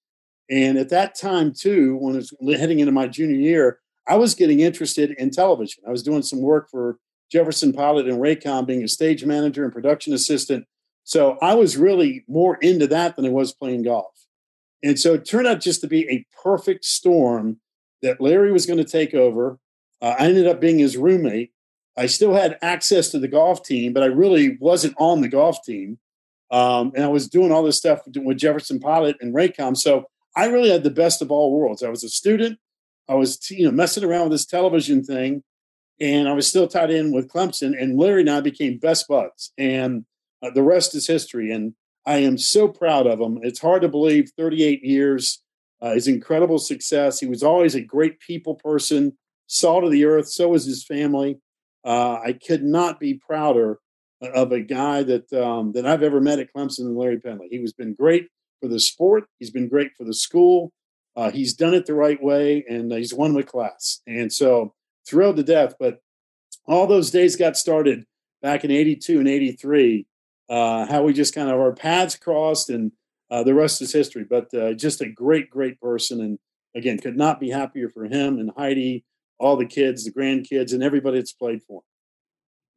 And 0.50 0.76
at 0.78 0.90
that 0.90 1.14
time, 1.14 1.52
too, 1.52 1.96
when 1.96 2.14
I 2.14 2.18
was 2.18 2.32
heading 2.58 2.80
into 2.80 2.92
my 2.92 3.06
junior 3.06 3.36
year, 3.36 3.80
I 4.06 4.16
was 4.16 4.34
getting 4.34 4.60
interested 4.60 5.12
in 5.12 5.30
television. 5.30 5.82
I 5.86 5.90
was 5.90 6.02
doing 6.02 6.22
some 6.22 6.42
work 6.42 6.68
for 6.70 6.98
Jefferson 7.30 7.72
Pilot 7.72 8.06
and 8.06 8.18
Raycom, 8.18 8.66
being 8.66 8.84
a 8.84 8.88
stage 8.88 9.24
manager 9.24 9.64
and 9.64 9.72
production 9.72 10.12
assistant. 10.12 10.66
So 11.04 11.38
I 11.40 11.54
was 11.54 11.76
really 11.76 12.24
more 12.28 12.56
into 12.56 12.86
that 12.88 13.16
than 13.16 13.26
I 13.26 13.30
was 13.30 13.52
playing 13.52 13.82
golf. 13.82 14.12
And 14.82 14.98
so 14.98 15.14
it 15.14 15.24
turned 15.24 15.46
out 15.46 15.60
just 15.60 15.80
to 15.80 15.86
be 15.86 16.08
a 16.10 16.26
perfect 16.42 16.84
storm 16.84 17.58
that 18.02 18.20
Larry 18.20 18.52
was 18.52 18.66
going 18.66 18.78
to 18.78 18.84
take 18.84 19.14
over. 19.14 19.58
Uh, 20.02 20.14
I 20.18 20.26
ended 20.26 20.46
up 20.46 20.60
being 20.60 20.78
his 20.78 20.96
roommate. 20.96 21.52
I 21.96 22.06
still 22.06 22.34
had 22.34 22.58
access 22.60 23.08
to 23.10 23.18
the 23.18 23.28
golf 23.28 23.62
team, 23.62 23.92
but 23.94 24.02
I 24.02 24.06
really 24.06 24.58
wasn't 24.60 24.94
on 24.98 25.22
the 25.22 25.28
golf 25.28 25.62
team. 25.64 25.98
Um, 26.50 26.92
and 26.94 27.04
I 27.04 27.08
was 27.08 27.28
doing 27.28 27.50
all 27.50 27.62
this 27.62 27.78
stuff 27.78 28.02
with 28.06 28.36
Jefferson 28.36 28.78
Pilot 28.78 29.16
and 29.20 29.34
Raycom. 29.34 29.76
So 29.76 30.04
I 30.36 30.46
really 30.46 30.70
had 30.70 30.82
the 30.82 30.90
best 30.90 31.22
of 31.22 31.30
all 31.30 31.56
worlds. 31.56 31.82
I 31.82 31.88
was 31.88 32.04
a 32.04 32.08
student. 32.08 32.58
I 33.08 33.14
was, 33.14 33.50
you 33.50 33.66
know, 33.66 33.70
messing 33.70 34.04
around 34.04 34.24
with 34.24 34.32
this 34.32 34.46
television 34.46 35.04
thing, 35.04 35.42
and 36.00 36.28
I 36.28 36.32
was 36.32 36.48
still 36.48 36.66
tied 36.66 36.90
in 36.90 37.12
with 37.12 37.28
Clemson. 37.28 37.80
And 37.80 37.98
Larry 37.98 38.22
and 38.22 38.30
I 38.30 38.40
became 38.40 38.78
best 38.78 39.06
buds, 39.08 39.52
and 39.58 40.04
uh, 40.42 40.50
the 40.50 40.62
rest 40.62 40.94
is 40.94 41.06
history. 41.06 41.52
And 41.52 41.74
I 42.06 42.18
am 42.18 42.38
so 42.38 42.68
proud 42.68 43.06
of 43.06 43.20
him. 43.20 43.38
It's 43.42 43.60
hard 43.60 43.82
to 43.82 43.88
believe 43.88 44.30
38 44.36 44.82
years, 44.82 45.42
uh, 45.80 45.92
his 45.92 46.08
incredible 46.08 46.58
success. 46.58 47.20
He 47.20 47.26
was 47.26 47.42
always 47.42 47.74
a 47.74 47.80
great 47.80 48.20
people 48.20 48.54
person, 48.56 49.16
salt 49.46 49.84
of 49.84 49.90
the 49.90 50.04
earth. 50.04 50.28
So 50.28 50.48
was 50.48 50.64
his 50.64 50.84
family. 50.84 51.38
Uh, 51.84 52.18
I 52.24 52.32
could 52.32 52.62
not 52.62 52.98
be 52.98 53.14
prouder 53.14 53.78
of 54.22 54.52
a 54.52 54.60
guy 54.60 55.02
that 55.02 55.30
um, 55.32 55.72
that 55.72 55.86
I've 55.86 56.02
ever 56.02 56.20
met 56.20 56.38
at 56.38 56.48
Clemson 56.54 56.78
than 56.78 56.96
Larry 56.96 57.20
Penley. 57.20 57.48
He 57.50 57.60
has 57.60 57.74
been 57.74 57.94
great 57.94 58.28
for 58.60 58.68
the 58.68 58.80
sport. 58.80 59.24
He's 59.38 59.50
been 59.50 59.68
great 59.68 59.92
for 59.96 60.04
the 60.04 60.14
school. 60.14 60.72
Uh, 61.16 61.30
he's 61.30 61.54
done 61.54 61.74
it 61.74 61.86
the 61.86 61.94
right 61.94 62.22
way, 62.22 62.64
and 62.68 62.92
uh, 62.92 62.96
he's 62.96 63.14
won 63.14 63.34
with 63.34 63.46
class. 63.46 64.00
And 64.06 64.32
so 64.32 64.74
thrilled 65.06 65.36
to 65.36 65.42
death. 65.42 65.74
But 65.78 66.00
all 66.66 66.86
those 66.86 67.10
days 67.10 67.36
got 67.36 67.56
started 67.56 68.04
back 68.42 68.64
in 68.64 68.70
'82 68.70 69.18
and 69.18 69.28
'83. 69.28 70.06
Uh, 70.48 70.86
how 70.86 71.02
we 71.02 71.12
just 71.12 71.34
kind 71.34 71.48
of 71.48 71.58
our 71.58 71.72
paths 71.72 72.16
crossed, 72.16 72.68
and 72.68 72.92
uh, 73.30 73.42
the 73.42 73.54
rest 73.54 73.80
is 73.80 73.92
history. 73.92 74.24
But 74.28 74.52
uh, 74.54 74.72
just 74.74 75.00
a 75.00 75.08
great, 75.08 75.50
great 75.50 75.80
person, 75.80 76.20
and 76.20 76.38
again, 76.74 76.98
could 76.98 77.16
not 77.16 77.40
be 77.40 77.50
happier 77.50 77.88
for 77.88 78.04
him 78.04 78.38
and 78.38 78.50
Heidi, 78.56 79.04
all 79.38 79.56
the 79.56 79.66
kids, 79.66 80.04
the 80.04 80.12
grandkids, 80.12 80.72
and 80.72 80.82
everybody 80.82 81.18
that's 81.18 81.32
played 81.32 81.62
for 81.62 81.78
him. 81.78 81.84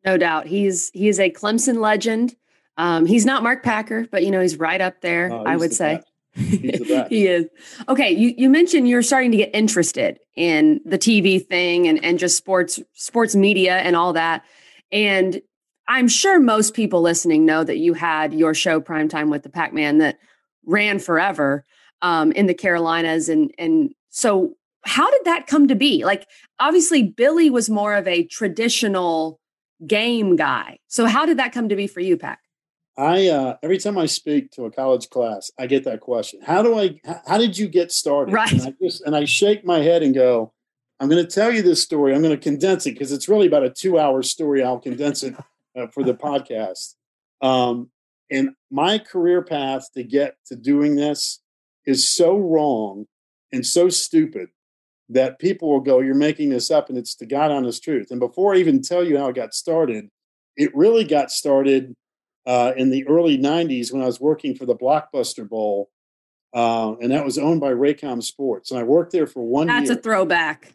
No 0.05 0.17
doubt, 0.17 0.47
he's 0.47 0.89
he 0.91 1.07
is 1.07 1.19
a 1.19 1.31
Clemson 1.31 1.79
legend. 1.79 2.35
Um, 2.77 3.05
he's 3.05 3.25
not 3.25 3.43
Mark 3.43 3.63
Packer, 3.63 4.07
but 4.11 4.23
you 4.23 4.31
know, 4.31 4.41
he's 4.41 4.57
right 4.57 4.79
up 4.79 5.01
there, 5.01 5.31
oh, 5.31 5.43
I 5.45 5.55
would 5.55 5.71
the 5.71 5.75
say. 5.75 6.01
he 6.37 7.25
is. 7.25 7.47
Okay, 7.89 8.11
you, 8.11 8.33
you 8.37 8.47
mentioned 8.47 8.87
you're 8.87 9.01
starting 9.01 9.31
to 9.31 9.37
get 9.37 9.49
interested 9.55 10.19
in 10.35 10.79
the 10.85 10.99
TV 10.99 11.43
thing 11.43 11.87
and, 11.87 12.03
and 12.05 12.19
just 12.19 12.37
sports 12.37 12.79
sports 12.93 13.35
media 13.35 13.77
and 13.77 13.95
all 13.95 14.13
that. 14.13 14.43
And 14.91 15.41
I'm 15.87 16.07
sure 16.07 16.39
most 16.39 16.75
people 16.75 17.01
listening 17.01 17.45
know 17.45 17.63
that 17.63 17.77
you 17.77 17.93
had 17.93 18.33
your 18.33 18.53
show 18.53 18.79
Primetime 18.79 19.31
with 19.31 19.41
the 19.41 19.49
Pac-Man 19.49 19.97
that 19.97 20.19
ran 20.65 20.99
forever 20.99 21.65
um, 22.03 22.31
in 22.33 22.45
the 22.45 22.53
Carolinas. 22.53 23.29
And 23.29 23.51
and 23.57 23.95
so 24.09 24.53
how 24.85 25.09
did 25.09 25.25
that 25.25 25.47
come 25.47 25.67
to 25.69 25.75
be? 25.75 26.05
Like 26.05 26.27
obviously 26.59 27.01
Billy 27.01 27.49
was 27.49 27.67
more 27.67 27.95
of 27.95 28.07
a 28.07 28.23
traditional 28.23 29.39
game 29.87 30.35
guy. 30.35 30.77
So 30.87 31.05
how 31.05 31.25
did 31.25 31.37
that 31.39 31.51
come 31.51 31.69
to 31.69 31.75
be 31.75 31.87
for 31.87 31.99
you, 31.99 32.15
Pac? 32.15 32.39
I 32.97 33.27
uh, 33.27 33.57
every 33.61 33.77
time 33.77 33.97
I 33.97 34.07
speak 34.07 34.51
to 34.51 34.65
a 34.65 34.71
college 34.71 35.09
class, 35.09 35.51
I 35.59 35.67
get 35.67 35.83
that 35.83 35.99
question. 35.99 36.41
How 36.41 36.63
do 36.63 36.79
I? 36.79 36.99
How 37.27 37.37
did 37.37 37.57
you 37.57 37.67
get 37.67 37.91
started? 37.91 38.33
Right. 38.33 38.51
And 38.51 38.61
I, 38.61 38.73
just, 38.81 39.01
and 39.03 39.15
I 39.15 39.25
shake 39.25 39.63
my 39.63 39.79
head 39.79 40.01
and 40.01 40.15
go, 40.15 40.51
I'm 40.99 41.09
going 41.09 41.23
to 41.23 41.31
tell 41.31 41.53
you 41.53 41.61
this 41.61 41.83
story. 41.83 42.15
I'm 42.15 42.21
going 42.21 42.35
to 42.35 42.41
condense 42.41 42.87
it 42.87 42.93
because 42.93 43.11
it's 43.11 43.29
really 43.29 43.45
about 43.45 43.63
a 43.63 43.69
two 43.69 43.99
hour 43.99 44.23
story. 44.23 44.63
I'll 44.63 44.79
condense 44.79 45.21
it 45.21 45.35
uh, 45.77 45.87
for 45.87 46.03
the 46.03 46.15
podcast. 46.15 46.95
Um, 47.41 47.91
and 48.31 48.49
my 48.71 48.97
career 48.97 49.43
path 49.43 49.91
to 49.93 50.03
get 50.03 50.37
to 50.47 50.55
doing 50.55 50.95
this 50.95 51.39
is 51.85 52.09
so 52.09 52.35
wrong 52.35 53.05
and 53.53 53.65
so 53.65 53.89
stupid 53.89 54.49
that 55.09 55.37
people 55.37 55.69
will 55.69 55.81
go, 55.81 55.99
"You're 55.99 56.15
making 56.15 56.49
this 56.49 56.71
up," 56.71 56.89
and 56.89 56.97
it's 56.97 57.15
the 57.15 57.27
God 57.27 57.51
honest 57.51 57.83
truth. 57.83 58.07
And 58.09 58.19
before 58.19 58.55
I 58.55 58.57
even 58.57 58.81
tell 58.81 59.05
you 59.05 59.19
how 59.19 59.27
it 59.29 59.35
got 59.35 59.53
started, 59.53 60.09
it 60.55 60.75
really 60.75 61.03
got 61.03 61.29
started 61.29 61.95
uh, 62.47 62.71
in 62.77 62.89
the 62.89 63.05
early 63.07 63.37
90s 63.37 63.91
when 63.91 64.01
I 64.01 64.05
was 64.05 64.19
working 64.19 64.55
for 64.55 64.65
the 64.65 64.75
Blockbuster 64.75 65.47
Bowl. 65.47 65.89
Uh, 66.53 66.95
and 67.01 67.11
that 67.11 67.25
was 67.25 67.37
owned 67.37 67.59
by 67.59 67.71
Raycom 67.71 68.23
Sports. 68.23 68.71
And 68.71 68.79
I 68.79 68.83
worked 68.83 69.11
there 69.11 69.27
for 69.27 69.43
one 69.43 69.67
That's 69.67 69.89
year. 69.89 69.99
a 69.99 70.01
throwback. 70.01 70.73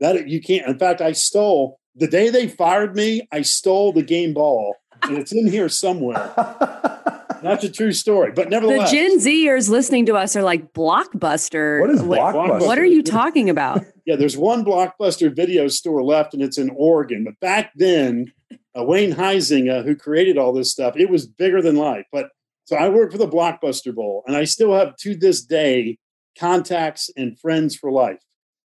That 0.00 0.28
you 0.28 0.40
can't. 0.40 0.66
In 0.66 0.78
fact, 0.78 1.02
I 1.02 1.12
stole 1.12 1.78
the 1.94 2.08
day 2.08 2.30
they 2.30 2.48
fired 2.48 2.96
me. 2.96 3.28
I 3.30 3.42
stole 3.42 3.92
the 3.92 4.02
game 4.02 4.32
ball, 4.32 4.76
and 5.02 5.18
it's 5.18 5.30
in 5.30 5.46
here 5.46 5.68
somewhere. 5.68 6.32
That's 7.42 7.64
a 7.64 7.70
true 7.70 7.92
story, 7.92 8.32
but 8.32 8.48
nevertheless, 8.48 8.90
the 8.90 8.96
Gen 8.96 9.18
Zers 9.18 9.68
listening 9.68 10.06
to 10.06 10.14
us 10.14 10.36
are 10.36 10.42
like 10.42 10.72
Blockbuster. 10.72 11.80
What 11.80 11.90
is 11.90 12.02
Blockbuster? 12.02 12.66
What 12.66 12.78
are 12.78 12.84
you 12.84 13.02
talking 13.02 13.50
about? 13.50 13.84
yeah, 14.06 14.16
there's 14.16 14.38
one 14.38 14.64
Blockbuster 14.64 15.34
video 15.34 15.68
store 15.68 16.02
left, 16.02 16.32
and 16.32 16.42
it's 16.42 16.56
in 16.56 16.70
Oregon. 16.74 17.24
But 17.24 17.38
back 17.40 17.72
then, 17.76 18.32
uh, 18.78 18.84
Wayne 18.84 19.12
Huizenga, 19.12 19.84
who 19.84 19.96
created 19.96 20.38
all 20.38 20.52
this 20.52 20.70
stuff, 20.70 20.96
it 20.96 21.10
was 21.10 21.26
bigger 21.26 21.60
than 21.60 21.76
life. 21.76 22.06
But 22.12 22.30
so 22.64 22.76
I 22.76 22.88
worked 22.88 23.12
for 23.12 23.18
the 23.18 23.28
Blockbuster 23.28 23.94
Bowl, 23.94 24.22
and 24.26 24.36
I 24.36 24.44
still 24.44 24.72
have 24.74 24.96
to 24.98 25.16
this 25.16 25.42
day 25.42 25.98
contacts 26.38 27.10
and 27.16 27.38
friends 27.38 27.76
for 27.76 27.90
life. 27.90 28.20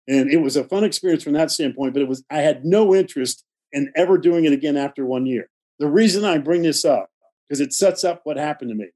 And 0.06 0.30
it 0.30 0.42
was 0.42 0.56
a 0.56 0.64
fun 0.64 0.84
experience 0.84 1.24
from 1.24 1.32
that 1.32 1.50
standpoint, 1.50 1.94
but 1.94 2.02
it 2.02 2.08
was 2.08 2.22
I 2.30 2.38
had 2.38 2.64
no 2.64 2.94
interest 2.94 3.44
in 3.72 3.90
ever 3.96 4.18
doing 4.18 4.44
it 4.44 4.52
again 4.52 4.76
after 4.76 5.06
one 5.06 5.26
year. 5.26 5.48
The 5.78 5.88
reason 5.88 6.24
I 6.24 6.38
bring 6.38 6.62
this 6.62 6.84
up 6.84 7.08
because 7.48 7.60
it 7.60 7.72
sets 7.72 8.04
up 8.04 8.20
what 8.24 8.36
happened 8.36 8.70
to 8.70 8.74
me. 8.74 8.88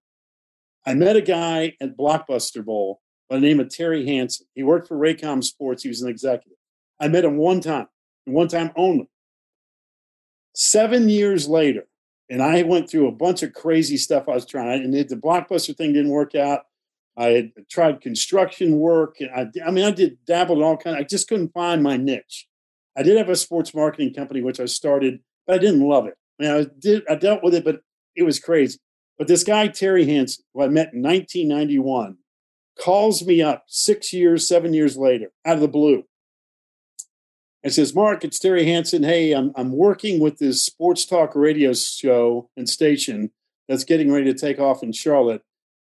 I 0.87 0.95
met 0.95 1.17
a 1.17 1.23
guy 1.23 1.75
at 1.81 1.97
Blockbuster 1.97 2.65
Bowl 2.65 3.01
by 3.29 3.37
the 3.37 3.43
name 3.43 3.61
of 3.61 3.69
Terry 3.69 4.07
Hansen. 4.07 4.47
He 4.55 4.63
worked 4.63 4.89
for 4.89 4.97
Raycom 4.97 5.45
Sports. 5.45 5.83
He 5.83 5.89
was 5.89 6.03
an 6.03 6.09
executive. 6.09 6.57
I 7.01 7.09
met 7.09 7.25
him 7.25 7.37
one 7.37 7.61
time, 7.61 7.87
one 8.25 8.49
time 8.49 8.71
only. 8.77 9.09
Seven 10.61 11.09
years 11.09 11.47
later, 11.47 11.87
and 12.29 12.43
I 12.43 12.63
went 12.63 12.91
through 12.91 13.07
a 13.07 13.13
bunch 13.13 13.45
of 13.45 13.53
crazy 13.53 13.97
stuff 13.97 14.29
I 14.29 14.35
was 14.35 14.45
trying, 14.45 14.83
and 14.83 14.93
the 14.93 15.15
blockbuster 15.15 15.77
thing 15.77 15.93
didn't 15.93 16.11
work 16.11 16.35
out. 16.35 16.63
I 17.17 17.27
had 17.27 17.53
tried 17.71 18.01
construction 18.01 18.81
work, 18.81 19.19
and 19.21 19.31
I, 19.31 19.47
I 19.65 19.71
mean, 19.71 19.85
I 19.85 19.93
did 19.93 20.19
dabble 20.27 20.57
in 20.57 20.63
all 20.65 20.77
kind. 20.77 20.97
I 20.97 21.05
just 21.05 21.29
couldn't 21.29 21.53
find 21.53 21.81
my 21.81 21.97
niche. 21.97 22.49
I 22.97 23.05
did 23.05 23.17
have 23.19 23.29
a 23.29 23.37
sports 23.37 23.73
marketing 23.73 24.13
company 24.13 24.43
which 24.43 24.59
I 24.59 24.65
started, 24.65 25.21
but 25.47 25.55
I 25.55 25.59
didn't 25.59 25.89
love 25.89 26.09
it. 26.09 26.15
I 26.41 26.43
mean, 26.43 26.53
I 26.53 26.67
did 26.77 27.05
I 27.09 27.15
dealt 27.15 27.45
with 27.45 27.55
it, 27.55 27.65
but 27.65 27.83
it 28.17 28.25
was 28.25 28.41
crazy. 28.41 28.81
But 29.17 29.29
this 29.29 29.45
guy 29.45 29.69
Terry 29.69 30.07
Hansen, 30.07 30.45
who 30.55 30.63
I 30.63 30.67
met 30.67 30.93
in 30.93 31.03
1991, 31.03 32.17
calls 32.81 33.25
me 33.25 33.43
up 33.43 33.63
six 33.69 34.13
years, 34.13 34.49
seven 34.49 34.75
years 34.75 34.97
later, 34.97 35.31
out 35.47 35.55
of 35.55 35.61
the 35.61 35.69
blue, 35.69 36.03
and 37.63 37.73
says, 37.73 37.95
Mark, 37.95 38.25
it's 38.25 38.39
Terry 38.39 38.65
Hansen. 38.65 39.03
Hey, 39.03 39.33
I'm, 39.33 39.53
I'm 39.57 39.73
working 39.73 40.21
with 40.21 40.39
this 40.39 40.65
sports 40.65 41.05
talk 41.05 41.35
radio 41.35 41.73
show 41.73 42.51
and 42.57 42.69
station 42.69 43.31
that's 43.69 43.85
getting 43.85 44.13
ready 44.13 44.33
to 44.33 44.39
take 44.39 44.59
off 44.59 44.83
in 44.83 44.93
Charlotte. 44.93 45.43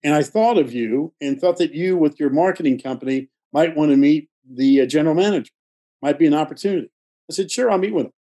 And 0.03 0.15
I 0.15 0.23
thought 0.23 0.59
of 0.59 0.73
you 0.73 1.13
and 1.21 1.41
thought 1.41 1.59
that 1.59 1.75
you, 1.75 1.97
with 1.97 2.19
your 2.19 2.31
marketing 2.31 2.81
company, 2.81 3.29
might 3.53 3.77
want 3.77 3.91
to 3.91 3.97
meet 3.97 4.29
the 4.49 4.83
uh, 4.83 4.87
general 4.87 5.15
manager. 5.15 5.53
Might 6.01 6.19
be 6.19 6.27
an 6.27 6.35
opportunity. 6.35 6.91
I 7.31 7.35
said, 7.35 7.51
sure, 7.51 7.71
I'll 7.71 7.79
meet 7.79 7.95
with 7.95 8.07
him. 8.07 8.13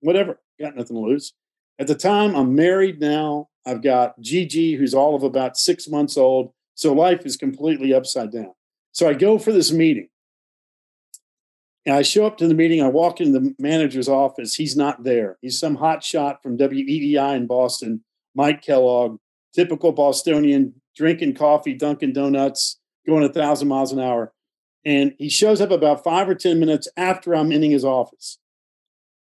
Whatever. 0.00 0.38
Got 0.60 0.76
nothing 0.76 0.96
to 0.96 1.02
lose. 1.02 1.34
At 1.78 1.86
the 1.86 1.94
time, 1.94 2.34
I'm 2.34 2.54
married 2.54 3.00
now. 3.00 3.48
I've 3.66 3.82
got 3.82 4.18
Gigi, 4.20 4.74
who's 4.74 4.94
all 4.94 5.14
of 5.14 5.22
about 5.22 5.56
six 5.56 5.88
months 5.88 6.16
old. 6.16 6.52
So 6.74 6.92
life 6.92 7.26
is 7.26 7.36
completely 7.36 7.92
upside 7.92 8.32
down. 8.32 8.52
So 8.92 9.08
I 9.08 9.14
go 9.14 9.38
for 9.38 9.52
this 9.52 9.70
meeting. 9.72 10.08
And 11.88 11.96
I 11.96 12.02
show 12.02 12.26
up 12.26 12.36
to 12.36 12.46
the 12.46 12.52
meeting. 12.52 12.82
I 12.82 12.88
walk 12.88 13.18
into 13.18 13.40
the 13.40 13.54
manager's 13.58 14.10
office. 14.10 14.54
He's 14.54 14.76
not 14.76 15.04
there. 15.04 15.38
He's 15.40 15.58
some 15.58 15.74
hot 15.74 16.04
shot 16.04 16.42
from 16.42 16.58
WEEI 16.58 17.34
in 17.34 17.46
Boston, 17.46 18.04
Mike 18.34 18.60
Kellogg, 18.60 19.16
typical 19.54 19.92
Bostonian, 19.92 20.74
drinking 20.94 21.32
coffee, 21.32 21.72
Dunkin' 21.72 22.12
Donuts, 22.12 22.78
going 23.06 23.24
a 23.24 23.32
thousand 23.32 23.68
miles 23.68 23.90
an 23.90 24.00
hour. 24.00 24.34
And 24.84 25.14
he 25.16 25.30
shows 25.30 25.62
up 25.62 25.70
about 25.70 26.04
five 26.04 26.28
or 26.28 26.34
10 26.34 26.60
minutes 26.60 26.88
after 26.98 27.34
I'm 27.34 27.50
in 27.50 27.62
his 27.62 27.86
office. 27.86 28.36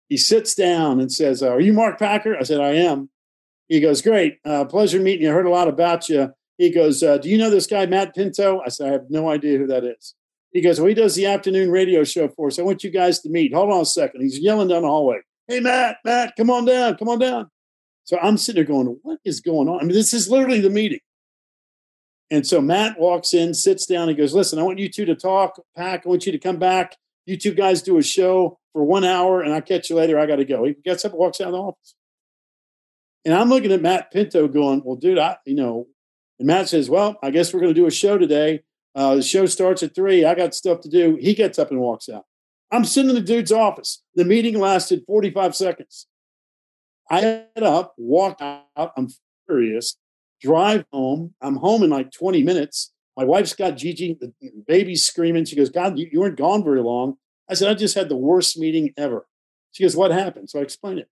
He 0.10 0.18
sits 0.18 0.56
down 0.56 1.00
and 1.00 1.12
says, 1.12 1.44
Are 1.44 1.62
you 1.62 1.72
Mark 1.72 2.00
Packer? 2.00 2.36
I 2.36 2.42
said, 2.42 2.62
I 2.62 2.72
am. 2.72 3.12
He 3.68 3.80
goes, 3.80 4.02
Great. 4.02 4.40
Uh, 4.44 4.66
pleasure 4.66 5.00
meeting 5.00 5.26
you. 5.26 5.30
I 5.30 5.34
heard 5.34 5.46
a 5.46 5.52
lot 5.52 5.68
about 5.68 6.10
you. 6.10 6.34
He 6.58 6.72
goes, 6.72 7.04
uh, 7.04 7.20
Do 7.20 7.30
you 7.30 7.38
know 7.38 7.52
this 7.52 7.68
guy, 7.68 7.86
Matt 7.86 8.16
Pinto? 8.16 8.60
I 8.66 8.70
said, 8.70 8.90
I 8.90 8.94
have 8.94 9.12
no 9.12 9.30
idea 9.30 9.60
who 9.60 9.68
that 9.68 9.84
is. 9.84 10.16
He 10.56 10.62
goes, 10.62 10.80
Well, 10.80 10.88
he 10.88 10.94
does 10.94 11.16
the 11.16 11.26
afternoon 11.26 11.70
radio 11.70 12.06
show 12.06 12.30
for 12.30 12.48
us. 12.48 12.58
I 12.58 12.62
want 12.62 12.82
you 12.82 12.90
guys 12.90 13.20
to 13.20 13.30
meet. 13.30 13.54
Hold 13.54 13.74
on 13.74 13.82
a 13.82 13.86
second. 13.86 14.22
He's 14.22 14.40
yelling 14.40 14.70
down 14.70 14.84
the 14.84 14.88
hallway, 14.88 15.20
Hey, 15.50 15.60
Matt, 15.60 15.98
Matt, 16.06 16.34
come 16.38 16.50
on 16.50 16.64
down, 16.64 16.96
come 16.96 17.10
on 17.10 17.20
down. 17.20 17.50
So 18.06 18.18
I'm 18.20 18.38
sitting 18.38 18.64
there 18.64 18.74
going, 18.74 18.88
What 19.02 19.20
is 19.26 19.42
going 19.42 19.68
on? 19.68 19.82
I 19.82 19.84
mean, 19.84 19.92
this 19.92 20.14
is 20.14 20.30
literally 20.30 20.62
the 20.62 20.70
meeting. 20.70 21.02
And 22.32 22.48
so 22.48 22.62
Matt 22.62 22.98
walks 22.98 23.34
in, 23.34 23.54
sits 23.54 23.86
down. 23.86 24.08
He 24.08 24.14
goes, 24.14 24.34
Listen, 24.34 24.58
I 24.58 24.64
want 24.64 24.80
you 24.80 24.88
two 24.88 25.04
to 25.04 25.14
talk. 25.14 25.60
Pack, 25.76 26.04
I 26.06 26.10
want 26.10 26.26
you 26.26 26.32
to 26.32 26.40
come 26.40 26.58
back. 26.58 26.96
You 27.26 27.36
two 27.36 27.54
guys 27.54 27.82
do 27.82 27.98
a 27.98 28.04
show 28.04 28.58
for 28.72 28.82
one 28.86 29.04
hour, 29.04 29.42
and 29.42 29.54
I'll 29.54 29.62
catch 29.62 29.90
you 29.90 29.98
later. 29.98 30.18
I 30.18 30.26
got 30.26 30.38
to 30.38 30.46
go. 30.46 30.64
He 30.64 30.74
gets 30.86 31.04
up 31.04 31.12
and 31.12 31.20
walks 31.20 31.42
out 31.42 31.48
of 31.48 31.54
the 31.54 31.60
office. 31.60 31.96
And 33.26 33.34
I'm 33.34 33.50
looking 33.50 33.74
at 33.74 33.82
Matt 33.82 34.10
Pinto 34.10 34.48
going, 34.48 34.84
Well, 34.86 34.96
dude, 34.96 35.20
I, 35.20 35.36
you 35.46 35.56
know, 35.56 35.88
and 36.40 36.48
Matt 36.48 36.70
says, 36.70 36.90
Well, 36.90 37.18
I 37.22 37.32
guess 37.32 37.54
we're 37.54 37.60
going 37.60 37.74
to 37.74 37.80
do 37.82 37.88
a 37.88 37.92
show 37.92 38.18
today. 38.18 38.62
Uh, 38.96 39.16
the 39.16 39.22
show 39.22 39.46
starts 39.46 39.84
at 39.84 39.94
three. 39.94 40.24
I 40.24 40.36
got 40.36 40.56
stuff 40.56 40.80
to 40.82 40.90
do. 40.90 41.18
He 41.20 41.34
gets 41.34 41.60
up 41.60 41.70
and 41.70 41.80
walks 41.80 42.08
out. 42.08 42.24
I'm 42.72 42.86
sitting 42.86 43.10
in 43.10 43.16
the 43.16 43.22
dude's 43.22 43.52
office. 43.52 44.04
The 44.16 44.26
meeting 44.26 44.58
lasted 44.58 45.04
45 45.06 45.56
seconds. 45.56 46.08
I 47.12 47.22
get 47.22 47.64
up, 47.64 47.94
walk 47.98 48.42
out. 48.42 48.92
I'm 48.98 49.10
furious 49.46 49.98
drive 50.42 50.86
home. 50.92 51.34
I'm 51.42 51.56
home 51.56 51.84
in 51.84 51.90
like 51.90 52.12
20 52.12 52.44
minutes. 52.44 52.92
My 53.18 53.24
wife's 53.24 53.54
got 53.54 53.78
Gigi, 53.78 54.18
the 54.20 54.34
baby's 54.68 55.06
screaming. 55.06 55.46
She 55.46 55.56
goes, 55.56 55.70
God, 55.70 55.98
you, 55.98 56.08
you 56.12 56.20
weren't 56.20 56.38
gone 56.38 56.64
very 56.64 56.82
long. 56.82 57.16
I 57.50 57.54
said, 57.54 57.70
I 57.70 57.74
just 57.74 57.96
had 57.96 58.10
the 58.10 58.18
worst 58.18 58.58
meeting 58.58 58.94
ever. 58.98 59.26
She 59.72 59.84
goes, 59.84 59.96
What 59.96 60.12
happened? 60.12 60.50
So 60.50 60.60
I 60.60 60.64
explained 60.64 61.00
it. 61.00 61.10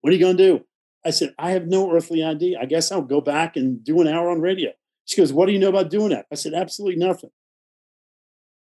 What 0.00 0.12
are 0.12 0.16
you 0.16 0.20
going 0.20 0.36
to 0.36 0.42
do? 0.42 0.64
I 1.04 1.10
said, 1.10 1.34
I 1.38 1.52
have 1.52 1.66
no 1.66 1.92
earthly 1.92 2.22
idea. 2.22 2.58
I 2.60 2.66
guess 2.66 2.92
I'll 2.92 3.02
go 3.02 3.20
back 3.20 3.56
and 3.56 3.82
do 3.82 4.00
an 4.00 4.08
hour 4.08 4.30
on 4.30 4.40
radio. 4.40 4.72
She 5.08 5.16
goes, 5.16 5.32
What 5.32 5.46
do 5.46 5.52
you 5.52 5.58
know 5.58 5.70
about 5.70 5.90
doing 5.90 6.10
that? 6.10 6.26
I 6.30 6.34
said, 6.34 6.52
Absolutely 6.52 6.96
nothing. 6.96 7.30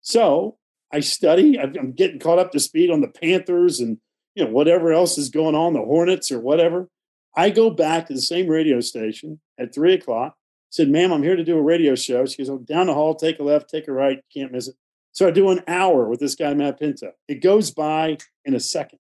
So 0.03 0.59
I 0.93 1.01
study. 1.01 1.59
I'm 1.59 1.93
getting 1.93 2.21
caught 2.21 2.39
up 2.39 2.53
to 2.53 2.61
speed 2.61 2.91
on 2.91 3.01
the 3.01 3.09
Panthers 3.09 3.81
and 3.81 3.99
you 4.35 4.45
know 4.45 4.51
whatever 4.51 4.93
else 4.93 5.17
is 5.17 5.31
going 5.31 5.55
on, 5.55 5.73
the 5.73 5.81
Hornets 5.81 6.31
or 6.31 6.39
whatever. 6.39 6.89
I 7.35 7.51
go 7.51 7.71
back 7.71 8.07
to 8.07 8.15
the 8.15 8.21
same 8.21 8.47
radio 8.47 8.81
station 8.81 9.41
at 9.59 9.75
three 9.75 9.95
o'clock. 9.95 10.35
Said, 10.71 10.91
ma'am, 10.91 11.13
I'm 11.13 11.23
here 11.23 11.37
to 11.37 11.45
do 11.45 11.57
a 11.57 11.63
radio 11.63 11.95
show. 11.95 12.27
She 12.27 12.37
goes, 12.39 12.51
oh, 12.51 12.59
down 12.59 12.89
the 12.89 12.95
hall, 12.95 13.15
take 13.15 13.39
a 13.39 13.43
left, 13.43 13.71
take 13.71 13.89
a 13.89 13.93
right, 13.93 14.21
can't 14.35 14.53
miss 14.53 14.69
it. 14.69 14.75
So 15.13 15.27
I 15.27 15.31
do 15.31 15.49
an 15.49 15.63
hour 15.67 16.07
with 16.09 16.21
this 16.21 16.35
guy, 16.35 16.53
Matt 16.53 16.79
Pinto. 16.79 17.13
It 17.27 17.43
goes 17.43 17.71
by 17.71 18.19
in 18.45 18.55
a 18.55 18.61
second, 18.61 18.99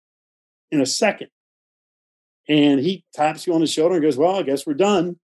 in 0.70 0.80
a 0.80 0.86
second. 0.86 1.28
And 2.48 2.80
he 2.80 3.04
taps 3.12 3.46
you 3.46 3.52
on 3.52 3.60
the 3.60 3.66
shoulder 3.66 3.96
and 3.96 4.02
goes, 4.02 4.16
Well, 4.16 4.36
I 4.36 4.42
guess 4.42 4.66
we're 4.66 4.74
done. 4.74 5.18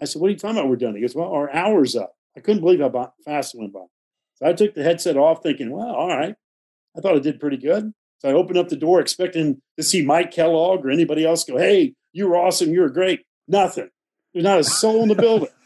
I 0.00 0.04
said, 0.04 0.20
What 0.20 0.28
are 0.28 0.30
you 0.30 0.38
talking 0.38 0.56
about? 0.56 0.68
We're 0.68 0.76
done. 0.76 0.94
He 0.94 1.00
goes, 1.00 1.14
Well, 1.14 1.30
our 1.30 1.52
hour's 1.52 1.96
up. 1.96 2.14
I 2.36 2.40
couldn't 2.40 2.62
believe 2.62 2.80
how 2.80 3.12
fast 3.24 3.54
it 3.54 3.58
went 3.58 3.72
by. 3.72 3.84
So 4.36 4.46
I 4.46 4.52
took 4.52 4.74
the 4.74 4.84
headset 4.84 5.16
off, 5.16 5.42
thinking, 5.42 5.70
Well, 5.70 5.88
all 5.88 6.08
right. 6.08 6.34
I 6.96 7.00
thought 7.00 7.16
I 7.16 7.20
did 7.20 7.40
pretty 7.40 7.56
good. 7.56 7.92
So 8.18 8.28
I 8.28 8.32
opened 8.32 8.58
up 8.58 8.68
the 8.68 8.76
door 8.76 9.00
expecting 9.00 9.60
to 9.76 9.82
see 9.82 10.04
Mike 10.04 10.32
Kellogg 10.32 10.84
or 10.84 10.90
anybody 10.90 11.24
else 11.24 11.44
go, 11.44 11.56
Hey, 11.56 11.94
you 12.12 12.28
were 12.28 12.36
awesome. 12.36 12.72
You 12.72 12.80
were 12.80 12.90
great. 12.90 13.24
Nothing. 13.46 13.90
There's 14.32 14.44
not 14.44 14.60
a 14.60 14.64
soul 14.64 15.02
in 15.02 15.08
the 15.08 15.14
building. 15.14 15.48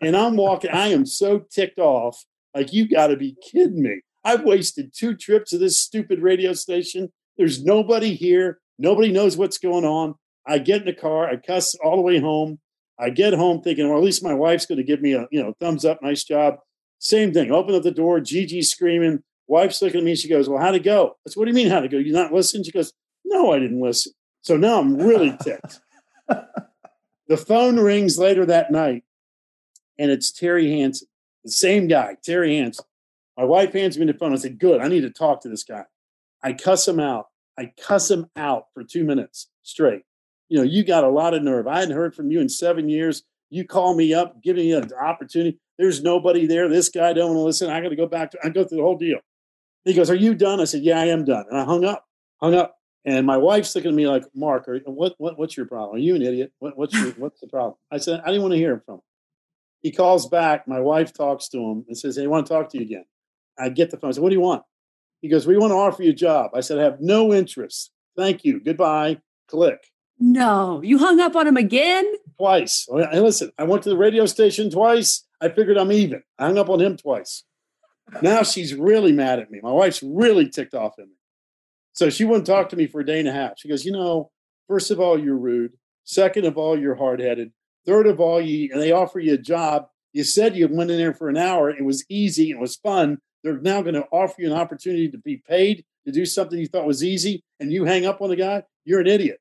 And 0.00 0.16
I'm 0.16 0.36
walking, 0.36 0.70
I 0.70 0.88
am 0.88 1.06
so 1.06 1.38
ticked 1.50 1.78
off. 1.78 2.24
Like, 2.54 2.72
you 2.72 2.88
got 2.88 3.08
to 3.08 3.16
be 3.16 3.36
kidding 3.50 3.82
me. 3.82 4.02
I've 4.24 4.42
wasted 4.42 4.92
two 4.94 5.14
trips 5.14 5.50
to 5.50 5.58
this 5.58 5.80
stupid 5.80 6.20
radio 6.20 6.52
station. 6.52 7.12
There's 7.38 7.64
nobody 7.64 8.14
here. 8.14 8.58
Nobody 8.78 9.10
knows 9.10 9.36
what's 9.36 9.58
going 9.58 9.84
on. 9.84 10.14
I 10.46 10.58
get 10.58 10.80
in 10.80 10.86
the 10.86 10.92
car. 10.92 11.28
I 11.28 11.36
cuss 11.36 11.74
all 11.76 11.96
the 11.96 12.02
way 12.02 12.20
home. 12.20 12.58
I 12.98 13.10
get 13.10 13.34
home 13.34 13.60
thinking, 13.60 13.88
well, 13.88 13.98
at 13.98 14.04
least 14.04 14.22
my 14.22 14.34
wife's 14.34 14.66
going 14.66 14.78
to 14.78 14.84
give 14.84 15.02
me 15.02 15.12
a 15.12 15.26
you 15.30 15.42
know 15.42 15.54
thumbs 15.60 15.84
up, 15.84 16.02
nice 16.02 16.24
job. 16.24 16.56
Same 16.98 17.32
thing. 17.32 17.50
Open 17.50 17.74
up 17.74 17.82
the 17.82 17.90
door. 17.90 18.20
Gigi 18.20 18.62
screaming. 18.62 19.22
Wife's 19.48 19.82
looking 19.82 19.98
at 20.00 20.04
me. 20.04 20.16
She 20.16 20.28
goes, 20.28 20.48
"Well, 20.48 20.60
how'd 20.60 20.74
it 20.74 20.82
go?" 20.82 21.16
I 21.26 21.30
said, 21.30 21.38
"What 21.38 21.44
do 21.44 21.50
you 21.50 21.54
mean, 21.54 21.68
how'd 21.68 21.84
it 21.84 21.90
go? 21.90 21.98
You 21.98 22.12
not 22.12 22.32
listen?" 22.32 22.64
She 22.64 22.72
goes, 22.72 22.92
"No, 23.24 23.52
I 23.52 23.58
didn't 23.58 23.80
listen." 23.80 24.12
So 24.42 24.56
now 24.56 24.80
I'm 24.80 24.96
really 24.96 25.36
ticked. 25.42 25.80
the 27.28 27.36
phone 27.36 27.78
rings 27.78 28.18
later 28.18 28.46
that 28.46 28.70
night, 28.70 29.04
and 29.98 30.10
it's 30.10 30.32
Terry 30.32 30.70
Hansen, 30.70 31.08
the 31.44 31.50
same 31.50 31.86
guy, 31.88 32.16
Terry 32.24 32.56
Hansen. 32.56 32.84
My 33.36 33.44
wife 33.44 33.72
hands 33.72 33.98
me 33.98 34.06
the 34.06 34.14
phone. 34.14 34.32
I 34.32 34.36
said, 34.36 34.58
Good, 34.58 34.80
I 34.80 34.88
need 34.88 35.02
to 35.02 35.10
talk 35.10 35.42
to 35.42 35.48
this 35.48 35.62
guy. 35.62 35.84
I 36.42 36.52
cuss 36.54 36.88
him 36.88 37.00
out. 37.00 37.26
I 37.58 37.72
cuss 37.80 38.10
him 38.10 38.26
out 38.36 38.66
for 38.74 38.82
two 38.82 39.04
minutes 39.04 39.48
straight. 39.62 40.02
You 40.48 40.58
know, 40.58 40.64
you 40.64 40.84
got 40.84 41.04
a 41.04 41.08
lot 41.08 41.34
of 41.34 41.42
nerve. 41.42 41.66
I 41.66 41.80
hadn't 41.80 41.96
heard 41.96 42.14
from 42.14 42.30
you 42.30 42.40
in 42.40 42.48
seven 42.48 42.88
years. 42.88 43.22
You 43.50 43.64
call 43.64 43.94
me 43.94 44.14
up, 44.14 44.42
give 44.42 44.56
me 44.56 44.72
an 44.72 44.90
opportunity. 44.92 45.58
There's 45.78 46.02
nobody 46.02 46.46
there. 46.46 46.68
This 46.68 46.88
guy 46.88 47.12
don't 47.12 47.28
want 47.28 47.38
to 47.38 47.42
listen. 47.42 47.70
I 47.70 47.80
got 47.80 47.90
to 47.90 47.96
go 47.96 48.06
back 48.06 48.30
to. 48.32 48.38
I 48.42 48.48
go 48.48 48.64
through 48.64 48.78
the 48.78 48.84
whole 48.84 48.96
deal. 48.96 49.18
He 49.84 49.94
goes, 49.94 50.10
"Are 50.10 50.16
you 50.16 50.34
done?" 50.34 50.60
I 50.60 50.64
said, 50.64 50.82
"Yeah, 50.82 50.98
I 50.98 51.06
am 51.06 51.24
done." 51.24 51.44
And 51.50 51.58
I 51.58 51.64
hung 51.64 51.84
up. 51.84 52.04
Hung 52.40 52.54
up. 52.54 52.76
And 53.06 53.24
my 53.24 53.36
wife's 53.36 53.74
looking 53.74 53.92
at 53.92 53.94
me 53.94 54.08
like, 54.08 54.24
Mark, 54.34 54.66
are, 54.68 54.80
what, 54.84 55.14
what, 55.18 55.38
what's 55.38 55.56
your 55.56 55.66
problem? 55.66 55.94
Are 55.94 56.00
you 56.00 56.16
an 56.16 56.22
idiot? 56.22 56.52
What, 56.58 56.76
what's, 56.76 56.92
your, 56.92 57.10
what's 57.18 57.40
the 57.40 57.46
problem? 57.46 57.76
I 57.92 57.98
said, 57.98 58.20
I 58.24 58.26
didn't 58.26 58.42
want 58.42 58.54
to 58.54 58.58
hear 58.58 58.82
from 58.84 58.96
him. 58.96 59.00
He 59.80 59.92
calls 59.92 60.28
back. 60.28 60.66
My 60.66 60.80
wife 60.80 61.12
talks 61.12 61.48
to 61.50 61.58
him 61.58 61.84
and 61.86 61.96
says, 61.96 62.16
Hey, 62.16 62.24
I 62.24 62.26
want 62.26 62.46
to 62.46 62.52
talk 62.52 62.68
to 62.70 62.78
you 62.78 62.84
again. 62.84 63.04
I 63.56 63.68
get 63.68 63.90
the 63.90 63.96
phone. 63.96 64.10
I 64.10 64.12
said, 64.14 64.22
What 64.22 64.30
do 64.30 64.34
you 64.34 64.40
want? 64.40 64.64
He 65.22 65.28
goes, 65.28 65.46
We 65.46 65.56
want 65.56 65.70
to 65.70 65.76
offer 65.76 66.02
you 66.02 66.10
a 66.10 66.14
job. 66.14 66.50
I 66.52 66.60
said, 66.60 66.80
I 66.80 66.82
have 66.82 67.00
no 67.00 67.32
interest. 67.32 67.92
Thank 68.16 68.44
you. 68.44 68.58
Goodbye. 68.58 69.18
Click. 69.48 69.78
No, 70.18 70.80
you 70.82 70.98
hung 70.98 71.20
up 71.20 71.36
on 71.36 71.46
him 71.46 71.56
again? 71.56 72.10
Twice. 72.38 72.88
Hey, 72.90 73.20
listen, 73.20 73.52
I 73.58 73.64
went 73.64 73.82
to 73.82 73.90
the 73.90 73.96
radio 73.96 74.26
station 74.26 74.70
twice. 74.70 75.24
I 75.40 75.50
figured 75.50 75.76
I'm 75.76 75.92
even. 75.92 76.22
I 76.38 76.46
hung 76.46 76.58
up 76.58 76.70
on 76.70 76.80
him 76.80 76.96
twice. 76.96 77.44
Now 78.22 78.42
she's 78.42 78.74
really 78.74 79.12
mad 79.12 79.38
at 79.38 79.50
me. 79.50 79.60
My 79.62 79.72
wife's 79.72 80.02
really 80.02 80.48
ticked 80.48 80.74
off 80.74 80.98
at 80.98 81.06
me. 81.06 81.14
So 81.92 82.08
she 82.10 82.24
wouldn't 82.24 82.46
talk 82.46 82.68
to 82.70 82.76
me 82.76 82.86
for 82.86 83.00
a 83.00 83.06
day 83.06 83.18
and 83.18 83.28
a 83.28 83.32
half. 83.32 83.58
She 83.58 83.68
goes, 83.68 83.84
you 83.84 83.92
know, 83.92 84.30
first 84.68 84.90
of 84.90 85.00
all, 85.00 85.18
you're 85.18 85.36
rude. 85.36 85.72
Second 86.04 86.46
of 86.46 86.56
all, 86.56 86.78
you're 86.78 86.94
hard 86.94 87.20
headed. 87.20 87.52
Third 87.84 88.06
of 88.06 88.20
all, 88.20 88.40
you 88.40 88.70
and 88.72 88.80
they 88.80 88.92
offer 88.92 89.18
you 89.18 89.34
a 89.34 89.38
job. 89.38 89.88
You 90.12 90.24
said 90.24 90.56
you 90.56 90.68
went 90.68 90.90
in 90.90 90.98
there 90.98 91.14
for 91.14 91.28
an 91.28 91.36
hour. 91.36 91.68
It 91.70 91.84
was 91.84 92.04
easy. 92.08 92.50
It 92.50 92.58
was 92.58 92.76
fun. 92.76 93.18
They're 93.42 93.58
now 93.58 93.82
going 93.82 93.94
to 93.94 94.06
offer 94.10 94.36
you 94.38 94.52
an 94.52 94.58
opportunity 94.58 95.10
to 95.10 95.18
be 95.18 95.36
paid 95.36 95.84
to 96.04 96.12
do 96.12 96.24
something 96.24 96.58
you 96.58 96.66
thought 96.66 96.86
was 96.86 97.04
easy, 97.04 97.42
and 97.60 97.72
you 97.72 97.84
hang 97.84 98.06
up 98.06 98.22
on 98.22 98.30
the 98.30 98.36
guy. 98.36 98.62
You're 98.84 99.00
an 99.00 99.06
idiot. 99.08 99.40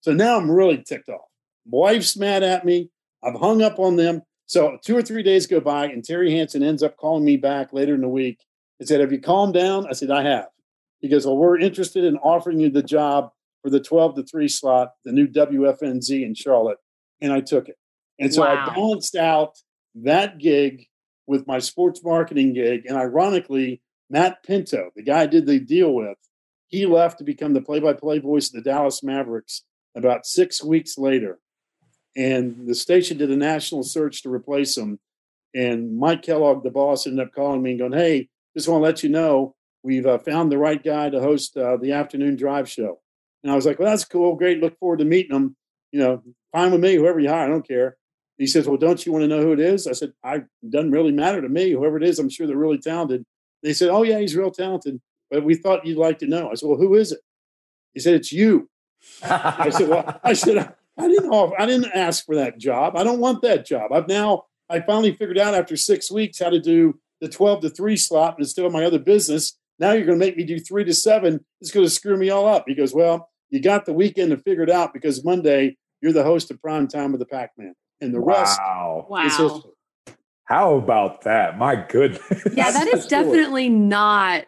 So 0.00 0.12
now 0.12 0.36
I'm 0.36 0.50
really 0.50 0.82
ticked 0.82 1.08
off. 1.08 1.28
My 1.66 1.78
wife's 1.78 2.16
mad 2.16 2.42
at 2.42 2.64
me. 2.64 2.90
I've 3.22 3.38
hung 3.38 3.62
up 3.62 3.78
on 3.78 3.96
them. 3.96 4.22
So 4.46 4.78
two 4.82 4.96
or 4.96 5.02
three 5.02 5.22
days 5.22 5.46
go 5.46 5.60
by, 5.60 5.86
and 5.86 6.02
Terry 6.02 6.32
Hansen 6.32 6.62
ends 6.62 6.82
up 6.82 6.96
calling 6.96 7.24
me 7.24 7.36
back 7.36 7.72
later 7.72 7.94
in 7.94 8.00
the 8.00 8.08
week 8.08 8.38
and 8.78 8.88
said, 8.88 9.00
Have 9.00 9.12
you 9.12 9.20
calmed 9.20 9.54
down? 9.54 9.86
I 9.86 9.92
said, 9.92 10.10
I 10.10 10.22
have. 10.22 10.46
He 11.00 11.08
goes, 11.08 11.26
Well, 11.26 11.36
we're 11.36 11.58
interested 11.58 12.04
in 12.04 12.16
offering 12.18 12.60
you 12.60 12.70
the 12.70 12.82
job 12.82 13.30
for 13.62 13.70
the 13.70 13.80
12 13.80 14.16
to 14.16 14.22
3 14.22 14.48
slot, 14.48 14.92
the 15.04 15.12
new 15.12 15.26
WFNZ 15.26 16.24
in 16.24 16.34
Charlotte. 16.34 16.78
And 17.20 17.32
I 17.32 17.40
took 17.40 17.68
it. 17.68 17.76
And 18.18 18.32
so 18.32 18.42
wow. 18.42 18.66
I 18.68 18.74
balanced 18.74 19.16
out 19.16 19.58
that 19.94 20.38
gig 20.38 20.86
with 21.26 21.46
my 21.46 21.58
sports 21.58 22.02
marketing 22.02 22.54
gig. 22.54 22.86
And 22.86 22.96
ironically, 22.96 23.82
Matt 24.08 24.42
Pinto, 24.42 24.90
the 24.96 25.02
guy 25.02 25.22
I 25.22 25.26
did 25.26 25.46
the 25.46 25.60
deal 25.60 25.92
with, 25.92 26.16
he 26.68 26.86
left 26.86 27.18
to 27.18 27.24
become 27.24 27.52
the 27.52 27.60
play 27.60 27.80
by 27.80 27.92
play 27.92 28.18
voice 28.18 28.48
of 28.48 28.54
the 28.54 28.70
Dallas 28.70 29.02
Mavericks 29.02 29.64
about 29.94 30.26
six 30.26 30.62
weeks 30.62 30.98
later. 30.98 31.38
And 32.16 32.66
the 32.66 32.74
station 32.74 33.18
did 33.18 33.30
a 33.30 33.36
national 33.36 33.82
search 33.82 34.22
to 34.22 34.32
replace 34.32 34.76
him. 34.76 34.98
And 35.54 35.96
Mike 35.96 36.22
Kellogg, 36.22 36.62
the 36.62 36.70
boss, 36.70 37.06
ended 37.06 37.26
up 37.26 37.34
calling 37.34 37.62
me 37.62 37.70
and 37.70 37.78
going, 37.78 37.92
Hey, 37.92 38.28
just 38.56 38.68
want 38.68 38.80
to 38.80 38.84
let 38.84 39.02
you 39.02 39.08
know 39.08 39.54
we've 39.82 40.06
uh, 40.06 40.18
found 40.18 40.50
the 40.50 40.58
right 40.58 40.82
guy 40.82 41.10
to 41.10 41.20
host 41.20 41.56
uh, 41.56 41.76
the 41.76 41.92
afternoon 41.92 42.36
drive 42.36 42.68
show. 42.68 43.00
And 43.42 43.52
I 43.52 43.54
was 43.54 43.64
like, 43.64 43.78
well, 43.78 43.88
that's 43.88 44.04
cool. 44.04 44.34
Great. 44.34 44.60
Look 44.60 44.78
forward 44.78 44.98
to 44.98 45.04
meeting 45.04 45.34
him. 45.34 45.56
You 45.92 46.00
know, 46.00 46.22
fine 46.52 46.72
with 46.72 46.80
me, 46.80 46.96
whoever 46.96 47.20
you 47.20 47.28
hire, 47.28 47.44
I 47.44 47.48
don't 47.48 47.66
care. 47.66 47.96
He 48.36 48.46
says, 48.46 48.66
well, 48.66 48.76
don't 48.76 49.04
you 49.04 49.12
want 49.12 49.22
to 49.22 49.28
know 49.28 49.40
who 49.40 49.52
it 49.52 49.60
is? 49.60 49.86
I 49.86 49.92
said, 49.92 50.12
I 50.22 50.42
doesn't 50.68 50.90
really 50.90 51.12
matter 51.12 51.40
to 51.40 51.48
me. 51.48 51.70
Whoever 51.70 51.96
it 51.96 52.02
is, 52.02 52.18
I'm 52.18 52.28
sure 52.28 52.46
they're 52.46 52.56
really 52.56 52.78
talented. 52.78 53.24
They 53.62 53.72
said, 53.72 53.88
"Oh 53.90 54.02
yeah, 54.02 54.18
he's 54.18 54.36
real 54.36 54.50
talented, 54.50 55.00
but 55.30 55.44
we 55.44 55.54
thought 55.54 55.86
you'd 55.86 55.98
like 55.98 56.18
to 56.20 56.26
know." 56.26 56.50
I 56.50 56.54
said, 56.54 56.68
"Well, 56.68 56.78
who 56.78 56.94
is 56.94 57.12
it?" 57.12 57.20
He 57.94 58.00
said, 58.00 58.14
"It's 58.14 58.32
you." 58.32 58.68
I 59.22 59.70
said, 59.70 59.88
"Well, 59.88 60.20
I 60.22 60.32
said 60.32 60.74
I 60.96 61.08
didn't 61.08 61.30
offer, 61.30 61.54
I 61.60 61.66
didn't 61.66 61.92
ask 61.94 62.24
for 62.24 62.34
that 62.36 62.58
job. 62.58 62.96
I 62.96 63.04
don't 63.04 63.20
want 63.20 63.42
that 63.42 63.66
job. 63.66 63.92
I've 63.92 64.08
now 64.08 64.44
I 64.68 64.80
finally 64.80 65.12
figured 65.12 65.38
out 65.38 65.54
after 65.54 65.76
six 65.76 66.10
weeks 66.10 66.38
how 66.38 66.50
to 66.50 66.60
do 66.60 66.98
the 67.20 67.28
twelve 67.28 67.60
to 67.62 67.70
three 67.70 67.96
slot 67.96 68.36
instead 68.38 68.64
of 68.64 68.72
my 68.72 68.84
other 68.84 68.98
business. 68.98 69.58
Now 69.78 69.92
you're 69.92 70.06
going 70.06 70.18
to 70.18 70.24
make 70.24 70.36
me 70.36 70.44
do 70.44 70.58
three 70.58 70.84
to 70.84 70.94
seven. 70.94 71.44
It's 71.60 71.70
going 71.70 71.86
to 71.86 71.90
screw 71.90 72.16
me 72.16 72.30
all 72.30 72.46
up." 72.46 72.64
He 72.66 72.74
goes, 72.74 72.94
"Well, 72.94 73.30
you 73.50 73.60
got 73.60 73.86
the 73.86 73.92
weekend 73.92 74.30
to 74.30 74.36
figure 74.38 74.62
it 74.62 74.70
out 74.70 74.92
because 74.92 75.24
Monday 75.24 75.76
you're 76.00 76.12
the 76.12 76.24
host 76.24 76.50
of 76.50 76.60
Prime 76.60 76.88
Time 76.88 77.12
with 77.12 77.20
the 77.20 77.26
Pac 77.26 77.52
Man, 77.56 77.74
and 78.00 78.14
the 78.14 78.20
wow. 78.20 78.32
rest 78.32 78.60
wow. 78.60 79.44
is. 79.46 80.14
How 80.44 80.76
about 80.76 81.22
that? 81.22 81.58
My 81.58 81.76
goodness. 81.76 82.22
Yeah, 82.54 82.70
that 82.70 82.88
is 82.88 83.06
definitely 83.06 83.68
not. 83.68 84.46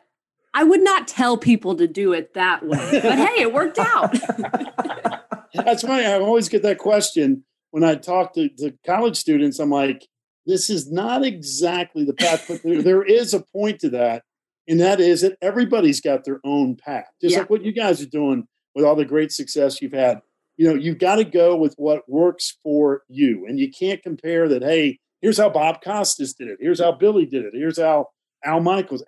I 0.52 0.64
would 0.64 0.82
not 0.82 1.06
tell 1.06 1.36
people 1.36 1.76
to 1.76 1.86
do 1.86 2.12
it 2.12 2.34
that 2.34 2.66
way, 2.66 3.00
but 3.02 3.18
hey, 3.18 3.42
it 3.42 3.52
worked 3.52 3.78
out. 3.78 4.12
That's 5.54 5.84
why 5.84 6.04
I 6.04 6.18
always 6.18 6.48
get 6.48 6.62
that 6.62 6.78
question 6.78 7.44
when 7.70 7.84
I 7.84 7.94
talk 7.94 8.34
to, 8.34 8.48
to 8.58 8.74
college 8.84 9.16
students. 9.16 9.58
I'm 9.58 9.70
like, 9.70 10.06
this 10.46 10.70
is 10.70 10.90
not 10.90 11.24
exactly 11.24 12.04
the 12.04 12.14
path, 12.14 12.46
but 12.48 12.62
there, 12.62 12.82
there 12.82 13.02
is 13.02 13.34
a 13.34 13.44
point 13.52 13.80
to 13.80 13.90
that. 13.90 14.24
And 14.68 14.80
that 14.80 15.00
is 15.00 15.22
that 15.22 15.36
everybody's 15.40 16.00
got 16.00 16.24
their 16.24 16.40
own 16.44 16.76
path, 16.76 17.06
just 17.20 17.32
yeah. 17.32 17.40
like 17.40 17.50
what 17.50 17.64
you 17.64 17.72
guys 17.72 18.00
are 18.02 18.06
doing 18.06 18.46
with 18.74 18.84
all 18.84 18.96
the 18.96 19.04
great 19.04 19.32
success 19.32 19.80
you've 19.80 19.92
had. 19.92 20.20
You 20.56 20.68
know, 20.68 20.74
you've 20.74 20.98
got 20.98 21.16
to 21.16 21.24
go 21.24 21.56
with 21.56 21.74
what 21.76 22.08
works 22.08 22.58
for 22.62 23.02
you. 23.08 23.46
And 23.48 23.58
you 23.58 23.70
can't 23.70 24.02
compare 24.02 24.48
that, 24.48 24.62
hey, 24.62 24.98
here's 25.20 25.38
how 25.38 25.48
Bob 25.48 25.82
Costas 25.82 26.34
did 26.34 26.48
it. 26.48 26.58
Here's 26.60 26.80
how 26.80 26.92
Billy 26.92 27.26
did 27.26 27.44
it. 27.44 27.52
Here's 27.54 27.78
how 27.78 28.08
Al 28.44 28.61
Michaels. 28.61 29.03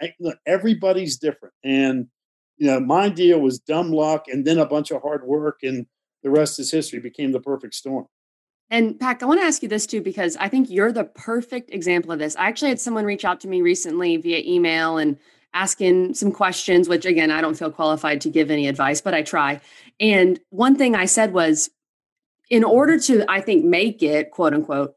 Everybody's 0.47 1.17
different. 1.17 1.55
And, 1.65 2.09
you 2.57 2.67
know, 2.67 2.81
my 2.81 3.09
deal 3.09 3.41
was 3.41 3.59
dumb 3.59 3.91
luck 3.91 4.25
and 4.29 4.45
then 4.45 4.59
a 4.59 4.67
bunch 4.67 4.91
of 4.91 5.03
hard 5.03 5.25
work. 5.25 5.61
And 5.63 5.87
the 6.23 6.31
rest 6.31 6.59
is 6.59 6.71
history, 6.71 7.01
became 7.01 7.33
the 7.33 7.41
perfect 7.41 7.75
storm. 7.75 8.07
And 8.71 8.99
Pac, 8.99 9.23
I 9.23 9.27
want 9.27 9.41
to 9.41 9.47
ask 9.47 9.63
you 9.63 9.69
this 9.69 9.87
too, 9.87 10.01
because 10.01 10.37
I 10.37 10.49
think 10.49 10.71
you're 10.71 10.93
the 10.93 11.05
perfect 11.05 11.75
example 11.75 12.13
of 12.13 12.19
this. 12.19 12.37
I 12.37 12.47
actually 12.47 12.71
had 12.71 12.81
someone 12.81 13.05
reach 13.05 13.25
out 13.25 13.41
to 13.41 13.49
me 13.49 13.61
recently 13.61 14.17
via 14.17 14.43
email 14.45 14.97
and 14.97 15.19
asking 15.53 16.15
some 16.15 16.33
questions, 16.33 16.89
which 16.89 17.05
again, 17.05 17.31
I 17.31 17.43
don't 17.43 17.59
feel 17.59 17.71
qualified 17.71 18.23
to 18.23 18.31
give 18.31 18.51
any 18.51 18.69
advice, 18.69 19.03
but 19.03 19.13
I 19.13 19.23
try. 19.23 19.61
And 20.01 20.41
one 20.49 20.77
thing 20.77 20.95
I 20.95 21.05
said 21.05 21.35
was, 21.35 21.69
in 22.49 22.65
order 22.65 22.99
to, 22.99 23.31
I 23.31 23.41
think, 23.41 23.65
make 23.65 24.03
it, 24.03 24.31
quote 24.31 24.55
unquote, 24.55 24.95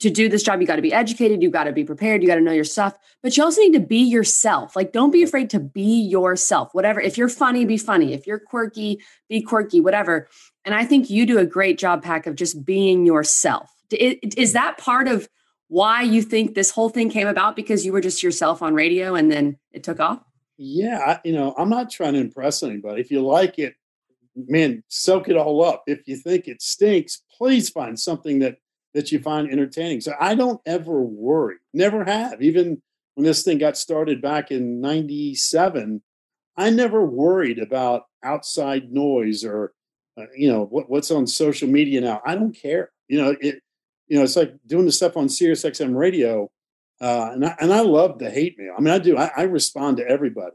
to 0.00 0.10
do 0.10 0.28
this 0.28 0.42
job, 0.42 0.60
you 0.60 0.66
got 0.66 0.76
to 0.76 0.82
be 0.82 0.92
educated, 0.92 1.42
you 1.42 1.50
got 1.50 1.64
to 1.64 1.72
be 1.72 1.84
prepared, 1.84 2.20
you 2.20 2.28
got 2.28 2.34
to 2.34 2.40
know 2.40 2.52
your 2.52 2.64
stuff, 2.64 2.94
but 3.22 3.36
you 3.36 3.44
also 3.44 3.60
need 3.60 3.72
to 3.72 3.80
be 3.80 3.98
yourself. 3.98 4.74
Like, 4.76 4.92
don't 4.92 5.12
be 5.12 5.22
afraid 5.22 5.50
to 5.50 5.60
be 5.60 6.02
yourself. 6.02 6.74
Whatever. 6.74 7.00
If 7.00 7.16
you're 7.16 7.28
funny, 7.28 7.64
be 7.64 7.78
funny. 7.78 8.12
If 8.12 8.26
you're 8.26 8.38
quirky, 8.38 9.00
be 9.28 9.40
quirky, 9.40 9.80
whatever. 9.80 10.28
And 10.64 10.74
I 10.74 10.84
think 10.84 11.10
you 11.10 11.26
do 11.26 11.38
a 11.38 11.46
great 11.46 11.78
job, 11.78 12.02
Pack, 12.02 12.26
of 12.26 12.34
just 12.34 12.64
being 12.64 13.06
yourself. 13.06 13.70
Is 13.90 14.52
that 14.54 14.78
part 14.78 15.08
of 15.08 15.28
why 15.68 16.02
you 16.02 16.22
think 16.22 16.54
this 16.54 16.70
whole 16.70 16.88
thing 16.88 17.08
came 17.08 17.28
about? 17.28 17.54
Because 17.56 17.86
you 17.86 17.92
were 17.92 18.00
just 18.00 18.22
yourself 18.22 18.62
on 18.62 18.74
radio 18.74 19.14
and 19.14 19.30
then 19.30 19.58
it 19.72 19.84
took 19.84 20.00
off? 20.00 20.20
Yeah. 20.56 21.18
You 21.24 21.32
know, 21.32 21.54
I'm 21.56 21.70
not 21.70 21.90
trying 21.90 22.14
to 22.14 22.20
impress 22.20 22.62
anybody. 22.62 23.00
If 23.00 23.10
you 23.10 23.20
like 23.22 23.58
it, 23.58 23.74
man, 24.36 24.82
soak 24.88 25.28
it 25.28 25.36
all 25.36 25.64
up. 25.64 25.84
If 25.86 26.06
you 26.08 26.16
think 26.16 26.48
it 26.48 26.60
stinks, 26.60 27.22
please 27.38 27.70
find 27.70 27.98
something 27.98 28.40
that 28.40 28.58
that 28.94 29.10
you 29.10 29.18
find 29.18 29.50
entertaining. 29.50 30.00
So 30.00 30.14
I 30.18 30.34
don't 30.34 30.60
ever 30.64 31.02
worry, 31.02 31.56
never 31.72 32.04
have. 32.04 32.40
Even 32.40 32.80
when 33.14 33.26
this 33.26 33.42
thing 33.42 33.58
got 33.58 33.76
started 33.76 34.22
back 34.22 34.50
in 34.50 34.80
97, 34.80 36.02
I 36.56 36.70
never 36.70 37.04
worried 37.04 37.58
about 37.58 38.04
outside 38.22 38.92
noise 38.92 39.44
or, 39.44 39.72
uh, 40.16 40.26
you 40.36 40.50
know, 40.50 40.64
what, 40.64 40.88
what's 40.88 41.10
on 41.10 41.26
social 41.26 41.68
media 41.68 42.00
now. 42.00 42.22
I 42.24 42.36
don't 42.36 42.52
care. 42.52 42.90
You 43.08 43.20
know, 43.20 43.36
it, 43.40 43.60
you 44.06 44.16
know, 44.16 44.22
it's 44.22 44.36
like 44.36 44.54
doing 44.66 44.86
the 44.86 44.92
stuff 44.92 45.16
on 45.16 45.28
Sirius 45.28 45.64
XM 45.64 45.96
radio. 45.96 46.50
Uh, 47.00 47.30
and, 47.32 47.44
I, 47.44 47.56
and 47.60 47.72
I 47.72 47.80
love 47.80 48.18
the 48.18 48.30
hate 48.30 48.56
mail. 48.56 48.74
I 48.78 48.80
mean, 48.80 48.94
I 48.94 48.98
do. 48.98 49.16
I, 49.16 49.30
I 49.36 49.42
respond 49.42 49.96
to 49.96 50.08
everybody. 50.08 50.54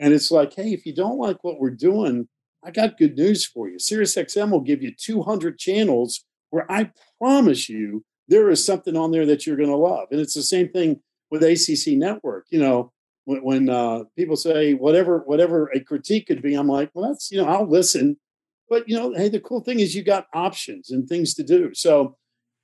And 0.00 0.12
it's 0.12 0.30
like, 0.30 0.54
hey, 0.54 0.72
if 0.72 0.84
you 0.86 0.94
don't 0.94 1.18
like 1.18 1.44
what 1.44 1.60
we're 1.60 1.70
doing, 1.70 2.28
I 2.64 2.70
got 2.70 2.98
good 2.98 3.16
news 3.16 3.46
for 3.46 3.68
you. 3.68 3.78
Sirius 3.78 4.16
XM 4.16 4.50
will 4.50 4.60
give 4.60 4.82
you 4.82 4.92
200 4.92 5.58
channels 5.58 6.24
where 6.50 6.70
I 6.70 6.90
promise 7.20 7.68
you 7.68 8.04
there 8.28 8.48
is 8.48 8.64
something 8.64 8.96
on 8.96 9.10
there 9.10 9.26
that 9.26 9.46
you're 9.46 9.56
going 9.56 9.68
to 9.68 9.76
love. 9.76 10.08
And 10.10 10.20
it's 10.20 10.34
the 10.34 10.42
same 10.42 10.68
thing 10.68 11.00
with 11.30 11.42
ACC 11.42 11.94
Network. 11.94 12.46
You 12.50 12.60
know, 12.60 12.92
when, 13.24 13.42
when 13.42 13.68
uh, 13.68 14.04
people 14.16 14.36
say 14.36 14.74
whatever 14.74 15.18
whatever 15.26 15.70
a 15.74 15.80
critique 15.80 16.28
could 16.28 16.42
be, 16.42 16.54
I'm 16.54 16.68
like, 16.68 16.90
well, 16.94 17.08
that's 17.08 17.30
you 17.30 17.42
know, 17.42 17.48
I'll 17.48 17.68
listen. 17.68 18.16
But 18.68 18.88
you 18.88 18.96
know, 18.96 19.12
hey, 19.14 19.28
the 19.28 19.40
cool 19.40 19.60
thing 19.60 19.80
is 19.80 19.94
you 19.94 20.02
got 20.02 20.28
options 20.32 20.90
and 20.90 21.08
things 21.08 21.34
to 21.34 21.42
do. 21.42 21.74
So, 21.74 22.16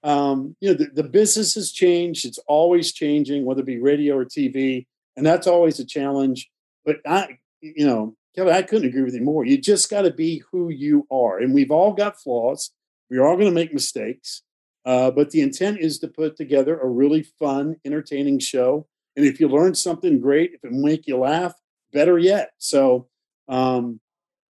um, 0.03 0.57
you 0.61 0.71
know, 0.71 0.75
the, 0.75 0.87
the 0.87 1.09
business 1.09 1.55
has 1.55 1.73
changed. 1.73 2.25
It's 2.25 2.39
always 2.47 2.93
changing, 2.93 3.45
whether 3.45 3.61
it 3.61 3.67
be 3.67 3.81
radio 3.81 4.17
or 4.17 4.25
TV, 4.25 4.87
and 5.17 5.27
that's 5.27 5.47
always 5.47 5.81
a 5.81 5.85
challenge. 5.85 6.49
But 6.85 6.99
I, 7.05 7.39
you 7.61 7.87
know, 7.87 8.17
Kevin, 8.37 8.55
I 8.55 8.63
couldn't 8.63 8.89
agree 8.89 9.03
with 9.03 9.15
you 9.15 9.23
more. 9.23 9.45
You 9.45 9.59
just 9.59 9.91
got 9.91 10.03
to 10.03 10.13
be 10.13 10.43
who 10.53 10.69
you 10.69 11.07
are, 11.11 11.39
and 11.39 11.53
we've 11.53 11.73
all 11.73 11.93
got 11.93 12.21
flaws. 12.21 12.71
We're 13.11 13.27
all 13.27 13.37
going 13.37 13.49
to 13.49 13.55
make 13.55 13.73
mistakes, 13.73 14.43
uh, 14.87 15.11
but 15.11 15.31
the 15.31 15.41
intent 15.43 15.81
is 15.81 15.99
to 15.99 16.07
put 16.07 16.37
together 16.37 16.79
a 16.79 16.89
really 16.89 17.23
fun, 17.23 17.75
entertaining 17.85 18.39
show. 18.39 18.87
And 19.17 19.27
if 19.27 19.41
you 19.41 19.49
learn 19.49 19.75
something 19.75 20.21
great, 20.21 20.53
if 20.55 20.65
it 20.65 20.71
make 20.71 21.09
you 21.09 21.19
laugh, 21.19 21.55
better 21.93 22.17
yet. 22.17 22.53
So, 22.59 23.09
um, 23.49 23.99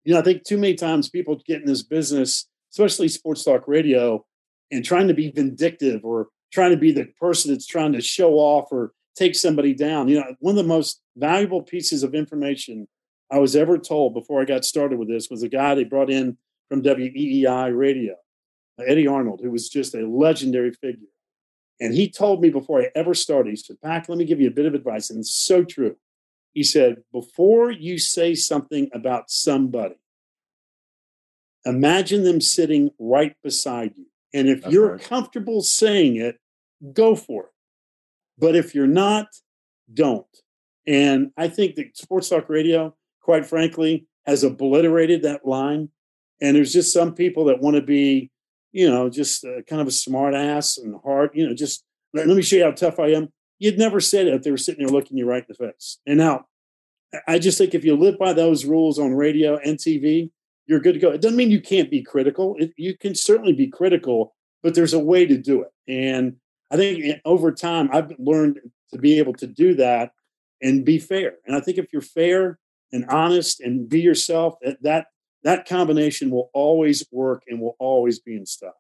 you 0.05 0.13
know, 0.13 0.21
I 0.21 0.23
think 0.23 0.45
too 0.45 0.59
many 0.59 0.75
times 0.75 1.09
people 1.09 1.41
get 1.47 1.61
in 1.61 1.67
this 1.67 1.83
business, 1.83 2.47
especially 2.71 3.09
sports 3.09 3.45
talk 3.45 3.67
radio, 3.67 4.27
and 4.71 4.85
trying 4.85 5.09
to 5.09 5.15
be 5.15 5.31
vindictive 5.31 6.05
or 6.05 6.29
trying 6.53 6.73
to 6.73 6.77
be 6.77 6.93
the 6.93 7.07
person 7.19 7.53
that's 7.53 7.67
trying 7.67 7.95
to 7.95 8.03
show 8.03 8.35
off 8.35 8.69
or 8.71 8.93
take 9.17 9.35
somebody 9.35 9.73
down. 9.73 10.09
You 10.09 10.21
know, 10.21 10.35
one 10.41 10.53
of 10.53 10.63
the 10.63 10.69
most 10.69 11.01
valuable 11.17 11.63
pieces 11.63 12.03
of 12.03 12.15
information 12.15 12.89
I 13.33 13.39
was 13.39 13.57
ever 13.57 13.79
told 13.79 14.13
before 14.13 14.43
I 14.43 14.45
got 14.45 14.67
started 14.67 14.99
with 14.99 15.09
this 15.09 15.29
was 15.31 15.43
a 15.43 15.49
guy 15.49 15.75
they 15.75 15.85
brought 15.85 16.11
in 16.11 16.37
from 16.69 16.83
WEEI 16.83 17.77
radio. 17.77 18.17
Eddie 18.85 19.05
Andelman, 19.05 19.43
who 19.43 19.51
was 19.51 19.69
just 19.69 19.95
a 19.95 20.07
legendary 20.07 20.73
figure. 20.73 21.09
And 21.81 21.95
he 21.95 22.11
told 22.11 22.41
me 22.41 22.51
before 22.51 22.81
I 22.81 22.91
ever 22.95 23.15
started, 23.15 23.51
he 23.51 23.57
said, 23.57 23.81
Pac, 23.83 24.09
let 24.09 24.19
me 24.19 24.25
give 24.25 24.41
you 24.41 24.49
a 24.49 24.53
bit 24.53 24.67
of 24.67 24.75
advice. 24.75 25.11
And 25.11 25.21
it's 25.21 25.35
so 25.35 25.63
true. 25.63 25.97
He 26.55 26.63
said, 26.63 27.03
before 27.13 27.71
you 27.71 27.99
say 27.99 28.35
something 28.35 28.89
about 28.95 29.31
somebody, 29.31 29.97
imagine 31.67 32.25
them 32.25 32.41
sitting 32.41 32.91
right 32.99 33.37
beside 33.43 33.93
you. 33.97 34.07
And 34.33 34.49
if 34.49 34.63
That's 34.63 34.73
you're 34.73 34.93
right. 34.93 35.01
comfortable 35.01 35.63
saying 35.63 36.17
it, 36.17 36.39
go 36.93 37.15
for 37.15 37.45
it. 37.45 37.51
But 38.39 38.57
if 38.57 38.75
you're 38.75 38.87
not, 38.87 39.29
don't. 39.93 40.27
And 40.87 41.31
I 41.37 41.49
think 41.49 41.75
that 41.75 41.97
Sports 41.97 42.29
Talk 42.29 42.49
Radio, 42.49 42.95
quite 43.21 43.45
frankly, 43.45 44.07
has 44.25 44.45
obliterated 44.45 45.23
that 45.23 45.47
line. 45.47 45.91
And 46.41 46.57
there's 46.57 46.73
just 46.73 46.93
some 46.93 47.15
people 47.15 47.45
that 47.47 47.61
want 47.61 47.77
to 47.77 47.83
be 47.83 48.31
you 48.77 48.91
know, 48.91 49.09
just 49.09 49.43
uh, 49.43 49.63
kind 49.63 49.81
of 49.81 49.89
a 49.89 49.91
smart 49.91 50.35
ass 50.35 50.77
and 50.77 51.01
hard, 51.03 51.31
you 51.33 51.49
know, 51.49 51.55
just 51.55 51.83
let, 52.13 52.27
let 52.27 52.37
me 52.37 52.43
show 52.43 52.57
you 52.57 52.65
how 52.65 52.73
tough 52.73 53.01
I 53.01 53.09
am. 53.13 53.33
You'd 53.59 53.79
never 53.79 54.01
say 54.01 54.25
that 54.25 54.35
if 54.35 54.43
they 54.43 54.51
were 54.51 54.59
sitting 54.59 54.85
there 54.85 54.95
looking 54.95 55.17
you 55.17 55.27
right 55.27 55.43
in 55.43 55.47
the 55.49 55.55
face. 55.55 55.99
And 56.07 56.19
now, 56.19 56.45
I 57.27 57.39
just 57.39 57.57
think 57.57 57.75
if 57.75 57.87
you 57.87 57.97
live 57.97 58.19
by 58.19 58.35
those 58.35 58.67
rules 58.67 58.99
on 58.99 59.15
radio 59.15 59.57
and 59.57 59.79
TV, 59.79 60.31
you're 60.67 60.81
good 60.81 60.93
to 60.93 60.99
go. 60.99 61.11
It 61.11 61.23
doesn't 61.23 61.39
mean 61.39 61.51
you 61.51 61.63
can't 61.63 61.91
be 61.91 62.03
critical. 62.03 62.55
It, 62.59 62.73
you 62.77 62.99
can 62.99 63.15
certainly 63.15 63.55
be 63.55 63.69
critical, 63.69 64.35
but 64.63 64.75
there's 64.75 64.93
a 64.93 64.99
way 64.99 65.25
to 65.25 65.39
do 65.39 65.63
it. 65.63 65.71
And 65.89 66.37
I 66.71 66.77
think 66.77 67.03
eh, 67.03 67.19
over 67.25 67.53
time, 67.53 67.89
I've 67.95 68.13
learned 68.19 68.61
to 68.93 68.99
be 68.99 69.19
able 69.19 69.33
to 69.35 69.47
do 69.47 69.75
that 69.77 70.11
and 70.61 70.85
be 70.85 70.99
fair. 70.99 71.37
And 71.47 71.57
I 71.57 71.61
think 71.61 71.79
if 71.79 71.87
you're 71.95 72.03
fair 72.03 72.59
and 72.93 73.07
honest 73.07 73.61
and 73.61 73.89
be 73.89 74.03
yourself, 74.03 74.57
that, 74.61 74.83
that 74.83 75.07
that 75.47 75.67
combination 75.67 76.31
will 76.31 76.51
always 76.53 77.07
work 77.13 77.45
and 77.47 77.61
will 77.61 77.77
always 77.79 78.19
be 78.19 78.35
in 78.35 78.45
style. 78.45 78.75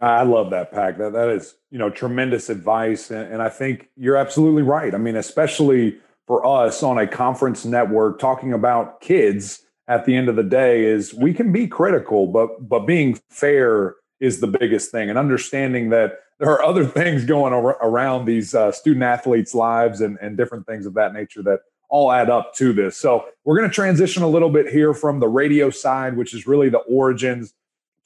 I 0.00 0.22
love 0.22 0.50
that 0.50 0.70
pack. 0.70 0.98
That 0.98 1.12
that 1.14 1.28
is, 1.30 1.56
you 1.70 1.78
know, 1.78 1.90
tremendous 1.90 2.48
advice. 2.48 3.10
And, 3.10 3.32
and 3.32 3.42
I 3.42 3.48
think 3.48 3.88
you're 3.96 4.16
absolutely 4.16 4.62
right. 4.62 4.94
I 4.94 4.98
mean, 4.98 5.16
especially 5.16 5.98
for 6.28 6.46
us 6.46 6.82
on 6.82 6.98
a 6.98 7.08
conference 7.08 7.64
network 7.64 8.20
talking 8.20 8.52
about 8.52 9.00
kids 9.00 9.62
at 9.88 10.04
the 10.04 10.14
end 10.14 10.28
of 10.28 10.36
the 10.36 10.44
day 10.44 10.84
is 10.84 11.12
we 11.12 11.34
can 11.34 11.50
be 11.50 11.66
critical, 11.66 12.28
but 12.28 12.68
but 12.68 12.86
being 12.86 13.18
fair 13.30 13.96
is 14.20 14.40
the 14.40 14.46
biggest 14.46 14.92
thing 14.92 15.10
and 15.10 15.18
understanding 15.18 15.90
that 15.90 16.20
there 16.38 16.50
are 16.50 16.62
other 16.62 16.84
things 17.00 17.24
going 17.24 17.52
ar- 17.52 17.78
around 17.82 18.26
these 18.26 18.54
uh, 18.54 18.70
student 18.70 19.02
athletes' 19.02 19.54
lives 19.54 20.00
and, 20.00 20.18
and 20.20 20.36
different 20.36 20.66
things 20.66 20.86
of 20.86 20.94
that 20.94 21.12
nature 21.12 21.42
that 21.42 21.60
all 21.88 22.12
add 22.12 22.30
up 22.30 22.54
to 22.54 22.72
this. 22.72 22.96
So 22.96 23.26
we're 23.44 23.56
going 23.56 23.68
to 23.68 23.74
transition 23.74 24.22
a 24.22 24.28
little 24.28 24.50
bit 24.50 24.68
here 24.68 24.92
from 24.94 25.20
the 25.20 25.28
radio 25.28 25.70
side, 25.70 26.16
which 26.16 26.34
is 26.34 26.46
really 26.46 26.68
the 26.68 26.78
origins 26.78 27.54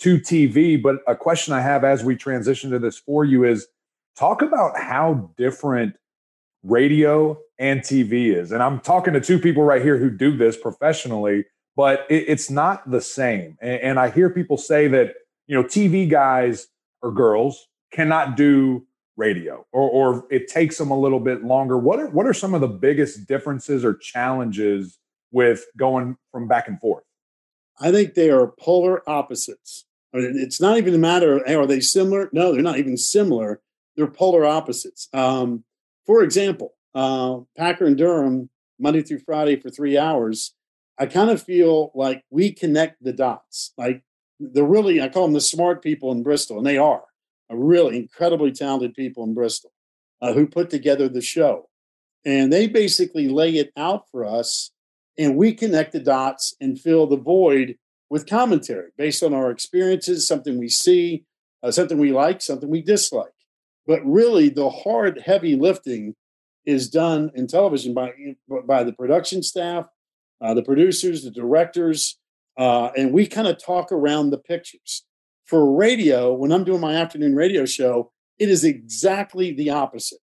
to 0.01 0.19
TV. 0.19 0.81
But 0.81 0.97
a 1.07 1.15
question 1.15 1.55
I 1.55 1.61
have 1.61 1.85
as 1.85 2.05
we 2.05 2.17
transition 2.17 2.71
to 2.71 2.79
this 2.79 2.99
for 2.99 3.25
you 3.25 3.45
is 3.45 3.69
talk 4.17 4.43
about 4.43 4.79
how 4.79 5.31
different 5.37 5.97
radio 6.63 7.39
and 7.59 7.81
TV 7.81 8.35
is. 8.35 8.53
And 8.53 8.63
I'm 8.63 8.81
talking 8.81 9.15
to 9.15 9.21
two 9.21 9.39
people 9.39 9.63
right 9.63 9.83
here 9.83 9.99
who 9.99 10.11
do 10.11 10.37
this 10.37 10.57
professionally, 10.57 11.47
but 11.77 12.07
it, 12.11 12.25
it's 12.29 12.51
not 12.51 12.91
the 12.91 13.01
same. 13.01 13.57
And, 13.61 13.81
and 13.81 14.01
I 14.01 14.11
hear 14.11 14.31
people 14.31 14.57
say 14.57 14.89
that, 14.89 15.15
you 15.47 15.55
know, 15.55 15.67
TV 15.67 16.09
guys 16.09 16.69
or 17.03 17.13
girls 17.13 17.69
cannot 17.93 18.37
do 18.37 18.87
radio 19.21 19.67
or, 19.73 19.89
or 19.91 20.27
it 20.31 20.49
takes 20.49 20.79
them 20.79 20.91
a 20.91 20.99
little 20.99 21.21
bit 21.21 21.45
longer. 21.45 21.79
What 21.79 22.01
are, 22.01 22.09
what 22.09 22.27
are 22.27 22.35
some 22.35 22.55
of 22.55 22.61
the 22.61 22.69
biggest 22.69 23.29
differences 23.29 23.85
or 23.85 23.95
challenges 23.95 24.99
with 25.31 25.65
going 25.77 26.17
from 26.33 26.49
back 26.49 26.67
and 26.67 26.81
forth? 26.81 27.05
I 27.79 27.93
think 27.93 28.15
they 28.15 28.31
are 28.31 28.49
polar 28.59 29.09
opposites. 29.09 29.85
It's 30.13 30.61
not 30.61 30.77
even 30.77 30.95
a 30.95 30.99
matter 30.99 31.37
of, 31.37 31.43
are 31.47 31.67
they 31.67 31.81
similar? 31.81 32.31
No, 32.33 32.53
they're 32.53 32.63
not 32.63 32.79
even 32.79 32.97
similar. 32.97 33.61
They're 33.97 34.07
polar 34.07 34.45
opposites. 34.45 35.09
Um, 35.13 35.65
for 36.07 36.23
example, 36.23 36.75
uh, 36.95 37.41
Packer 37.57 37.85
and 37.85 37.97
Durham, 37.97 38.51
Monday 38.79 39.03
through 39.03 39.21
Friday 39.21 39.57
for 39.57 39.71
three 39.71 39.97
hours, 39.97 40.55
I 40.99 41.07
kind 41.07 41.31
of 41.31 41.43
feel 41.43 41.93
like 41.95 42.25
we 42.31 42.53
connect 42.53 43.03
the 43.03 43.13
dots. 43.13 43.73
Like 43.79 44.03
they're 44.41 44.65
really, 44.65 45.01
I 45.01 45.09
call 45.09 45.25
them 45.25 45.35
the 45.35 45.41
smart 45.41 45.83
people 45.83 46.11
in 46.13 46.23
Bristol, 46.23 46.59
and 46.59 46.67
they 46.67 46.79
are 46.79 47.05
really 47.57 47.97
incredibly 47.97 48.53
talented 48.53 48.95
people 48.95 49.25
in 49.25 49.35
Bristol 49.35 49.73
uh, 50.23 50.33
who 50.33 50.47
put 50.47 50.71
together 50.71 51.09
the 51.09 51.21
show. 51.21 51.69
And 52.25 52.53
they 52.53 52.67
basically 52.67 53.29
lay 53.29 53.57
it 53.57 53.73
out 53.77 54.05
for 54.11 54.25
us, 54.25 54.73
and 55.19 55.37
we 55.37 55.55
connect 55.55 55.93
the 55.93 56.01
dots 56.01 56.55
and 56.61 56.79
fill 56.79 57.07
the 57.07 57.17
void 57.17 57.77
with 58.11 58.29
commentary 58.29 58.91
based 58.99 59.23
on 59.23 59.33
our 59.33 59.51
experiences, 59.51 60.27
something 60.27 60.59
we 60.59 60.69
see, 60.69 61.25
uh, 61.63 61.71
something 61.71 61.99
we 61.99 62.13
like, 62.13 62.43
something 62.43 62.69
we 62.69 62.83
dislike. 62.83 63.33
But 63.87 64.05
really, 64.05 64.51
the 64.51 64.69
hard, 64.69 65.23
heavy 65.25 65.57
lifting 65.57 66.15
is 66.67 66.91
done 66.91 67.31
in 67.35 67.47
television 67.47 67.95
by 67.95 68.13
by 68.67 68.85
the 68.85 68.93
production 68.93 69.43
staff, 69.43 69.87
uh, 70.41 70.53
the 70.55 70.63
producers, 70.63 71.25
the 71.25 71.31
directors, 71.31 72.19
uh, 72.59 72.91
and 72.97 73.13
we 73.13 73.27
kind 73.27 73.49
of 73.49 73.63
talk 73.63 73.91
around 73.91 74.31
the 74.31 74.39
pictures. 74.39 75.05
For 75.51 75.75
radio, 75.75 76.33
when 76.33 76.53
I'm 76.53 76.63
doing 76.63 76.81
my 76.81 76.95
afternoon 76.95 77.35
radio 77.35 77.67
show, 77.67 78.13
it 78.39 78.49
is 78.49 78.63
exactly 78.63 79.53
the 79.53 79.71
opposite. 79.71 80.21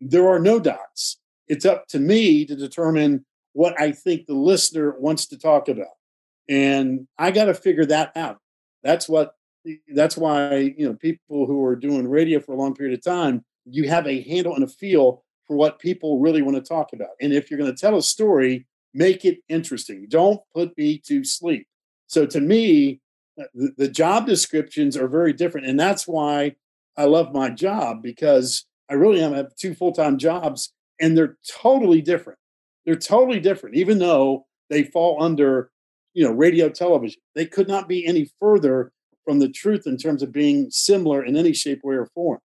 There 0.00 0.28
are 0.28 0.40
no 0.40 0.58
dots. 0.58 1.20
It's 1.46 1.64
up 1.64 1.86
to 1.90 2.00
me 2.00 2.44
to 2.44 2.56
determine 2.56 3.24
what 3.52 3.80
I 3.80 3.92
think 3.92 4.26
the 4.26 4.34
listener 4.34 4.98
wants 4.98 5.26
to 5.28 5.38
talk 5.38 5.68
about, 5.68 5.94
and 6.48 7.06
I 7.16 7.30
got 7.30 7.44
to 7.44 7.54
figure 7.54 7.84
that 7.84 8.16
out. 8.16 8.38
That's 8.82 9.08
what 9.08 9.34
that's 9.94 10.16
why 10.16 10.74
you 10.76 10.88
know 10.88 10.94
people 10.94 11.46
who 11.46 11.64
are 11.64 11.76
doing 11.76 12.08
radio 12.08 12.40
for 12.40 12.52
a 12.52 12.58
long 12.58 12.74
period 12.74 12.98
of 12.98 13.04
time 13.04 13.44
you 13.64 13.88
have 13.88 14.08
a 14.08 14.22
handle 14.22 14.56
and 14.56 14.64
a 14.64 14.68
feel 14.68 15.22
for 15.46 15.56
what 15.56 15.78
people 15.78 16.18
really 16.18 16.42
want 16.42 16.56
to 16.56 16.60
talk 16.60 16.92
about 16.92 17.10
and 17.20 17.32
if 17.32 17.50
you're 17.50 17.58
going 17.58 17.74
to 17.74 17.80
tell 17.80 17.96
a 17.96 18.02
story 18.02 18.66
make 18.92 19.24
it 19.24 19.38
interesting 19.48 20.04
don't 20.10 20.42
put 20.54 20.76
me 20.76 20.98
to 20.98 21.24
sleep 21.24 21.66
so 22.08 22.26
to 22.26 22.42
me 22.42 23.00
the, 23.36 23.72
the 23.76 23.88
job 23.88 24.26
descriptions 24.26 24.96
are 24.96 25.08
very 25.08 25.32
different 25.32 25.66
and 25.66 25.78
that's 25.78 26.06
why 26.06 26.54
i 26.96 27.04
love 27.04 27.32
my 27.32 27.50
job 27.50 28.02
because 28.02 28.66
i 28.90 28.94
really 28.94 29.22
am, 29.22 29.32
have 29.32 29.54
two 29.56 29.74
full-time 29.74 30.18
jobs 30.18 30.72
and 31.00 31.16
they're 31.16 31.36
totally 31.48 32.00
different 32.00 32.38
they're 32.86 32.96
totally 32.96 33.40
different 33.40 33.74
even 33.74 33.98
though 33.98 34.46
they 34.70 34.84
fall 34.84 35.22
under 35.22 35.70
you 36.14 36.24
know 36.24 36.32
radio 36.32 36.68
television 36.68 37.20
they 37.34 37.46
could 37.46 37.68
not 37.68 37.88
be 37.88 38.06
any 38.06 38.30
further 38.38 38.92
from 39.24 39.38
the 39.38 39.48
truth 39.48 39.86
in 39.86 39.96
terms 39.96 40.22
of 40.22 40.32
being 40.32 40.70
similar 40.70 41.24
in 41.24 41.36
any 41.36 41.52
shape, 41.52 41.80
way, 41.82 41.96
or 41.96 42.06
form. 42.06 42.38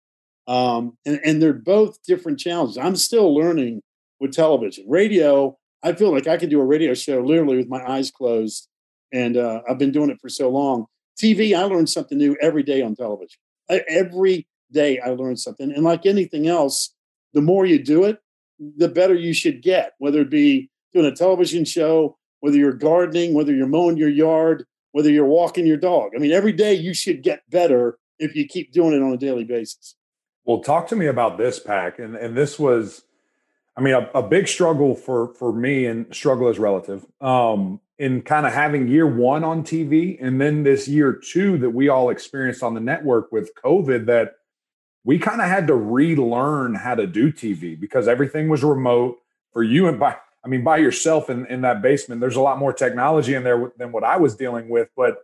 Um, 0.48 0.98
and, 1.06 1.20
and 1.24 1.42
they're 1.42 1.54
both 1.54 2.02
different 2.04 2.40
challenges. 2.40 2.78
I'm 2.78 2.96
still 2.96 3.36
learning 3.36 3.82
with 4.20 4.34
television. 4.34 4.86
Radio, 4.88 5.58
I 5.84 5.94
feel 5.94 6.12
like 6.12 6.28
I 6.28 6.38
could 6.38 6.50
do 6.50 6.60
a 6.60 6.66
radio 6.66 6.94
show 6.94 7.22
literally 7.22 7.58
with 7.58 7.70
my 7.70 7.86
eyes 7.86 8.10
closed. 8.10 8.68
And 9.12 9.38
uh, 9.38 9.62
I've 9.70 9.78
been 9.78 9.92
doing 9.92 10.10
it 10.10 10.20
for 10.22 10.30
so 10.30 10.50
long. 10.50 10.86
TV, 11.20 11.58
I 11.58 11.64
learn 11.64 11.88
something 11.88 12.18
new 12.18 12.38
every 12.42 12.64
day 12.64 12.82
on 12.82 12.96
television. 12.96 13.40
I, 13.70 13.82
every 13.88 14.48
day 14.72 15.00
I 15.00 15.10
learn 15.10 15.36
something. 15.38 15.72
And 15.72 15.84
like 15.84 16.06
anything 16.06 16.48
else, 16.48 16.94
the 17.34 17.42
more 17.42 17.66
you 17.66 17.84
do 17.84 18.04
it, 18.04 18.20
the 18.78 18.88
better 18.90 19.14
you 19.14 19.34
should 19.34 19.62
get, 19.62 19.94
whether 20.00 20.22
it 20.22 20.30
be 20.30 20.70
doing 20.94 21.06
a 21.06 21.16
television 21.16 21.66
show, 21.66 22.18
whether 22.40 22.58
you're 22.58 22.74
gardening, 22.74 23.34
whether 23.34 23.54
you're 23.54 23.68
mowing 23.68 23.98
your 23.98 24.10
yard, 24.10 24.66
whether 24.92 25.10
you're 25.10 25.26
walking 25.26 25.66
your 25.66 25.78
dog. 25.78 26.12
I 26.16 26.20
mean, 26.20 26.32
every 26.32 26.54
day 26.54 26.74
you 26.74 26.94
should 26.94 27.22
get 27.22 27.42
better 27.50 27.98
if 28.18 28.36
you 28.36 28.46
keep 28.46 28.72
doing 28.72 28.94
it 28.94 29.02
on 29.02 29.14
a 29.14 29.18
daily 29.18 29.44
basis. 29.44 29.96
Well, 30.46 30.62
talk 30.62 30.88
to 30.88 30.96
me 30.96 31.06
about 31.06 31.38
this 31.38 31.60
pack. 31.60 32.00
And 32.00 32.16
and 32.16 32.36
this 32.36 32.58
was, 32.58 33.04
I 33.78 33.82
mean, 33.82 33.94
a, 33.94 34.10
a 34.16 34.24
big 34.24 34.48
struggle 34.48 34.96
for 34.96 35.34
for 35.36 35.54
me, 35.54 35.86
and 35.86 36.14
struggle 36.14 36.50
is 36.50 36.58
relative. 36.58 37.06
Um, 37.22 37.80
in 38.00 38.22
kind 38.22 38.48
of 38.48 38.54
having 38.54 38.88
year 38.88 39.06
one 39.06 39.44
on 39.44 39.64
TV, 39.64 40.18
and 40.22 40.40
then 40.42 40.64
this 40.64 40.88
year 40.88 41.14
two 41.14 41.58
that 41.60 41.72
we 41.72 41.90
all 41.90 42.10
experienced 42.10 42.64
on 42.64 42.74
the 42.74 42.80
network 42.80 43.32
with 43.32 43.52
COVID, 43.64 44.06
that 44.08 44.36
we 45.04 45.20
kind 45.20 45.42
of 45.42 45.48
had 45.48 45.68
to 45.68 45.76
relearn 45.76 46.76
how 46.76 46.96
to 46.96 47.06
do 47.06 47.32
TV 47.32 47.80
because 47.80 48.08
everything 48.08 48.50
was 48.50 48.64
remote 48.64 49.18
for 49.52 49.64
you 49.64 49.88
and 49.88 50.00
by 50.00 50.16
I 50.44 50.48
mean, 50.48 50.64
by 50.64 50.78
yourself 50.78 51.30
in, 51.30 51.46
in 51.48 51.62
that 51.62 51.82
basement, 51.82 52.22
there's 52.22 52.36
a 52.36 52.42
lot 52.42 52.60
more 52.60 52.72
technology 52.72 53.34
in 53.34 53.44
there 53.44 53.72
than 53.78 53.92
what 53.92 54.04
I 54.04 54.18
was 54.18 54.36
dealing 54.36 54.70
with. 54.70 54.90
But 54.96 55.18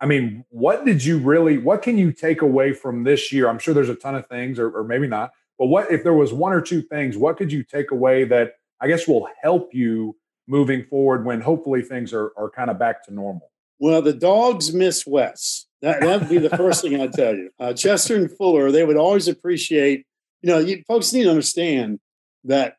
I 0.00 0.06
mean, 0.06 0.44
what 0.48 0.84
did 0.84 1.04
you 1.04 1.18
really, 1.18 1.58
what 1.58 1.82
can 1.82 1.98
you 1.98 2.12
take 2.12 2.42
away 2.42 2.72
from 2.72 3.04
this 3.04 3.32
year? 3.32 3.48
I'm 3.48 3.58
sure 3.58 3.74
there's 3.74 3.88
a 3.88 3.94
ton 3.94 4.14
of 4.14 4.26
things, 4.28 4.58
or, 4.58 4.70
or 4.70 4.84
maybe 4.84 5.06
not. 5.06 5.32
But 5.58 5.66
what, 5.66 5.90
if 5.90 6.02
there 6.02 6.14
was 6.14 6.32
one 6.32 6.52
or 6.52 6.60
two 6.60 6.82
things, 6.82 7.16
what 7.16 7.36
could 7.36 7.52
you 7.52 7.62
take 7.62 7.90
away 7.90 8.24
that 8.24 8.54
I 8.80 8.88
guess 8.88 9.06
will 9.06 9.28
help 9.42 9.74
you 9.74 10.16
moving 10.46 10.84
forward 10.84 11.24
when 11.24 11.40
hopefully 11.40 11.82
things 11.82 12.12
are, 12.12 12.32
are 12.36 12.50
kind 12.50 12.70
of 12.70 12.78
back 12.78 13.04
to 13.06 13.14
normal? 13.14 13.50
Well, 13.78 14.00
the 14.02 14.12
dogs 14.12 14.72
miss 14.72 15.06
Wes. 15.06 15.66
That 15.82 16.02
would 16.02 16.28
be 16.28 16.38
the 16.38 16.56
first 16.56 16.82
thing 16.82 17.00
I'd 17.00 17.12
tell 17.12 17.34
you. 17.34 17.50
Uh, 17.60 17.72
Chester 17.74 18.16
and 18.16 18.30
Fuller, 18.30 18.72
they 18.72 18.84
would 18.84 18.96
always 18.96 19.28
appreciate. 19.28 20.06
You 20.42 20.50
know, 20.50 20.58
you 20.58 20.82
folks 20.88 21.12
need 21.12 21.24
to 21.24 21.30
understand 21.30 22.00
that 22.44 22.76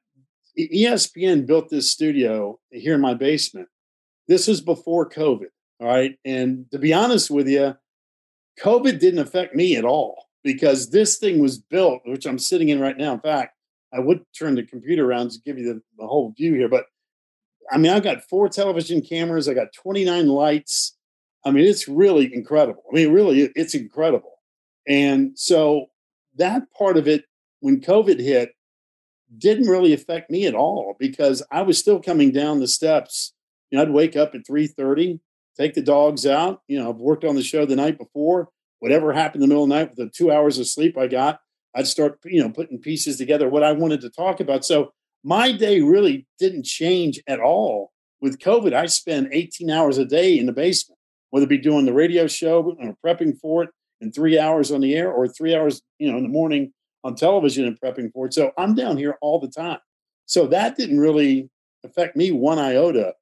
ESPN 0.58 1.46
built 1.46 1.70
this 1.70 1.92
studio 1.92 2.60
here 2.72 2.96
in 2.96 3.02
my 3.02 3.14
basement. 3.14 3.68
This 4.28 4.48
was 4.48 4.62
before 4.62 5.10
COVID. 5.10 5.48
All 5.80 5.88
right. 5.88 6.18
And 6.26 6.66
to 6.72 6.80
be 6.80 6.94
honest 6.94 7.30
with 7.30 7.48
you, 7.48 7.76
COVID 8.60 9.00
didn't 9.00 9.20
affect 9.20 9.54
me 9.54 9.76
at 9.76 9.86
all 9.86 10.26
because 10.44 10.90
this 10.90 11.18
thing 11.18 11.40
was 11.40 11.60
built, 11.60 12.02
which 12.06 12.26
I'm 12.26 12.40
sitting 12.40 12.70
in 12.70 12.80
right 12.80 12.98
now. 12.98 13.14
In 13.14 13.20
fact, 13.20 13.56
I 13.94 14.00
would 14.00 14.24
turn 14.38 14.56
the 14.56 14.64
computer 14.64 15.06
around 15.06 15.32
to 15.32 15.40
give 15.46 15.58
you 15.58 15.74
the, 15.74 15.82
the 15.98 16.08
whole 16.08 16.34
view 16.36 16.56
here. 16.56 16.68
But 16.68 16.86
I 17.72 17.78
mean, 17.78 17.92
I've 17.92 18.04
got 18.04 18.24
four 18.30 18.50
television 18.50 19.02
cameras, 19.02 19.48
I 19.48 19.54
got 19.54 19.74
29 19.74 20.28
lights. 20.28 20.96
I 21.46 21.52
mean, 21.52 21.66
it's 21.66 21.88
really 21.88 22.34
incredible. 22.34 22.84
I 22.92 22.96
mean, 22.96 23.12
really, 23.14 23.52
it's 23.56 23.76
incredible. 23.76 24.40
And 24.88 25.38
so 25.38 25.88
that 26.36 26.64
part 26.78 26.98
of 26.98 27.08
it, 27.08 27.26
when 27.60 27.82
COVID 27.82 28.20
hit, 28.20 28.52
didn't 29.38 29.68
really 29.68 29.94
affect 29.94 30.30
me 30.30 30.46
at 30.46 30.56
all 30.56 30.96
because 31.00 31.44
I 31.52 31.62
was 31.62 31.78
still 31.78 32.02
coming 32.02 32.32
down 32.32 32.60
the 32.60 32.68
steps. 32.68 33.34
You 33.70 33.78
know, 33.78 33.82
I'd 33.82 33.92
wake 33.92 34.16
up 34.16 34.34
at 34.36 34.46
3:30, 34.46 35.20
take 35.58 35.74
the 35.74 35.82
dogs 35.82 36.26
out. 36.26 36.62
You 36.68 36.80
know, 36.80 36.90
I've 36.90 36.98
worked 36.98 37.26
on 37.26 37.36
the 37.36 37.44
show 37.44 37.66
the 37.66 37.76
night 37.76 37.98
before. 37.98 38.50
Whatever 38.80 39.12
happened 39.12 39.44
in 39.44 39.50
the 39.50 39.54
middle 39.54 39.64
of 39.64 39.70
the 39.70 39.76
night 39.76 39.90
with 39.90 39.98
the 39.98 40.10
two 40.10 40.32
hours 40.32 40.60
of 40.60 40.68
sleep 40.68 40.98
I 40.98 41.08
got, 41.08 41.42
I'd 41.76 41.88
start, 41.88 42.20
you 42.26 42.42
know, 42.42 42.50
putting 42.50 42.80
pieces 42.80 43.18
together 43.18 43.50
what 43.50 43.64
I 43.64 43.72
wanted 43.72 44.02
to 44.02 44.10
talk 44.10 44.40
about. 44.40 44.64
So 44.64 44.94
my 45.28 45.52
day 45.52 45.82
really 45.82 46.26
didn't 46.40 46.64
change 46.64 47.22
at 47.28 47.42
all. 47.42 47.92
With 48.22 48.40
COVID, 48.40 48.74
I 48.74 48.86
spend 48.86 49.28
18 49.34 49.70
hours 49.70 49.98
a 49.98 50.06
day 50.06 50.40
in 50.40 50.46
the 50.46 50.54
basement, 50.54 50.98
whether 51.32 51.44
it 51.44 51.50
be 51.50 51.58
doing 51.58 51.86
the 51.86 51.92
radio 51.92 52.28
show 52.28 52.78
or 52.80 52.96
prepping 53.06 53.38
for 53.38 53.64
it, 53.64 53.70
and 54.00 54.16
three 54.16 54.40
hours 54.40 54.72
on 54.72 54.80
the 54.80 54.96
air, 54.96 55.12
or 55.12 55.28
three 55.28 55.54
hours, 55.54 55.82
you 56.00 56.10
know, 56.10 56.18
in 56.18 56.24
the 56.24 56.30
morning 56.30 56.72
on 57.04 57.16
television 57.16 57.66
and 57.66 57.78
prepping 57.78 58.10
for 58.14 58.28
it. 58.28 58.34
So 58.34 58.52
I'm 58.58 58.74
down 58.74 58.96
here 58.96 59.18
all 59.22 59.38
the 59.38 59.50
time. 59.50 59.80
So 60.28 60.48
that 60.48 60.78
didn't 60.78 61.00
really 61.00 61.50
affect 61.84 62.16
me 62.16 62.32
one 62.32 62.58
iota. 62.58 63.14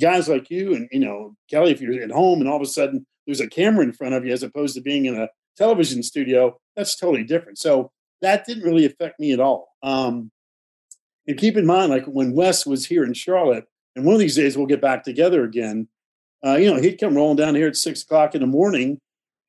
Guys 0.00 0.28
like 0.28 0.50
you 0.50 0.74
and 0.74 0.88
you 0.90 0.98
know 0.98 1.36
Kelly, 1.48 1.70
if 1.70 1.80
you're 1.80 2.02
at 2.02 2.10
home 2.10 2.40
and 2.40 2.50
all 2.50 2.56
of 2.56 2.62
a 2.62 2.66
sudden 2.66 3.06
there's 3.26 3.40
a 3.40 3.48
camera 3.48 3.84
in 3.84 3.92
front 3.92 4.14
of 4.14 4.26
you 4.26 4.32
as 4.32 4.42
opposed 4.42 4.74
to 4.74 4.80
being 4.80 5.06
in 5.06 5.14
a 5.14 5.28
television 5.56 6.02
studio, 6.02 6.58
that's 6.74 6.96
totally 6.96 7.22
different. 7.22 7.58
So 7.58 7.92
that 8.22 8.44
didn't 8.44 8.64
really 8.64 8.86
affect 8.86 9.20
me 9.20 9.32
at 9.32 9.38
all. 9.38 9.68
Um, 9.84 10.32
and 11.26 11.38
keep 11.38 11.56
in 11.56 11.66
mind, 11.66 11.90
like 11.90 12.04
when 12.06 12.32
Wes 12.32 12.66
was 12.66 12.86
here 12.86 13.04
in 13.04 13.14
Charlotte, 13.14 13.64
and 13.96 14.04
one 14.04 14.14
of 14.14 14.20
these 14.20 14.36
days 14.36 14.56
we'll 14.56 14.66
get 14.66 14.80
back 14.80 15.04
together 15.04 15.44
again. 15.44 15.88
Uh, 16.44 16.56
you 16.56 16.72
know, 16.72 16.80
he'd 16.80 17.00
come 17.00 17.14
rolling 17.14 17.36
down 17.36 17.54
here 17.54 17.68
at 17.68 17.76
six 17.76 18.02
o'clock 18.02 18.34
in 18.34 18.40
the 18.40 18.46
morning 18.46 19.00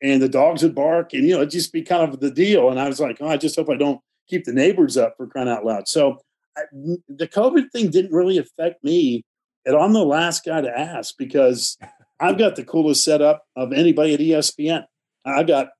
and 0.01 0.21
the 0.21 0.29
dogs 0.29 0.61
would 0.63 0.75
bark 0.75 1.13
and 1.13 1.23
you 1.23 1.33
know 1.33 1.37
it'd 1.37 1.49
just 1.49 1.73
be 1.73 1.81
kind 1.81 2.03
of 2.03 2.19
the 2.19 2.31
deal. 2.31 2.69
And 2.69 2.79
i 2.79 2.87
was 2.87 2.99
like 2.99 3.17
oh, 3.21 3.27
i 3.27 3.37
just 3.37 3.55
hope 3.55 3.69
i 3.69 3.75
don't 3.75 3.99
keep 4.27 4.45
the 4.45 4.53
neighbors 4.53 4.97
up 4.97 5.15
for 5.17 5.27
crying 5.27 5.49
out 5.49 5.65
loud. 5.65 5.87
So 5.87 6.19
I, 6.57 6.61
the 7.09 7.27
covid 7.27 7.71
thing 7.71 7.89
didn't 7.89 8.13
really 8.13 8.37
affect 8.37 8.83
me 8.83 9.23
and 9.65 9.75
i'm 9.75 9.91
the 9.91 10.05
last 10.05 10.45
guy 10.45 10.61
to 10.61 10.79
ask 10.79 11.15
because 11.17 11.77
i've 12.19 12.37
got 12.37 12.55
the 12.55 12.63
coolest 12.63 13.03
setup 13.03 13.43
of 13.57 13.73
anybody 13.73 14.13
at 14.13 14.21
espn 14.21 14.85
i've 15.25 15.47
got 15.47 15.71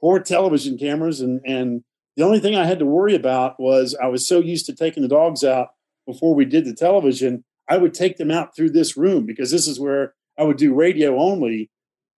four 0.00 0.18
television 0.18 0.76
cameras 0.76 1.20
and 1.20 1.40
and 1.46 1.84
The 2.16 2.24
only 2.24 2.40
thing 2.40 2.54
I 2.54 2.64
had 2.64 2.78
to 2.78 2.86
worry 2.86 3.14
about 3.14 3.58
was 3.58 3.96
I 4.00 4.06
was 4.06 4.26
so 4.26 4.40
used 4.40 4.66
to 4.66 4.74
taking 4.74 5.02
the 5.02 5.08
dogs 5.08 5.42
out 5.42 5.68
before 6.06 6.34
we 6.34 6.44
did 6.44 6.64
the 6.64 6.74
television. 6.74 7.44
I 7.68 7.76
would 7.76 7.94
take 7.94 8.18
them 8.18 8.30
out 8.30 8.54
through 8.54 8.70
this 8.70 8.96
room 8.96 9.26
because 9.26 9.50
this 9.50 9.66
is 9.66 9.80
where 9.80 10.14
I 10.38 10.44
would 10.44 10.56
do 10.56 10.74
radio 10.74 11.18
only. 11.18 11.70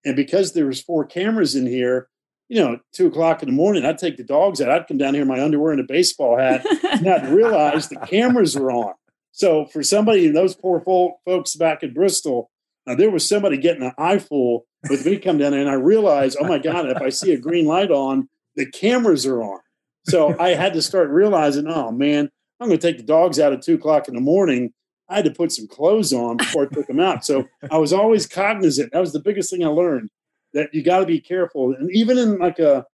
And 0.05 0.17
because 0.17 0.53
there 0.53 0.67
was 0.67 0.81
four 0.81 1.05
cameras 1.05 1.55
in 1.55 1.67
here, 1.67 2.09
you 2.49 2.61
know, 2.63 2.79
two 2.93 3.07
o'clock 3.07 3.43
in 3.43 3.49
the 3.49 3.55
morning, 3.55 3.85
I'd 3.85 3.99
take 3.99 4.17
the 4.17 4.23
dogs 4.23 4.61
out. 4.61 4.71
I'd 4.71 4.87
come 4.87 4.99
down 4.99 5.15
here 5.15 5.23
in 5.23 5.29
my 5.29 5.43
underwear 5.43 5.73
and 5.73 5.81
a 5.81 5.85
baseball 5.85 6.39
hat, 6.39 6.65
and 6.93 7.09
I'd 7.09 7.29
realize 7.29 7.89
the 7.89 7.97
cameras 7.97 8.57
were 8.57 8.71
on. 8.71 8.95
So 9.33 9.67
for 9.67 9.83
somebody, 9.83 10.29
those 10.29 10.55
poor 10.55 10.81
folks 11.25 11.57
back 11.57 11.83
in 11.83 11.93
Bristol, 11.93 12.51
uh, 12.87 12.95
there 12.95 13.11
was 13.11 13.29
somebody 13.29 13.57
getting 13.57 13.83
an 13.83 13.93
eyeful 13.99 14.67
with 14.89 15.05
me 15.05 15.19
come 15.19 15.39
down 15.39 15.53
there, 15.53 15.61
and 15.61 15.71
I 15.71 15.75
realized, 15.75 16.39
oh 16.41 16.47
my 16.47 16.59
god, 16.59 16.89
if 16.89 17.03
I 17.03 17.09
see 17.09 17.33
a 17.33 17.39
green 17.39 17.67
light 17.67 17.91
on, 17.91 18.29
the 18.55 18.71
cameras 18.71 19.27
are 19.27 19.43
on. 19.43 19.61
So 20.09 20.39
I 20.39 20.51
had 20.51 20.73
to 20.75 20.83
start 20.83 21.11
realizing, 21.11 21.67
oh 21.67 21.91
man, 21.91 22.31
I'm 22.61 22.69
going 22.69 22.79
to 22.79 22.87
take 22.87 22.99
the 22.99 23.05
dogs 23.05 23.39
out 23.39 23.53
at 23.53 23.63
two 23.63 23.75
o'clock 23.75 24.09
in 24.09 24.15
the 24.15 24.21
morning. 24.21 24.73
I 25.09 25.17
had 25.17 25.25
to 25.25 25.31
put 25.31 25.53
some 25.53 25.69
clothes 25.69 26.13
on 26.13 26.39
before 26.39 26.65
I 26.65 26.75
took 26.75 26.87
them 26.87 27.01
out. 27.01 27.25
So 27.25 27.47
I 27.71 27.79
was 27.79 27.93
always 27.93 28.27
cognizant. 28.27 28.93
That 28.93 29.01
was 29.01 29.13
the 29.13 29.21
biggest 29.21 29.51
thing 29.51 29.65
I 29.65 29.69
learned 29.69 30.11
that 30.53 30.73
you 30.73 30.83
got 30.83 31.01
to 31.01 31.07
be 31.07 31.21
careful. 31.21 31.75
And 31.75 31.91
even 31.93 32.19
in 32.19 32.39
like 32.39 32.59
a, 32.59 32.87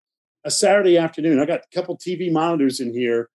a 0.45 0.51
Saturday 0.51 0.99
afternoon, 0.99 1.39
I 1.39 1.47
got 1.47 1.61
a 1.61 1.75
couple 1.75 1.97
TV 1.97 2.31
monitors 2.31 2.81
in 2.81 2.93
here. 2.93 3.29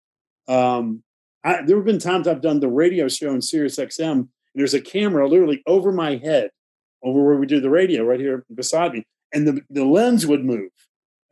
Um, 0.48 1.04
I, 1.44 1.62
there 1.62 1.78
have 1.78 1.86
been 1.86 2.00
times 2.00 2.28
I've 2.28 2.42
done 2.42 2.60
the 2.60 2.68
radio 2.68 3.08
show 3.08 3.34
in 3.34 3.42
Sirius 3.42 3.78
XM, 3.78 4.12
and 4.12 4.30
there's 4.56 4.74
a 4.74 4.82
camera 4.82 5.28
literally 5.28 5.62
over 5.68 5.92
my 5.92 6.16
head, 6.16 6.50
over 7.04 7.24
where 7.24 7.36
we 7.36 7.46
do 7.46 7.60
the 7.60 7.70
radio, 7.70 8.04
right 8.04 8.20
here 8.20 8.46
beside 8.54 8.94
me, 8.94 9.06
and 9.32 9.48
the, 9.48 9.62
the 9.70 9.86
lens 9.86 10.26
would 10.26 10.44
move, 10.44 10.72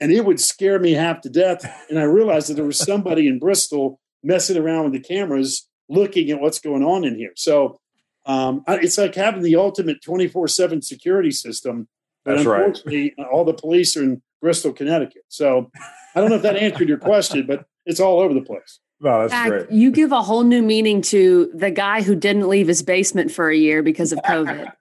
and 0.04 0.12
it 0.12 0.26
would 0.26 0.40
scare 0.40 0.80
me 0.80 0.92
half 0.92 1.22
to 1.22 1.30
death. 1.30 1.66
And 1.90 1.98
I 1.98 2.04
realized 2.04 2.50
that 2.50 2.56
there 2.56 2.66
was 2.66 2.78
somebody 2.78 3.28
in 3.28 3.40
Bristol 3.40 4.00
messing 4.22 4.58
around 4.58 4.84
with 4.84 4.94
the 4.94 5.00
cameras, 5.00 5.68
looking 5.90 6.30
at 6.30 6.42
what's 6.42 6.60
going 6.60 6.84
on 6.84 7.06
in 7.06 7.16
here. 7.16 7.32
So 7.36 7.80
um, 8.26 8.64
it's 8.68 8.98
like 8.98 9.16
having 9.16 9.42
the 9.42 9.56
ultimate 9.56 10.04
24 10.04 10.48
7 10.48 10.82
security 10.82 11.32
system 11.32 11.88
but 12.24 12.38
That's 12.38 12.46
unfortunately, 12.46 13.14
right. 13.18 13.28
all 13.32 13.44
the 13.46 13.54
police 13.54 13.98
are 13.98 14.04
in 14.04 14.22
Bristol, 14.42 14.72
Connecticut. 14.72 15.24
So 15.28 15.72
I 16.16 16.22
don't 16.22 16.30
know 16.30 16.38
if 16.38 16.42
that 16.44 16.56
answered 16.56 16.88
your 16.88 16.98
question, 16.98 17.46
but 17.46 17.66
it's 17.86 18.00
all 18.00 18.20
over 18.20 18.34
the 18.34 18.42
place. 18.42 18.80
No, 19.02 19.22
that's 19.22 19.34
Zach, 19.34 19.50
great. 19.50 19.72
You 19.72 19.92
give 19.92 20.14
a 20.14 20.22
whole 20.22 20.44
new 20.44 20.62
meaning 20.62 21.02
to 21.04 21.52
the 21.54 21.72
guy 21.72 22.02
who 22.02 22.16
didn't 22.16 22.48
leave 22.48 22.68
his 22.68 22.82
basement 22.82 23.32
for 23.32 23.50
a 23.50 23.58
year 23.58 23.84
because 23.84 24.14
of 24.14 24.20
COVID. 24.20 24.72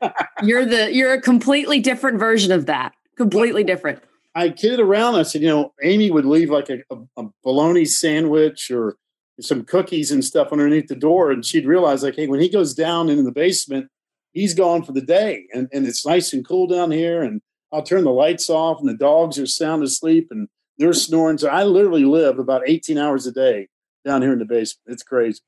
you're 0.42 0.64
the 0.64 0.92
you're 0.94 1.12
a 1.12 1.20
completely 1.20 1.80
different 1.80 2.18
version 2.18 2.52
of 2.52 2.66
that. 2.66 2.94
Completely 3.16 3.64
different. 3.64 4.02
I 4.36 4.50
kidded 4.50 4.80
around. 4.80 5.16
I 5.16 5.22
said, 5.22 5.42
you 5.42 5.48
know, 5.48 5.72
Amy 5.82 6.10
would 6.10 6.26
leave 6.26 6.50
like 6.50 6.68
a, 6.70 6.80
a, 6.90 7.22
a 7.22 7.24
bologna 7.42 7.86
sandwich 7.86 8.70
or 8.70 8.96
some 9.40 9.64
cookies 9.64 10.12
and 10.12 10.24
stuff 10.24 10.52
underneath 10.52 10.88
the 10.88 10.94
door, 10.94 11.30
and 11.30 11.44
she'd 11.44 11.66
realize 11.66 12.02
like, 12.02 12.16
hey, 12.16 12.26
when 12.26 12.40
he 12.40 12.48
goes 12.48 12.74
down 12.74 13.08
into 13.08 13.22
the 13.22 13.32
basement, 13.32 13.88
he's 14.36 14.52
gone 14.52 14.82
for 14.82 14.92
the 14.92 15.00
day 15.00 15.46
and, 15.54 15.66
and 15.72 15.86
it's 15.86 16.04
nice 16.04 16.34
and 16.34 16.46
cool 16.46 16.66
down 16.66 16.90
here 16.90 17.22
and 17.22 17.40
I'll 17.72 17.82
turn 17.82 18.04
the 18.04 18.10
lights 18.10 18.50
off 18.50 18.78
and 18.80 18.88
the 18.88 18.94
dogs 18.94 19.38
are 19.38 19.46
sound 19.46 19.82
asleep 19.82 20.28
and 20.30 20.48
they're 20.76 20.92
snoring. 20.92 21.38
So 21.38 21.48
I 21.48 21.64
literally 21.64 22.04
live 22.04 22.38
about 22.38 22.60
18 22.66 22.98
hours 22.98 23.26
a 23.26 23.32
day 23.32 23.68
down 24.04 24.20
here 24.20 24.34
in 24.34 24.38
the 24.38 24.44
basement. 24.44 24.92
It's 24.92 25.02
crazy. 25.02 25.40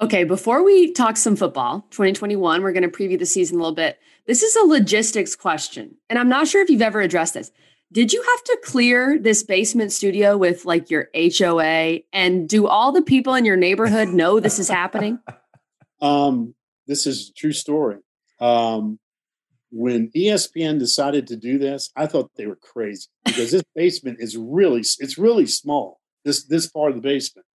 Okay, 0.00 0.24
before 0.24 0.64
we 0.64 0.92
talk 0.92 1.18
some 1.18 1.36
football, 1.36 1.86
2021, 1.90 2.62
we're 2.62 2.72
going 2.72 2.82
to 2.82 2.88
preview 2.88 3.18
the 3.18 3.26
season 3.26 3.56
a 3.56 3.60
little 3.60 3.74
bit. 3.74 3.98
This 4.26 4.42
is 4.42 4.56
a 4.56 4.62
logistics 4.62 5.36
question, 5.36 5.96
and 6.08 6.18
I'm 6.18 6.28
not 6.28 6.48
sure 6.48 6.62
if 6.62 6.70
you've 6.70 6.82
ever 6.82 7.00
addressed 7.00 7.34
this. 7.34 7.52
Did 7.92 8.14
you 8.14 8.22
have 8.22 8.44
to 8.44 8.58
clear 8.64 9.18
this 9.18 9.42
basement 9.42 9.92
studio 9.92 10.38
with 10.38 10.64
like 10.64 10.90
your 10.90 11.08
HOA? 11.14 12.00
And 12.12 12.48
do 12.48 12.66
all 12.66 12.90
the 12.90 13.02
people 13.02 13.34
in 13.34 13.44
your 13.44 13.56
neighborhood 13.56 14.08
know 14.14 14.40
this 14.40 14.58
is 14.58 14.68
happening? 14.68 15.18
Um, 16.00 16.54
this 16.86 17.06
is 17.06 17.28
a 17.28 17.32
true 17.34 17.52
story. 17.52 17.98
Um, 18.40 18.98
when 19.70 20.10
ESPN 20.16 20.78
decided 20.78 21.26
to 21.28 21.36
do 21.36 21.58
this, 21.58 21.90
I 21.94 22.06
thought 22.06 22.30
they 22.36 22.46
were 22.46 22.56
crazy 22.56 23.08
because 23.24 23.50
this 23.50 23.62
basement 23.74 24.18
is 24.20 24.36
really 24.36 24.80
it's 24.80 25.18
really 25.18 25.46
small. 25.46 26.00
This 26.24 26.44
this 26.44 26.68
part 26.68 26.90
of 26.90 26.96
the 26.96 27.02
basement, 27.02 27.46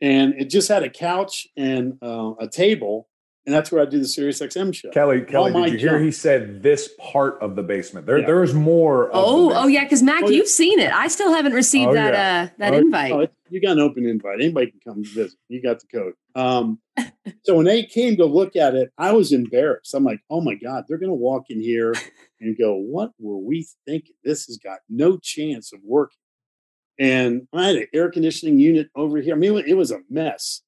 and 0.00 0.34
it 0.34 0.48
just 0.50 0.68
had 0.68 0.82
a 0.82 0.90
couch 0.90 1.46
and 1.56 1.94
uh, 2.02 2.32
a 2.40 2.48
table 2.48 3.08
and 3.46 3.54
that's 3.54 3.72
where 3.72 3.80
I 3.80 3.86
do 3.86 3.98
the 3.98 4.06
Sirius 4.06 4.40
XM 4.40 4.74
show. 4.74 4.90
Kelly, 4.90 5.22
Kelly, 5.22 5.52
did 5.52 5.72
you 5.72 5.78
junk. 5.78 5.80
hear 5.80 6.00
he 6.00 6.10
said 6.10 6.62
this 6.62 6.90
part 6.98 7.40
of 7.40 7.56
the 7.56 7.62
basement? 7.62 8.06
There, 8.06 8.18
yeah. 8.18 8.26
there's 8.26 8.52
more. 8.52 9.10
oh, 9.12 9.52
oh 9.54 9.66
yeah, 9.66 9.84
because 9.84 10.02
Mac, 10.02 10.24
oh, 10.24 10.30
you've 10.30 10.48
seen 10.48 10.78
it. 10.78 10.92
I 10.92 11.08
still 11.08 11.32
haven't 11.32 11.54
received 11.54 11.90
oh, 11.90 11.94
that 11.94 12.12
yeah. 12.12 12.48
uh, 12.50 12.54
that 12.58 12.74
oh, 12.74 12.78
invite. 12.78 13.12
Oh, 13.12 13.26
you 13.48 13.60
got 13.60 13.72
an 13.72 13.80
open 13.80 14.06
invite. 14.06 14.40
Anybody 14.40 14.70
can 14.70 14.80
come 14.80 15.04
visit. 15.04 15.38
You 15.48 15.62
got 15.62 15.80
the 15.80 15.86
code. 15.86 16.12
Um, 16.34 16.80
so 17.44 17.56
when 17.56 17.66
they 17.66 17.84
came 17.84 18.16
to 18.16 18.26
look 18.26 18.56
at 18.56 18.74
it, 18.74 18.92
I 18.98 19.12
was 19.12 19.32
embarrassed. 19.32 19.94
I'm 19.94 20.04
like, 20.04 20.20
oh 20.28 20.40
my 20.42 20.54
god, 20.54 20.84
they're 20.86 20.98
going 20.98 21.10
to 21.10 21.14
walk 21.14 21.46
in 21.48 21.60
here 21.60 21.94
and 22.40 22.58
go, 22.58 22.74
"What 22.74 23.12
were 23.18 23.38
we 23.38 23.66
thinking? 23.86 24.14
This 24.22 24.46
has 24.46 24.58
got 24.58 24.80
no 24.88 25.16
chance 25.16 25.72
of 25.72 25.80
working." 25.82 26.18
And 26.98 27.48
I 27.54 27.68
had 27.68 27.76
an 27.76 27.86
air 27.94 28.10
conditioning 28.10 28.58
unit 28.58 28.90
over 28.94 29.18
here. 29.18 29.34
I 29.34 29.38
mean, 29.38 29.56
it 29.66 29.74
was 29.74 29.90
a 29.90 30.00
mess. 30.10 30.60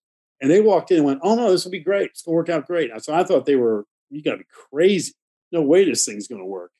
And 0.42 0.50
they 0.50 0.60
walked 0.60 0.90
in 0.90 0.98
and 0.98 1.06
went, 1.06 1.20
"Oh 1.22 1.36
no, 1.36 1.50
this 1.50 1.64
will 1.64 1.70
be 1.70 1.80
great. 1.80 2.10
It's 2.10 2.22
gonna 2.22 2.34
work 2.34 2.50
out 2.50 2.66
great." 2.66 2.90
So 3.02 3.14
I 3.14 3.22
thought 3.22 3.46
they 3.46 3.56
were, 3.56 3.86
"You 4.10 4.22
got 4.22 4.32
to 4.32 4.38
be 4.38 4.44
crazy. 4.70 5.14
No 5.52 5.62
way 5.62 5.84
this 5.84 6.04
thing's 6.04 6.26
gonna 6.28 6.44
work." 6.44 6.72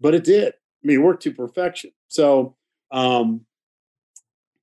But 0.00 0.14
it 0.14 0.24
did. 0.24 0.54
I 0.54 0.86
mean, 0.86 1.00
it 1.00 1.02
worked 1.02 1.24
to 1.24 1.34
perfection. 1.34 1.90
So 2.08 2.56
um, 2.90 3.44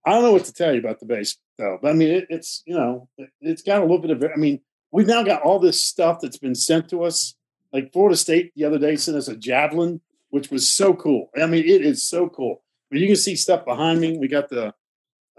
I 0.05 0.11
don't 0.11 0.23
know 0.23 0.31
what 0.31 0.45
to 0.45 0.53
tell 0.53 0.73
you 0.73 0.79
about 0.79 0.99
the 0.99 1.05
base 1.05 1.37
though. 1.57 1.77
But 1.81 1.89
I 1.89 1.93
mean, 1.93 2.09
it, 2.09 2.27
it's 2.29 2.63
you 2.65 2.73
know, 2.73 3.09
it, 3.17 3.29
it's 3.41 3.61
got 3.61 3.79
a 3.79 3.81
little 3.81 3.99
bit 3.99 4.11
of. 4.11 4.23
I 4.23 4.37
mean, 4.37 4.61
we've 4.91 5.07
now 5.07 5.23
got 5.23 5.41
all 5.41 5.59
this 5.59 5.83
stuff 5.83 6.19
that's 6.21 6.37
been 6.37 6.55
sent 6.55 6.89
to 6.89 7.03
us. 7.03 7.35
Like 7.73 7.91
Florida 7.91 8.15
State 8.15 8.53
the 8.55 8.63
other 8.63 8.79
day 8.79 8.95
sent 8.95 9.17
us 9.17 9.27
a 9.27 9.35
javelin, 9.35 9.99
which 10.29 10.49
was 10.49 10.71
so 10.71 10.93
cool. 10.93 11.29
I 11.35 11.45
mean, 11.47 11.65
it 11.65 11.81
is 11.81 12.07
so 12.07 12.29
cool. 12.29 12.63
You 12.89 13.07
can 13.07 13.17
see 13.17 13.35
stuff 13.35 13.65
behind 13.65 13.99
me. 13.99 14.17
We 14.17 14.29
got 14.29 14.49
the 14.49 14.73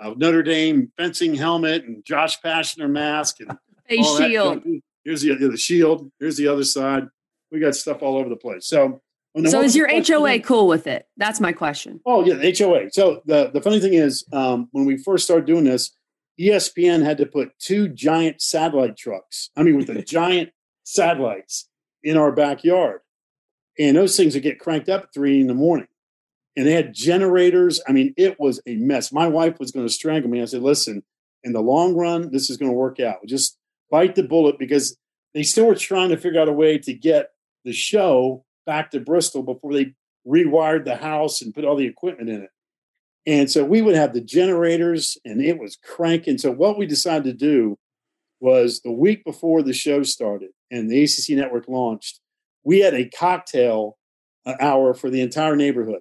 uh, 0.01 0.15
Notre 0.17 0.43
Dame 0.43 0.93
fencing 0.97 1.35
helmet 1.35 1.85
and 1.85 2.05
Josh 2.05 2.41
Pastner 2.41 2.89
mask 2.89 3.41
and 3.41 3.57
face 3.89 4.17
shield. 4.17 4.63
Here's 5.05 5.23
the, 5.23 5.35
the 5.35 5.57
shield. 5.57 6.11
Here's 6.21 6.37
the 6.37 6.49
other 6.49 6.65
side. 6.65 7.09
We 7.51 7.61
got 7.61 7.75
stuff 7.75 8.03
all 8.03 8.19
over 8.19 8.29
the 8.29 8.37
place. 8.37 8.67
So, 8.67 9.01
so 9.47 9.61
is 9.61 9.75
your 9.75 9.89
HOA 9.89 10.41
cool 10.41 10.67
with 10.67 10.87
it? 10.87 11.07
That's 11.17 11.41
my 11.41 11.53
question. 11.53 12.01
Oh 12.05 12.25
yeah, 12.25 12.35
the 12.35 12.55
HOA. 12.57 12.91
So 12.93 13.23
the 13.25 13.51
the 13.53 13.61
funny 13.61 13.81
thing 13.81 13.95
is, 13.95 14.25
um, 14.33 14.69
when 14.73 14.85
we 14.85 14.99
first 14.99 15.25
started 15.25 15.47
doing 15.47 15.65
this, 15.65 15.93
ESPN 16.39 17.03
had 17.05 17.19
to 17.19 17.27
put 17.27 17.59
two 17.59 17.89
giant 17.89 18.43
satellite 18.43 18.97
trucks. 18.97 19.51
I 19.57 19.63
mean, 19.63 19.77
with 19.77 19.87
the 19.87 20.03
giant 20.03 20.51
satellites 20.85 21.69
in 22.03 22.17
our 22.17 22.33
backyard, 22.33 23.01
and 23.79 23.97
those 23.97 24.17
things 24.17 24.35
would 24.35 24.43
get 24.43 24.59
cranked 24.59 24.89
up 24.89 25.05
at 25.05 25.15
three 25.15 25.41
in 25.41 25.47
the 25.47 25.55
morning 25.55 25.89
and 26.59 26.67
they 26.67 26.73
had 26.73 26.93
generators. 26.93 27.81
I 27.87 27.93
mean, 27.93 28.13
it 28.17 28.41
was 28.41 28.61
a 28.67 28.75
mess. 28.75 29.13
My 29.13 29.29
wife 29.29 29.61
was 29.61 29.71
going 29.71 29.87
to 29.87 29.93
strangle 29.93 30.29
me. 30.29 30.43
I 30.43 30.45
said, 30.45 30.61
listen, 30.61 31.05
in 31.45 31.53
the 31.53 31.61
long 31.61 31.95
run, 31.95 32.33
this 32.33 32.51
is 32.51 32.57
going 32.57 32.69
to 32.69 32.77
work 32.77 32.99
out. 32.99 33.19
Just 33.29 33.57
bite 33.93 34.17
the 34.17 34.25
bullet 34.25 34.59
because 34.59 34.97
they 35.35 35.45
still 35.45 35.67
were 35.67 35.77
trying 35.77 36.09
to 36.09 36.17
figure 36.17 36.41
out 36.41 36.49
a 36.49 36.53
way 36.53 36.77
to 36.79 36.93
get 36.93 37.31
the 37.65 37.73
show 37.73 38.45
back 38.67 38.91
to 38.91 38.99
Bristol 38.99 39.45
before 39.45 39.73
they 39.73 39.95
rewired 40.27 40.85
the 40.85 40.97
house 40.97 41.41
and 41.41 41.55
put 41.55 41.65
all 41.65 41.77
the 41.77 41.87
equipment 41.87 42.29
in 42.29 42.43
it. 42.43 42.51
And 43.25 43.49
so 43.49 43.65
we 43.65 43.81
would 43.81 43.95
have 43.95 44.13
the 44.13 44.21
generators 44.21 45.17
and 45.25 45.41
it 45.41 45.61
was 45.61 45.77
cranking. 45.77 46.39
So 46.39 46.51
what 46.51 46.77
we 46.77 46.87
decided 46.87 47.23
to 47.23 47.33
do 47.35 47.79
was 48.41 48.81
the 48.81 48.91
week 48.91 49.25
before 49.25 49.63
the 49.63 49.73
show 49.73 50.03
started 50.03 50.51
and 50.73 50.91
the 50.91 51.05
ACC 51.05 51.37
network 51.37 51.69
launched, 51.69 52.19
we 52.65 52.81
had 52.81 52.95
a 52.95 53.09
cocktail 53.09 53.97
uh, 54.45 54.55
hour 54.59 54.93
for 54.93 55.09
the 55.09 55.21
entire 55.21 55.55
neighborhood. 55.55 56.01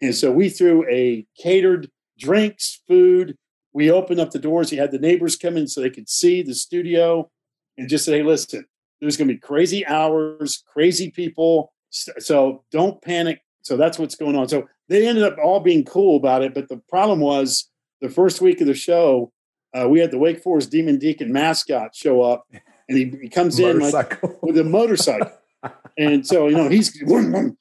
And 0.00 0.14
so 0.14 0.30
we 0.30 0.48
threw 0.48 0.88
a 0.88 1.26
catered 1.40 1.90
drinks, 2.18 2.80
food. 2.86 3.36
We 3.72 3.90
opened 3.90 4.20
up 4.20 4.30
the 4.30 4.38
doors. 4.38 4.70
We 4.70 4.76
had 4.76 4.92
the 4.92 4.98
neighbors 4.98 5.36
come 5.36 5.56
in 5.56 5.68
so 5.68 5.80
they 5.80 5.90
could 5.90 6.08
see 6.08 6.42
the 6.42 6.54
studio 6.54 7.30
and 7.76 7.88
just 7.88 8.04
say, 8.04 8.18
hey, 8.18 8.22
listen, 8.22 8.64
there's 9.00 9.16
going 9.16 9.28
to 9.28 9.34
be 9.34 9.40
crazy 9.40 9.86
hours, 9.86 10.62
crazy 10.72 11.10
people. 11.10 11.72
So 11.90 12.64
don't 12.72 13.00
panic. 13.02 13.40
So 13.62 13.76
that's 13.76 13.98
what's 13.98 14.14
going 14.14 14.36
on. 14.36 14.48
So 14.48 14.66
they 14.88 15.06
ended 15.06 15.24
up 15.24 15.36
all 15.42 15.60
being 15.60 15.84
cool 15.84 16.16
about 16.16 16.42
it. 16.42 16.54
But 16.54 16.68
the 16.68 16.80
problem 16.88 17.20
was 17.20 17.70
the 18.00 18.08
first 18.08 18.40
week 18.40 18.60
of 18.60 18.66
the 18.66 18.74
show, 18.74 19.32
uh, 19.74 19.88
we 19.88 20.00
had 20.00 20.10
the 20.10 20.18
Wake 20.18 20.42
Forest 20.42 20.70
Demon 20.70 20.98
Deacon 20.98 21.32
mascot 21.32 21.94
show 21.94 22.22
up, 22.22 22.46
and 22.88 22.96
he, 22.96 23.12
he 23.22 23.28
comes 23.28 23.58
in 23.58 23.78
like, 23.80 24.20
with 24.42 24.56
a 24.56 24.64
motorcycle 24.64 25.30
and 25.98 26.26
so 26.26 26.46
you 26.46 26.56
know 26.56 26.68
he's 26.68 26.96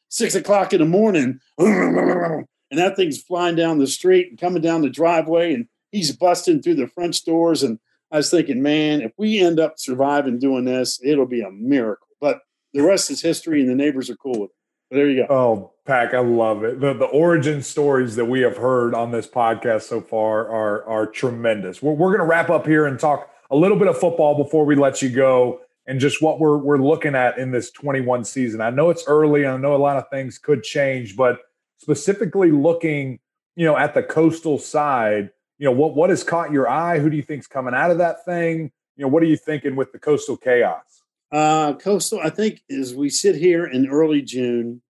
six 0.09 0.35
o'clock 0.35 0.71
in 0.71 0.79
the 0.79 0.85
morning, 0.85 1.39
and 1.57 2.45
that 2.71 2.95
thing's 2.95 3.21
flying 3.21 3.55
down 3.55 3.79
the 3.79 3.87
street 3.87 4.27
and 4.29 4.39
coming 4.39 4.61
down 4.61 4.81
the 4.81 4.89
driveway, 4.89 5.53
and 5.53 5.67
he's 5.91 6.15
busting 6.15 6.61
through 6.61 6.75
the 6.75 6.87
French 6.87 7.25
doors. 7.25 7.63
And 7.63 7.79
I 8.11 8.17
was 8.17 8.29
thinking, 8.29 8.61
man, 8.61 9.01
if 9.01 9.11
we 9.17 9.39
end 9.39 9.59
up 9.59 9.73
surviving 9.77 10.39
doing 10.39 10.65
this, 10.65 10.99
it'll 11.03 11.25
be 11.25 11.41
a 11.41 11.51
miracle. 11.51 12.07
But 12.21 12.41
the 12.73 12.83
rest 12.83 13.09
is 13.09 13.21
history, 13.21 13.61
and 13.61 13.69
the 13.69 13.75
neighbors 13.75 14.09
are 14.09 14.15
cool 14.15 14.39
with 14.39 14.51
it. 14.51 14.55
But 14.91 14.95
there 14.97 15.09
you 15.09 15.25
go. 15.27 15.33
Oh, 15.33 15.71
Pack, 15.85 16.13
I 16.13 16.19
love 16.19 16.63
it. 16.63 16.79
The 16.79 16.93
the 16.93 17.05
origin 17.05 17.63
stories 17.63 18.15
that 18.17 18.25
we 18.25 18.41
have 18.41 18.57
heard 18.57 18.93
on 18.93 19.11
this 19.11 19.27
podcast 19.27 19.83
so 19.83 19.99
far 19.99 20.47
are 20.47 20.85
are 20.85 21.07
tremendous. 21.07 21.81
We're, 21.81 21.93
we're 21.93 22.09
going 22.09 22.19
to 22.19 22.25
wrap 22.25 22.51
up 22.51 22.67
here 22.67 22.85
and 22.85 22.99
talk 22.99 23.29
a 23.49 23.55
little 23.55 23.77
bit 23.77 23.87
of 23.87 23.97
football 23.97 24.41
before 24.41 24.65
we 24.65 24.75
let 24.75 25.01
you 25.01 25.09
go 25.09 25.61
and 25.87 25.99
just 25.99 26.21
what 26.21 26.39
we're 26.39 26.57
we're 26.57 26.77
looking 26.77 27.15
at 27.15 27.37
in 27.37 27.51
this 27.51 27.71
21 27.71 28.25
season. 28.25 28.61
I 28.61 28.69
know 28.69 28.89
it's 28.89 29.05
early 29.07 29.43
and 29.43 29.53
I 29.53 29.57
know 29.57 29.75
a 29.75 29.77
lot 29.77 29.97
of 29.97 30.09
things 30.09 30.37
could 30.37 30.63
change, 30.63 31.15
but 31.15 31.39
specifically 31.77 32.51
looking, 32.51 33.19
you 33.55 33.65
know, 33.65 33.77
at 33.77 33.93
the 33.93 34.03
coastal 34.03 34.59
side, 34.59 35.31
you 35.57 35.65
know, 35.65 35.71
what 35.71 35.95
what 35.95 36.09
has 36.09 36.23
caught 36.23 36.51
your 36.51 36.69
eye? 36.69 36.99
Who 36.99 37.09
do 37.09 37.15
you 37.15 37.23
think's 37.23 37.47
coming 37.47 37.73
out 37.73 37.89
of 37.89 37.97
that 37.99 38.25
thing? 38.25 38.71
You 38.97 39.03
know, 39.03 39.07
what 39.07 39.23
are 39.23 39.27
you 39.27 39.37
thinking 39.37 39.75
with 39.75 39.91
the 39.91 39.99
coastal 39.99 40.37
chaos? 40.37 41.03
Uh, 41.31 41.73
coastal, 41.73 42.19
I 42.23 42.29
think, 42.29 42.61
as 42.69 42.95
we 42.95 43.09
sit 43.09 43.35
here 43.35 43.65
in 43.65 43.87
early 43.87 44.21
June, 44.21 44.81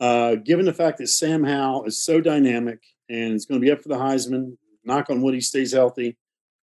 uh, 0.00 0.36
given 0.36 0.64
the 0.64 0.72
fact 0.72 0.98
that 0.98 1.08
Sam 1.08 1.44
Howell 1.44 1.84
is 1.84 2.00
so 2.02 2.20
dynamic 2.20 2.80
and 3.08 3.34
is 3.34 3.46
going 3.46 3.60
to 3.60 3.64
be 3.64 3.70
up 3.70 3.82
for 3.82 3.88
the 3.88 3.96
Heisman, 3.96 4.56
knock 4.84 5.10
on 5.10 5.22
wood, 5.22 5.34
he 5.34 5.40
stays 5.40 5.72
healthy. 5.72 6.16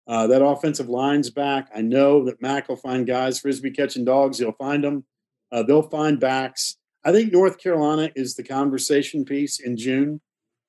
Uh, 0.07 0.27
that 0.27 0.43
offensive 0.43 0.87
line's 0.87 1.29
back. 1.29 1.69
I 1.75 1.81
know 1.81 2.23
that 2.25 2.41
Mac 2.41 2.69
will 2.69 2.77
find 2.77 3.05
guys, 3.05 3.39
frisbee 3.39 3.71
catching 3.71 4.05
dogs. 4.05 4.39
He'll 4.39 4.53
find 4.53 4.83
them. 4.83 5.05
Uh, 5.51 5.63
they'll 5.63 5.81
find 5.81 6.19
backs. 6.19 6.77
I 7.03 7.11
think 7.11 7.31
North 7.31 7.57
Carolina 7.61 8.09
is 8.15 8.35
the 8.35 8.43
conversation 8.43 9.25
piece 9.25 9.59
in 9.59 9.77
June. 9.77 10.21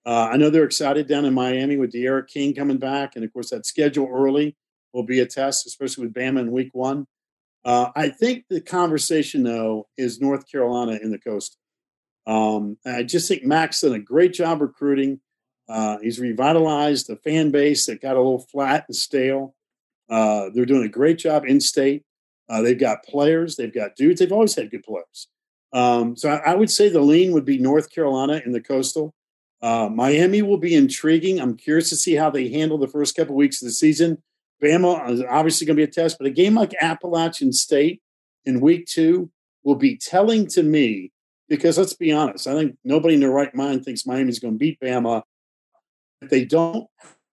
Uh, 0.04 0.28
I 0.32 0.36
know 0.36 0.50
they're 0.50 0.64
excited 0.64 1.06
down 1.06 1.24
in 1.24 1.34
Miami 1.34 1.76
with 1.76 1.92
D'Eriq 1.92 2.28
King 2.28 2.54
coming 2.54 2.78
back, 2.78 3.14
and 3.14 3.24
of 3.24 3.32
course 3.32 3.50
that 3.50 3.66
schedule 3.66 4.08
early 4.10 4.56
will 4.92 5.02
be 5.02 5.20
a 5.20 5.26
test, 5.26 5.66
especially 5.66 6.06
with 6.06 6.14
Bama 6.14 6.40
in 6.40 6.50
Week 6.50 6.70
One. 6.72 7.06
Uh, 7.64 7.90
I 7.94 8.08
think 8.08 8.44
the 8.48 8.60
conversation 8.60 9.42
though 9.42 9.86
is 9.96 10.20
North 10.20 10.50
Carolina 10.50 10.98
in 11.02 11.10
the 11.10 11.18
coast. 11.18 11.56
Um, 12.26 12.78
I 12.86 13.02
just 13.02 13.28
think 13.28 13.44
Mac's 13.44 13.80
done 13.80 13.94
a 13.94 13.98
great 13.98 14.32
job 14.32 14.60
recruiting. 14.60 15.20
Uh, 15.68 15.98
he's 15.98 16.18
revitalized 16.18 17.10
a 17.10 17.16
fan 17.16 17.50
base 17.50 17.86
that 17.86 18.00
got 18.00 18.16
a 18.16 18.20
little 18.20 18.46
flat 18.50 18.84
and 18.88 18.96
stale. 18.96 19.54
Uh, 20.08 20.48
they're 20.54 20.64
doing 20.64 20.84
a 20.84 20.88
great 20.88 21.18
job 21.18 21.44
in 21.44 21.60
state. 21.60 22.04
Uh, 22.48 22.62
they've 22.62 22.78
got 22.78 23.04
players, 23.04 23.56
they've 23.56 23.74
got 23.74 23.94
dudes. 23.94 24.20
They've 24.20 24.32
always 24.32 24.54
had 24.54 24.70
good 24.70 24.82
players. 24.82 25.28
Um, 25.72 26.16
so 26.16 26.30
I, 26.30 26.52
I, 26.52 26.54
would 26.54 26.70
say 26.70 26.88
the 26.88 27.00
lean 27.00 27.32
would 27.32 27.44
be 27.44 27.58
North 27.58 27.90
Carolina 27.90 28.40
in 28.46 28.52
the 28.52 28.60
coastal. 28.60 29.12
Uh, 29.60 29.90
Miami 29.92 30.40
will 30.40 30.56
be 30.56 30.74
intriguing. 30.74 31.38
I'm 31.38 31.58
curious 31.58 31.90
to 31.90 31.96
see 31.96 32.14
how 32.14 32.30
they 32.30 32.48
handle 32.48 32.78
the 32.78 32.88
first 32.88 33.14
couple 33.14 33.34
weeks 33.34 33.60
of 33.60 33.66
the 33.66 33.72
season. 33.72 34.22
Bama 34.62 35.10
is 35.10 35.22
obviously 35.28 35.66
going 35.66 35.76
to 35.76 35.86
be 35.86 35.90
a 35.90 35.92
test, 35.92 36.16
but 36.18 36.26
a 36.26 36.30
game 36.30 36.54
like 36.54 36.74
Appalachian 36.80 37.52
State 37.52 38.00
in 38.46 38.62
week 38.62 38.86
two 38.86 39.30
will 39.62 39.74
be 39.74 39.98
telling 39.98 40.46
to 40.46 40.62
me 40.62 41.12
because 41.48 41.78
let's 41.78 41.94
be 41.94 42.12
honest, 42.12 42.46
I 42.46 42.54
think 42.54 42.76
nobody 42.84 43.14
in 43.14 43.20
their 43.20 43.30
right 43.30 43.54
mind 43.54 43.84
thinks 43.84 44.06
Miami's 44.06 44.38
going 44.38 44.54
to 44.54 44.58
beat 44.58 44.80
Bama 44.80 45.22
if 46.22 46.30
they 46.30 46.44
don't, 46.44 46.86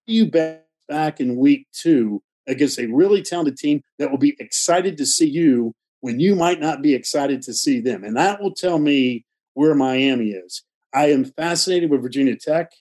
you 0.05 0.29
back 0.29 1.19
in 1.19 1.37
week 1.37 1.67
two 1.73 2.21
against 2.47 2.79
a 2.79 2.87
really 2.87 3.21
talented 3.21 3.57
team 3.57 3.81
that 3.97 4.11
will 4.11 4.17
be 4.17 4.35
excited 4.39 4.97
to 4.97 5.05
see 5.05 5.27
you 5.27 5.73
when 6.01 6.19
you 6.19 6.35
might 6.35 6.59
not 6.59 6.81
be 6.81 6.93
excited 6.93 7.41
to 7.41 7.53
see 7.53 7.79
them. 7.79 8.03
And 8.03 8.15
that 8.17 8.41
will 8.41 8.53
tell 8.53 8.77
me 8.77 9.25
where 9.53 9.73
Miami 9.73 10.29
is. 10.29 10.63
I 10.93 11.07
am 11.07 11.25
fascinated 11.25 11.89
with 11.89 12.01
Virginia 12.01 12.35
Tech. 12.35 12.71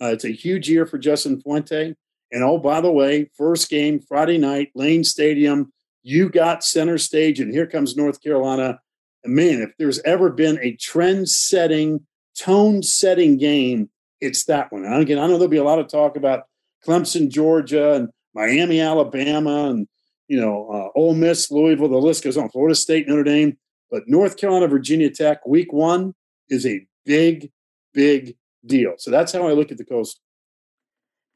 Uh, 0.00 0.06
it's 0.06 0.24
a 0.24 0.30
huge 0.30 0.68
year 0.68 0.86
for 0.86 0.98
Justin 0.98 1.40
Fuente. 1.40 1.94
And 2.30 2.44
oh, 2.44 2.58
by 2.58 2.80
the 2.80 2.92
way, 2.92 3.30
first 3.36 3.68
game 3.68 4.00
Friday 4.00 4.38
night, 4.38 4.70
Lane 4.74 5.02
Stadium. 5.02 5.72
You 6.02 6.28
got 6.30 6.62
center 6.62 6.96
stage, 6.96 7.40
and 7.40 7.52
here 7.52 7.66
comes 7.66 7.96
North 7.96 8.22
Carolina. 8.22 8.78
And 9.24 9.34
man, 9.34 9.60
if 9.60 9.72
there's 9.78 10.00
ever 10.02 10.30
been 10.30 10.58
a 10.62 10.76
trend 10.76 11.28
setting, 11.28 12.06
tone 12.38 12.82
setting 12.82 13.36
game 13.36 13.90
it's 14.20 14.44
that 14.44 14.72
one. 14.72 14.84
And 14.84 15.00
again, 15.00 15.18
I 15.18 15.26
know 15.26 15.34
there'll 15.34 15.48
be 15.48 15.56
a 15.56 15.64
lot 15.64 15.78
of 15.78 15.88
talk 15.88 16.16
about 16.16 16.44
Clemson, 16.86 17.28
Georgia, 17.28 17.94
and 17.94 18.08
Miami, 18.34 18.80
Alabama, 18.80 19.70
and 19.70 19.86
you 20.28 20.40
know, 20.40 20.68
uh, 20.70 20.98
Ole 20.98 21.14
Miss, 21.14 21.50
Louisville. 21.50 21.88
The 21.88 21.96
list 21.96 22.22
goes 22.22 22.36
on. 22.36 22.50
Florida 22.50 22.74
State, 22.74 23.08
Notre 23.08 23.24
Dame, 23.24 23.56
but 23.90 24.02
North 24.06 24.36
Carolina, 24.36 24.68
Virginia 24.68 25.10
Tech, 25.10 25.46
Week 25.46 25.72
One 25.72 26.14
is 26.48 26.66
a 26.66 26.86
big, 27.04 27.50
big 27.94 28.36
deal. 28.64 28.94
So 28.98 29.10
that's 29.10 29.32
how 29.32 29.48
I 29.48 29.52
look 29.52 29.72
at 29.72 29.78
the 29.78 29.84
Coast. 29.84 30.20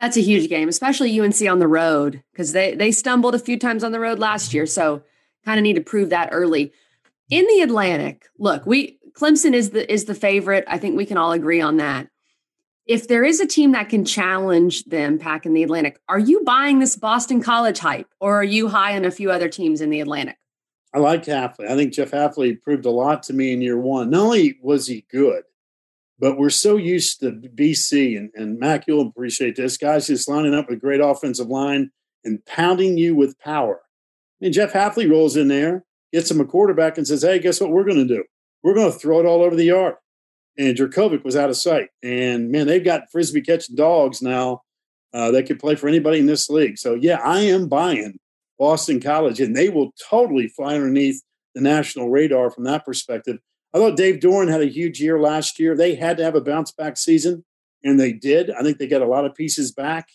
That's 0.00 0.16
a 0.16 0.20
huge 0.20 0.48
game, 0.48 0.68
especially 0.68 1.18
UNC 1.18 1.40
on 1.48 1.60
the 1.60 1.68
road 1.68 2.22
because 2.32 2.52
they 2.52 2.74
they 2.74 2.90
stumbled 2.90 3.34
a 3.34 3.38
few 3.38 3.58
times 3.58 3.84
on 3.84 3.92
the 3.92 4.00
road 4.00 4.18
last 4.18 4.52
year. 4.52 4.66
So 4.66 5.02
kind 5.44 5.58
of 5.58 5.62
need 5.62 5.76
to 5.76 5.80
prove 5.80 6.10
that 6.10 6.30
early. 6.32 6.72
In 7.30 7.46
the 7.46 7.60
Atlantic, 7.62 8.26
look, 8.38 8.66
we 8.66 8.98
Clemson 9.14 9.54
is 9.54 9.70
the 9.70 9.90
is 9.90 10.06
the 10.06 10.14
favorite. 10.14 10.64
I 10.66 10.76
think 10.78 10.96
we 10.96 11.06
can 11.06 11.16
all 11.16 11.32
agree 11.32 11.60
on 11.60 11.76
that 11.76 12.08
if 12.86 13.08
there 13.08 13.24
is 13.24 13.40
a 13.40 13.46
team 13.46 13.72
that 13.72 13.88
can 13.88 14.04
challenge 14.04 14.84
them 14.84 15.16
back 15.16 15.46
in 15.46 15.54
the 15.54 15.62
Atlantic, 15.62 16.00
are 16.08 16.18
you 16.18 16.42
buying 16.44 16.80
this 16.80 16.96
Boston 16.96 17.42
College 17.42 17.78
hype 17.78 18.08
or 18.20 18.40
are 18.40 18.44
you 18.44 18.68
high 18.68 18.96
on 18.96 19.04
a 19.04 19.10
few 19.10 19.30
other 19.30 19.48
teams 19.48 19.80
in 19.80 19.90
the 19.90 20.00
Atlantic? 20.00 20.36
I 20.94 20.98
like 20.98 21.24
Hafley. 21.24 21.70
I 21.70 21.76
think 21.76 21.92
Jeff 21.92 22.10
Hafley 22.10 22.60
proved 22.60 22.84
a 22.84 22.90
lot 22.90 23.22
to 23.24 23.32
me 23.32 23.52
in 23.52 23.62
year 23.62 23.78
one. 23.78 24.10
Not 24.10 24.22
only 24.24 24.58
was 24.60 24.86
he 24.86 25.06
good, 25.10 25.44
but 26.18 26.38
we're 26.38 26.50
so 26.50 26.76
used 26.76 27.20
to 27.20 27.32
BC 27.32 28.18
and, 28.18 28.30
and 28.34 28.58
Mac, 28.58 28.86
you'll 28.86 29.08
appreciate 29.08 29.56
this. 29.56 29.76
Guys 29.76 30.08
just 30.08 30.28
lining 30.28 30.54
up 30.54 30.68
with 30.68 30.78
a 30.78 30.80
great 30.80 31.00
offensive 31.00 31.48
line 31.48 31.90
and 32.24 32.44
pounding 32.44 32.98
you 32.98 33.14
with 33.14 33.38
power. 33.38 33.80
And 34.40 34.52
Jeff 34.52 34.72
Hafley 34.72 35.10
rolls 35.10 35.36
in 35.36 35.48
there, 35.48 35.84
gets 36.12 36.30
him 36.30 36.40
a 36.40 36.44
quarterback, 36.44 36.98
and 36.98 37.06
says, 37.06 37.22
Hey, 37.22 37.38
guess 37.38 37.60
what 37.60 37.70
we're 37.70 37.84
going 37.84 38.06
to 38.06 38.14
do? 38.14 38.24
We're 38.62 38.74
going 38.74 38.92
to 38.92 38.98
throw 38.98 39.20
it 39.20 39.26
all 39.26 39.42
over 39.42 39.56
the 39.56 39.64
yard 39.64 39.94
and 40.58 40.76
Jurkovec 40.76 41.24
was 41.24 41.36
out 41.36 41.50
of 41.50 41.56
sight. 41.56 41.88
And 42.02 42.50
man, 42.50 42.66
they've 42.66 42.84
got 42.84 43.10
frisbee 43.10 43.40
catching 43.40 43.76
dogs 43.76 44.22
now 44.22 44.62
uh, 45.12 45.30
that 45.30 45.46
could 45.46 45.58
play 45.58 45.74
for 45.74 45.88
anybody 45.88 46.18
in 46.18 46.26
this 46.26 46.50
league. 46.50 46.78
So 46.78 46.94
yeah, 46.94 47.20
I 47.22 47.40
am 47.40 47.68
buying 47.68 48.18
Boston 48.58 49.00
College, 49.00 49.40
and 49.40 49.56
they 49.56 49.68
will 49.68 49.92
totally 50.08 50.48
fly 50.48 50.74
underneath 50.74 51.22
the 51.54 51.60
national 51.60 52.10
radar 52.10 52.50
from 52.50 52.64
that 52.64 52.84
perspective. 52.84 53.38
I 53.74 53.78
thought 53.78 53.96
Dave 53.96 54.20
Doeren 54.20 54.50
had 54.50 54.60
a 54.60 54.66
huge 54.66 55.00
year 55.00 55.18
last 55.18 55.58
year. 55.58 55.74
They 55.74 55.94
had 55.94 56.16
to 56.18 56.24
have 56.24 56.34
a 56.34 56.40
bounce 56.40 56.72
back 56.72 56.96
season, 56.96 57.44
and 57.82 57.98
they 57.98 58.12
did. 58.12 58.50
I 58.50 58.62
think 58.62 58.78
they 58.78 58.86
got 58.86 59.02
a 59.02 59.06
lot 59.06 59.24
of 59.24 59.34
pieces 59.34 59.72
back. 59.72 60.08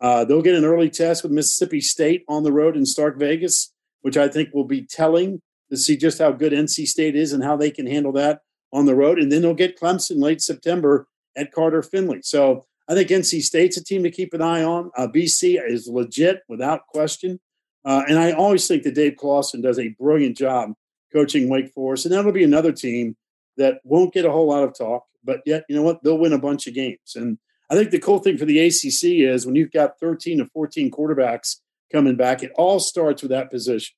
Uh, 0.00 0.24
they'll 0.24 0.42
get 0.42 0.54
an 0.54 0.64
early 0.64 0.90
test 0.90 1.22
with 1.22 1.32
Mississippi 1.32 1.80
State 1.80 2.24
on 2.28 2.42
the 2.42 2.52
road 2.52 2.76
in 2.76 2.86
Stark 2.86 3.18
Vegas, 3.18 3.72
which 4.02 4.16
I 4.16 4.28
think 4.28 4.50
will 4.52 4.64
be 4.64 4.82
telling 4.82 5.40
to 5.70 5.76
see 5.76 5.96
just 5.96 6.18
how 6.18 6.32
good 6.32 6.52
NC 6.52 6.86
State 6.86 7.16
is 7.16 7.32
and 7.32 7.42
how 7.42 7.56
they 7.56 7.70
can 7.70 7.86
handle 7.86 8.12
that 8.12 8.40
on 8.72 8.86
the 8.86 8.94
road, 8.94 9.18
and 9.18 9.30
then 9.30 9.42
they'll 9.42 9.54
get 9.54 9.78
Clemson 9.78 10.20
late 10.20 10.40
September 10.40 11.06
at 11.36 11.52
Carter 11.52 11.82
Finley. 11.82 12.20
So 12.22 12.64
I 12.88 12.94
think 12.94 13.08
NC 13.08 13.42
State's 13.42 13.76
a 13.76 13.84
team 13.84 14.02
to 14.02 14.10
keep 14.10 14.34
an 14.34 14.42
eye 14.42 14.62
on. 14.62 14.90
Uh, 14.96 15.08
BC 15.08 15.60
is 15.64 15.88
legit 15.88 16.42
without 16.48 16.86
question, 16.86 17.40
uh, 17.84 18.02
and 18.08 18.18
I 18.18 18.32
always 18.32 18.66
think 18.66 18.82
that 18.84 18.94
Dave 18.94 19.16
Clawson 19.16 19.60
does 19.60 19.78
a 19.78 19.88
brilliant 19.88 20.36
job 20.36 20.72
coaching 21.12 21.48
Wake 21.48 21.72
Forest, 21.72 22.06
and 22.06 22.14
that'll 22.14 22.32
be 22.32 22.44
another 22.44 22.72
team 22.72 23.16
that 23.56 23.80
won't 23.84 24.14
get 24.14 24.24
a 24.24 24.30
whole 24.30 24.48
lot 24.48 24.64
of 24.64 24.76
talk, 24.76 25.04
but 25.22 25.42
yet 25.44 25.64
you 25.68 25.76
know 25.76 25.82
what? 25.82 26.02
They'll 26.02 26.18
win 26.18 26.32
a 26.32 26.38
bunch 26.38 26.66
of 26.66 26.74
games. 26.74 27.14
And 27.14 27.38
I 27.70 27.74
think 27.74 27.90
the 27.90 27.98
cool 27.98 28.18
thing 28.18 28.38
for 28.38 28.44
the 28.44 28.58
ACC 28.58 29.04
is 29.26 29.46
when 29.46 29.54
you've 29.54 29.72
got 29.72 29.98
13 29.98 30.38
to 30.38 30.46
14 30.46 30.90
quarterbacks 30.90 31.56
coming 31.90 32.16
back, 32.16 32.42
it 32.42 32.52
all 32.54 32.80
starts 32.80 33.22
with 33.22 33.30
that 33.30 33.50
position. 33.50 33.94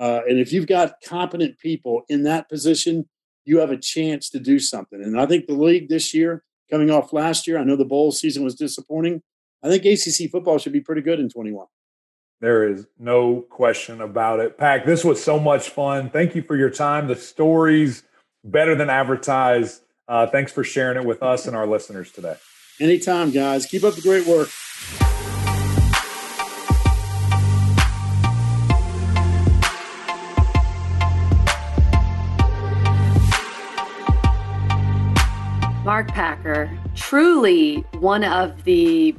Uh, 0.00 0.20
and 0.28 0.38
if 0.38 0.52
you've 0.52 0.66
got 0.66 1.00
competent 1.06 1.58
people 1.58 2.02
in 2.08 2.24
that 2.24 2.48
position, 2.48 3.08
you 3.44 3.58
have 3.58 3.70
a 3.70 3.76
chance 3.76 4.30
to 4.30 4.38
do 4.38 4.58
something. 4.58 5.02
And 5.02 5.20
I 5.20 5.26
think 5.26 5.46
the 5.46 5.54
league 5.54 5.88
this 5.88 6.14
year, 6.14 6.42
coming 6.70 6.90
off 6.90 7.12
last 7.12 7.46
year, 7.46 7.58
I 7.58 7.64
know 7.64 7.76
the 7.76 7.84
bowl 7.84 8.12
season 8.12 8.44
was 8.44 8.54
disappointing. 8.54 9.22
I 9.62 9.68
think 9.68 9.84
ACC 9.84 10.30
football 10.30 10.58
should 10.58 10.72
be 10.72 10.80
pretty 10.80 11.02
good 11.02 11.20
in 11.20 11.28
21. 11.28 11.66
There 12.40 12.68
is 12.68 12.86
no 12.98 13.40
question 13.42 14.00
about 14.00 14.40
it. 14.40 14.58
Pack, 14.58 14.84
this 14.84 15.04
was 15.04 15.22
so 15.22 15.38
much 15.38 15.70
fun. 15.70 16.10
Thank 16.10 16.34
you 16.34 16.42
for 16.42 16.56
your 16.56 16.70
time. 16.70 17.06
The 17.06 17.16
stories 17.16 18.02
better 18.42 18.74
than 18.74 18.90
advertised. 18.90 19.82
Uh, 20.06 20.26
thanks 20.26 20.52
for 20.52 20.62
sharing 20.62 21.00
it 21.00 21.06
with 21.06 21.22
us 21.22 21.46
and 21.46 21.56
our 21.56 21.66
listeners 21.66 22.12
today. 22.12 22.36
Anytime, 22.80 23.30
guys. 23.30 23.66
Keep 23.66 23.84
up 23.84 23.94
the 23.94 24.02
great 24.02 24.26
work. 24.26 24.48
Mark 36.04 36.14
Packer, 36.14 36.70
truly 36.94 37.76
one 37.98 38.24
of 38.24 38.64
the 38.64 39.14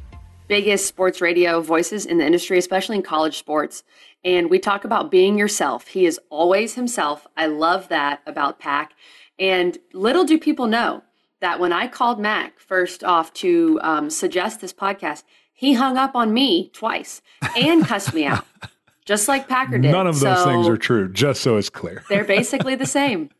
biggest 0.47 0.85
sports 0.85 1.19
radio 1.19 1.59
voices 1.59 2.05
in 2.05 2.19
the 2.19 2.25
industry, 2.25 2.59
especially 2.59 2.95
in 2.95 3.01
college 3.01 3.39
sports. 3.39 3.83
And 4.23 4.51
we 4.51 4.59
talk 4.59 4.85
about 4.85 5.09
being 5.09 5.35
yourself. 5.35 5.87
He 5.87 6.05
is 6.05 6.19
always 6.29 6.75
himself. 6.75 7.25
I 7.37 7.47
love 7.47 7.87
that 7.87 8.21
about 8.27 8.59
Pack. 8.59 8.93
And 9.39 9.79
little 9.93 10.25
do 10.25 10.37
people 10.37 10.67
know 10.67 11.01
that 11.39 11.59
when 11.59 11.73
I 11.73 11.87
called 11.87 12.19
Mac 12.19 12.59
first 12.59 13.03
off 13.03 13.33
to 13.35 13.79
um, 13.81 14.11
suggest 14.11 14.61
this 14.61 14.73
podcast, 14.73 15.23
he 15.53 15.73
hung 15.73 15.97
up 15.97 16.13
on 16.13 16.35
me 16.35 16.69
twice 16.69 17.23
and 17.57 17.83
cussed 17.83 18.13
me 18.13 18.25
out, 18.25 18.45
just 19.05 19.27
like 19.27 19.47
Packer 19.47 19.79
did. 19.79 19.91
None 19.91 20.05
of 20.05 20.19
those 20.19 20.43
so 20.43 20.45
things 20.45 20.67
are 20.67 20.77
true, 20.77 21.11
just 21.11 21.41
so 21.41 21.57
it's 21.57 21.69
clear. 21.69 22.03
they're 22.09 22.25
basically 22.25 22.75
the 22.75 22.85
same. 22.85 23.31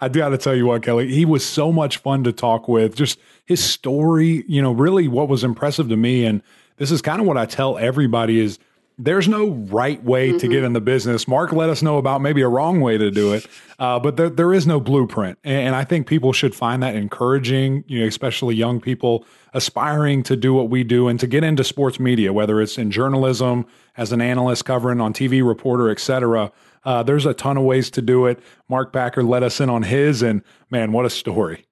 I 0.00 0.08
got 0.08 0.30
to 0.30 0.38
tell 0.38 0.54
you 0.54 0.66
what, 0.66 0.82
Kelly, 0.82 1.12
he 1.12 1.24
was 1.24 1.44
so 1.44 1.72
much 1.72 1.98
fun 1.98 2.24
to 2.24 2.32
talk 2.32 2.68
with. 2.68 2.94
Just 2.94 3.18
his 3.46 3.62
story, 3.62 4.44
you 4.46 4.62
know, 4.62 4.72
really 4.72 5.08
what 5.08 5.28
was 5.28 5.44
impressive 5.44 5.88
to 5.88 5.96
me. 5.96 6.24
And 6.24 6.42
this 6.76 6.90
is 6.90 7.02
kind 7.02 7.20
of 7.20 7.26
what 7.26 7.36
I 7.36 7.46
tell 7.46 7.78
everybody 7.78 8.40
is 8.40 8.58
there's 8.98 9.26
no 9.26 9.50
right 9.50 10.02
way 10.04 10.28
mm-hmm. 10.28 10.38
to 10.38 10.48
get 10.48 10.56
mm-hmm. 10.56 10.66
in 10.66 10.72
the 10.74 10.80
business. 10.80 11.26
Mark 11.26 11.52
let 11.52 11.70
us 11.70 11.82
know 11.82 11.98
about 11.98 12.20
maybe 12.20 12.42
a 12.42 12.48
wrong 12.48 12.80
way 12.80 12.98
to 12.98 13.10
do 13.10 13.32
it, 13.32 13.46
uh, 13.78 13.98
but 13.98 14.16
there, 14.16 14.28
there 14.30 14.52
is 14.52 14.66
no 14.66 14.80
blueprint. 14.80 15.38
And, 15.44 15.68
and 15.68 15.76
I 15.76 15.84
think 15.84 16.06
people 16.06 16.32
should 16.32 16.54
find 16.54 16.82
that 16.82 16.94
encouraging, 16.94 17.84
you 17.88 18.00
know, 18.00 18.06
especially 18.06 18.54
young 18.54 18.80
people 18.80 19.24
aspiring 19.54 20.22
to 20.24 20.36
do 20.36 20.54
what 20.54 20.70
we 20.70 20.84
do 20.84 21.08
and 21.08 21.18
to 21.20 21.26
get 21.26 21.44
into 21.44 21.64
sports 21.64 21.98
media, 21.98 22.32
whether 22.32 22.60
it's 22.60 22.78
in 22.78 22.90
journalism, 22.90 23.66
as 23.96 24.12
an 24.12 24.20
analyst 24.20 24.64
covering 24.64 25.00
on 25.00 25.12
TV, 25.12 25.46
reporter, 25.46 25.90
et 25.90 25.98
cetera. 25.98 26.52
Uh, 26.84 27.02
there's 27.02 27.26
a 27.26 27.34
ton 27.34 27.56
of 27.56 27.64
ways 27.64 27.90
to 27.90 28.02
do 28.02 28.26
it. 28.26 28.40
Mark 28.68 28.92
Packer 28.92 29.22
let 29.22 29.42
us 29.42 29.60
in 29.60 29.70
on 29.70 29.82
his, 29.82 30.22
and 30.22 30.42
man, 30.70 30.92
what 30.92 31.04
a 31.04 31.10
story. 31.10 31.66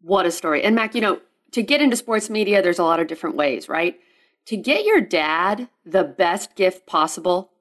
What 0.00 0.26
a 0.26 0.30
story. 0.30 0.62
And 0.62 0.74
Mac, 0.74 0.94
you 0.94 1.00
know, 1.00 1.20
to 1.52 1.62
get 1.62 1.80
into 1.80 1.96
sports 1.96 2.28
media, 2.28 2.62
there's 2.62 2.78
a 2.78 2.84
lot 2.84 3.00
of 3.00 3.06
different 3.06 3.36
ways, 3.36 3.68
right? 3.68 3.98
To 4.46 4.56
get 4.56 4.84
your 4.84 5.00
dad 5.00 5.68
the 5.84 6.04
best 6.04 6.56
gift 6.56 6.86
possible 6.86 7.52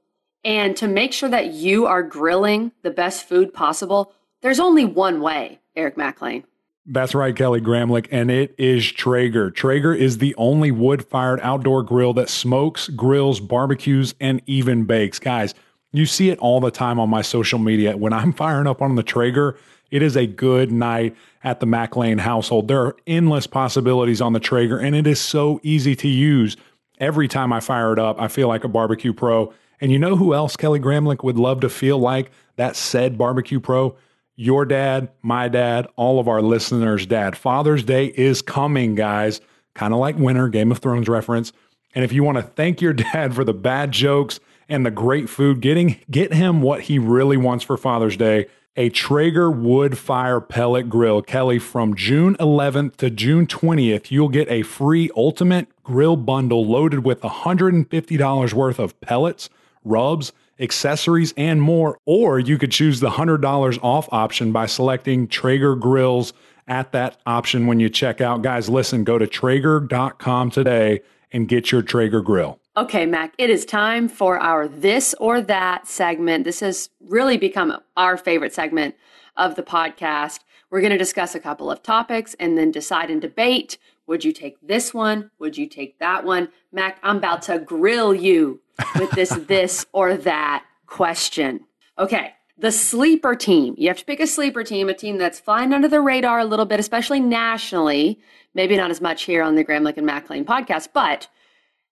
and 0.44 0.76
to 0.78 0.88
make 0.88 1.14
sure 1.14 1.30
that 1.30 1.54
you 1.54 1.86
are 1.86 2.02
grilling 2.02 2.72
the 2.82 2.90
best 2.90 3.28
food 3.28 3.54
possible, 3.54 4.14
there's 4.42 4.60
only 4.60 4.86
one 4.86 5.22
way, 5.22 5.60
Eric 5.76 5.98
Mac 5.98 6.22
Lain. 6.22 6.44
That's 6.88 7.14
right, 7.14 7.36
Kelly 7.36 7.62
Gramlich, 7.62 8.08
and 8.12 8.32
it 8.32 8.56
is 8.58 8.92
Traeger. 8.92 9.52
Traeger 9.52 9.94
is 9.94 10.18
the 10.18 10.34
only 10.36 10.72
wood 10.72 11.06
fired 11.06 11.40
outdoor 11.44 11.84
grill 11.84 12.14
that 12.16 12.28
smokes, 12.28 12.90
grills, 12.90 13.40
barbecues, 13.40 14.16
and 14.20 14.42
even 14.48 14.86
bakes. 14.86 15.20
Guys, 15.20 15.54
you 15.92 16.06
see 16.06 16.30
it 16.30 16.40
all 16.40 16.60
the 16.60 16.72
time 16.72 17.00
on 17.00 17.10
my 17.10 17.22
social 17.22 17.60
media. 17.60 17.98
When 17.98 18.14
I'm 18.14 18.34
firing 18.34 18.68
up 18.68 18.82
on 18.82 18.96
the 18.96 19.04
Traeger, 19.04 19.58
it 19.90 20.02
is 20.02 20.16
a 20.16 20.26
good 20.26 20.72
night 20.72 21.16
at 21.44 21.60
the 21.60 21.66
Mac 21.66 21.96
Lain 21.96 22.18
household. 22.18 22.68
There 22.68 22.82
are 22.82 22.96
endless 23.06 23.46
possibilities 23.46 24.22
on 24.22 24.34
the 24.34 24.40
Traeger, 24.40 24.80
and 24.80 24.96
it 24.96 25.06
is 25.06 25.20
so 25.20 25.60
easy 25.64 25.96
to 25.98 26.08
use. 26.08 26.56
Every 27.00 27.28
time 27.28 27.52
I 27.52 27.60
fire 27.60 27.92
it 27.92 28.00
up, 28.00 28.22
I 28.22 28.28
feel 28.30 28.48
like 28.48 28.64
a 28.64 28.70
barbecue 28.70 29.12
pro. 29.12 29.54
And 29.82 29.92
you 29.92 30.00
know 30.00 30.16
who 30.16 30.34
else 30.34 30.56
Kelly 30.56 30.80
Gramlich 30.80 31.24
would 31.24 31.38
love 31.38 31.60
to 31.62 31.70
feel 31.70 31.98
like 31.98 32.32
that 32.56 32.76
said 32.76 33.18
barbecue 33.18 33.60
pro? 33.60 33.96
Your 34.36 34.66
dad, 34.66 35.10
my 35.22 35.50
dad, 35.50 35.88
all 35.98 36.20
of 36.20 36.28
our 36.28 36.42
listeners' 36.42 37.06
dad. 37.06 37.36
Father's 37.36 37.84
Day 37.84 38.06
is 38.06 38.42
coming, 38.42 38.96
guys. 38.96 39.42
Kind 39.74 39.94
of 39.94 40.00
like 40.00 40.18
winter, 40.18 40.48
Game 40.48 40.72
of 40.72 40.80
Thrones 40.80 41.10
reference. 41.10 41.52
And 41.94 42.06
if 42.06 42.14
you 42.14 42.24
want 42.24 42.38
to 42.38 42.44
thank 42.44 42.82
your 42.82 42.94
dad 43.14 43.36
for 43.36 43.44
the 43.44 43.54
bad 43.54 43.92
jokes, 43.92 44.40
and 44.72 44.86
the 44.86 44.92
great 44.92 45.30
food, 45.30 45.60
getting 45.62 46.00
get 46.10 46.34
him 46.34 46.62
what 46.62 46.82
he 46.84 46.98
really 46.98 47.38
wants 47.38 47.64
for 47.64 47.78
Father's 47.78 48.18
Day. 48.18 48.48
A 48.78 48.88
Traeger 48.90 49.52
wood 49.52 49.98
fire 49.98 50.40
pellet 50.40 50.90
grill. 50.90 51.22
Kelly, 51.22 51.60
from 51.60 51.94
June 51.94 52.38
11th 52.40 52.96
to 52.96 53.10
June 53.10 53.46
20th, 53.46 54.12
you'll 54.12 54.30
get 54.30 54.50
a 54.50 54.62
free 54.62 55.12
ultimate 55.14 55.68
grill 55.84 56.16
bundle 56.16 56.66
loaded 56.66 57.04
with 57.04 57.20
$150 57.20 58.54
worth 58.54 58.80
of 58.80 59.00
pellets, 59.02 59.50
rubs, 59.84 60.32
accessories, 60.58 61.34
and 61.36 61.62
more. 61.62 61.98
Or 62.06 62.40
you 62.40 62.58
could 62.58 62.72
choose 62.72 63.02
the 63.02 63.10
$100 63.10 63.80
off 63.84 64.08
option 64.10 64.54
by 64.54 64.68
selecting 64.68 65.28
Traeger 65.28 65.76
grills 65.76 66.32
at 66.66 66.94
that 66.94 67.18
option 67.26 67.68
when 67.68 67.82
you 67.82 67.90
check 67.90 68.22
out. 68.22 68.42
Guys, 68.42 68.70
listen, 68.70 69.04
go 69.04 69.18
to 69.18 69.28
Traeger.com 69.28 70.50
today 70.50 71.02
and 71.30 71.50
get 71.50 71.74
your 71.74 71.82
Traeger 71.82 72.22
grill. 72.22 72.61
Okay, 72.78 73.06
Mac, 73.06 73.34
it 73.38 73.50
is 73.50 73.66
time 73.66 74.08
for 74.08 74.40
our 74.40 74.66
this 74.66 75.14
or 75.20 75.42
that 75.42 75.90
segment. 75.90 76.46
This 76.46 76.62
has 76.62 76.90
really 77.02 77.36
become 77.36 77.78
our 77.98 78.16
favorite 78.16 78.54
segment 78.54 78.96
of 79.36 79.56
the 79.56 79.64
podcast. 79.64 80.40
We're 80.70 80.80
going 80.80 80.92
to 80.94 80.98
discuss 80.98 81.36
a 81.36 81.42
couple 81.42 81.70
of 81.70 81.84
topics 81.84 82.34
and 82.40 82.58
then 82.58 82.72
decide 82.72 83.12
and 83.12 83.20
debate. 83.22 83.78
Would 84.08 84.24
you 84.24 84.32
take 84.32 84.56
this 84.66 84.94
one? 84.94 85.32
Would 85.38 85.58
you 85.58 85.68
take 85.68 86.00
that 86.00 86.24
one? 86.24 86.48
Mac, 86.72 86.98
I'm 87.04 87.18
about 87.18 87.42
to 87.44 87.60
grill 87.60 88.16
you 88.16 88.62
with 88.98 89.12
this 89.12 89.32
this 89.48 89.86
or 89.92 90.16
that 90.16 90.64
question. 90.86 91.66
Okay, 92.00 92.36
the 92.58 92.72
sleeper 92.72 93.36
team. 93.36 93.76
You 93.78 93.90
have 93.90 93.98
to 93.98 94.06
pick 94.06 94.22
a 94.22 94.28
sleeper 94.28 94.64
team, 94.64 94.88
a 94.88 94.94
team 94.94 95.18
that's 95.18 95.42
flying 95.42 95.74
under 95.74 95.90
the 95.90 96.00
radar 96.00 96.40
a 96.40 96.46
little 96.46 96.66
bit, 96.66 96.80
especially 96.80 97.20
nationally. 97.20 98.18
Maybe 98.54 98.78
not 98.78 98.92
as 98.92 99.02
much 99.02 99.24
here 99.24 99.44
on 99.44 99.56
the 99.56 99.66
Gramlich 99.66 99.98
and 99.98 100.06
Mac 100.06 100.30
Lain 100.30 100.46
podcast, 100.46 100.88
but 100.94 101.28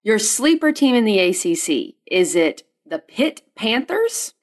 your 0.03 0.19
sleeper 0.19 0.71
team 0.71 0.95
in 0.95 1.05
the 1.05 1.19
ACC, 1.19 1.95
is 2.05 2.35
it 2.35 2.63
the 2.85 2.99
Pitt 2.99 3.41
Panthers 3.55 4.33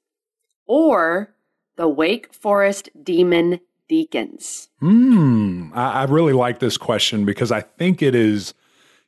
or 0.67 1.35
the 1.77 1.89
Wake 1.89 2.33
Forest 2.33 2.91
Demon 3.03 3.61
Deacons? 3.89 4.69
Hmm. 4.81 5.71
I, 5.75 6.03
I 6.03 6.05
really 6.05 6.33
like 6.33 6.59
this 6.59 6.77
question 6.77 7.25
because 7.25 7.53
I 7.53 7.61
think 7.61 8.03
it 8.03 8.15
is, 8.15 8.55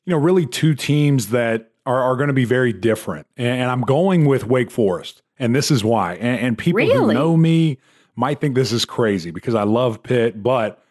you 0.05 0.13
know, 0.13 0.19
really 0.19 0.47
two 0.47 0.75
teams 0.75 1.29
that 1.29 1.71
are, 1.87 2.03
are 2.03 2.17
going 2.17 2.29
to 2.29 2.35
be 2.35 2.45
very 2.45 2.73
different. 2.73 3.27
And, 3.37 3.63
and, 3.63 3.71
I'm 3.71 3.83
going 3.83 4.27
with 4.27 4.47
Wake 4.47 4.71
Forest. 4.71 5.23
And 5.39 5.55
this 5.55 5.71
is 5.71 5.85
why. 5.85 6.15
And, 6.15 6.41
and 6.41 6.59
people 6.59 6.79
really? 6.79 6.95
who 6.95 7.13
know 7.15 7.37
me 7.37 7.79
might 8.17 8.41
think 8.41 8.55
this 8.55 8.73
is 8.73 8.85
crazy 8.85 9.31
because 9.31 9.55
I 9.55 9.63
love 9.63 10.03
Pitt, 10.03 10.43
but 10.43 10.83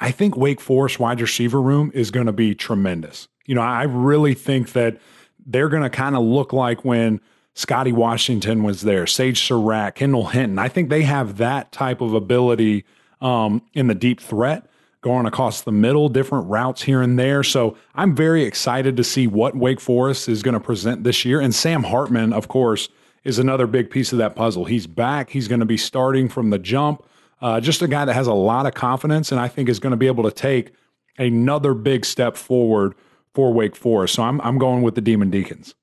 I 0.00 0.10
think 0.10 0.36
Wake 0.36 0.60
Forest 0.60 1.00
wide 1.00 1.20
receiver 1.20 1.60
room 1.60 1.90
is 1.94 2.10
going 2.10 2.26
to 2.26 2.32
be 2.32 2.54
tremendous. 2.54 3.28
You 3.46 3.54
know, 3.54 3.62
I 3.62 3.84
really 3.84 4.34
think 4.34 4.72
that 4.72 4.98
they're 5.44 5.68
going 5.68 5.82
to 5.82 5.90
kind 5.90 6.14
of 6.14 6.22
look 6.22 6.52
like 6.52 6.84
when 6.84 7.20
Scotty 7.54 7.92
Washington 7.92 8.62
was 8.62 8.82
there, 8.82 9.06
Sage 9.06 9.40
Surratt, 9.40 9.96
Kendall 9.96 10.26
Hinton. 10.26 10.58
I 10.58 10.68
think 10.68 10.90
they 10.90 11.02
have 11.02 11.38
that 11.38 11.72
type 11.72 12.00
of 12.00 12.14
ability 12.14 12.84
um, 13.20 13.62
in 13.72 13.88
the 13.88 13.94
deep 13.94 14.20
threat, 14.20 14.70
going 15.00 15.26
across 15.26 15.62
the 15.62 15.72
middle, 15.72 16.08
different 16.08 16.48
routes 16.48 16.82
here 16.82 17.02
and 17.02 17.18
there. 17.18 17.42
So 17.42 17.76
I'm 17.94 18.14
very 18.14 18.44
excited 18.44 18.96
to 18.96 19.04
see 19.04 19.26
what 19.26 19.56
Wake 19.56 19.80
Forest 19.80 20.28
is 20.28 20.42
going 20.42 20.54
to 20.54 20.60
present 20.60 21.02
this 21.02 21.24
year. 21.24 21.40
And 21.40 21.52
Sam 21.52 21.82
Hartman, 21.82 22.32
of 22.32 22.46
course, 22.46 22.88
is 23.24 23.38
another 23.38 23.66
big 23.66 23.90
piece 23.90 24.12
of 24.12 24.18
that 24.18 24.36
puzzle. 24.36 24.66
He's 24.66 24.86
back. 24.86 25.30
He's 25.30 25.48
going 25.48 25.60
to 25.60 25.66
be 25.66 25.76
starting 25.76 26.28
from 26.28 26.50
the 26.50 26.58
jump. 26.58 27.04
Uh, 27.40 27.60
just 27.60 27.82
a 27.82 27.88
guy 27.88 28.04
that 28.04 28.14
has 28.14 28.26
a 28.26 28.34
lot 28.34 28.66
of 28.66 28.74
confidence 28.74 29.30
and 29.30 29.40
I 29.40 29.48
think 29.48 29.68
is 29.68 29.78
going 29.78 29.92
to 29.92 29.96
be 29.96 30.08
able 30.08 30.24
to 30.24 30.30
take 30.30 30.72
another 31.18 31.74
big 31.74 32.04
step 32.04 32.36
forward 32.36 32.94
for 33.34 33.52
Wake 33.52 33.76
Forest. 33.76 34.14
So 34.14 34.22
I'm 34.22 34.40
I'm 34.40 34.58
going 34.58 34.82
with 34.82 34.94
the 34.94 35.00
Demon 35.00 35.30
Deacons. 35.30 35.74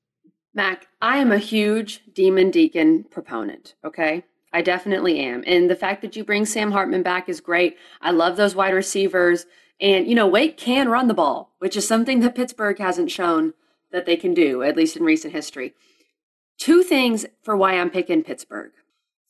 Mac, 0.54 0.86
I 1.02 1.18
am 1.18 1.32
a 1.32 1.38
huge 1.38 2.00
Demon 2.14 2.50
Deacon 2.50 3.04
proponent, 3.04 3.74
okay? 3.84 4.24
I 4.54 4.62
definitely 4.62 5.18
am. 5.18 5.44
And 5.46 5.68
the 5.68 5.76
fact 5.76 6.00
that 6.00 6.16
you 6.16 6.24
bring 6.24 6.46
Sam 6.46 6.72
Hartman 6.72 7.02
back 7.02 7.28
is 7.28 7.42
great. 7.42 7.76
I 8.00 8.10
love 8.10 8.38
those 8.38 8.54
wide 8.54 8.72
receivers. 8.72 9.44
And, 9.80 10.06
you 10.06 10.14
know, 10.14 10.26
Wake 10.26 10.56
can 10.56 10.88
run 10.88 11.08
the 11.08 11.14
ball, 11.14 11.54
which 11.58 11.76
is 11.76 11.86
something 11.86 12.20
that 12.20 12.34
Pittsburgh 12.34 12.78
hasn't 12.78 13.10
shown 13.10 13.52
that 13.92 14.06
they 14.06 14.16
can 14.16 14.32
do, 14.32 14.62
at 14.62 14.76
least 14.76 14.96
in 14.96 15.04
recent 15.04 15.34
history. 15.34 15.74
Two 16.56 16.82
things 16.82 17.26
for 17.42 17.54
why 17.54 17.78
I'm 17.78 17.90
picking 17.90 18.22
Pittsburgh. 18.22 18.72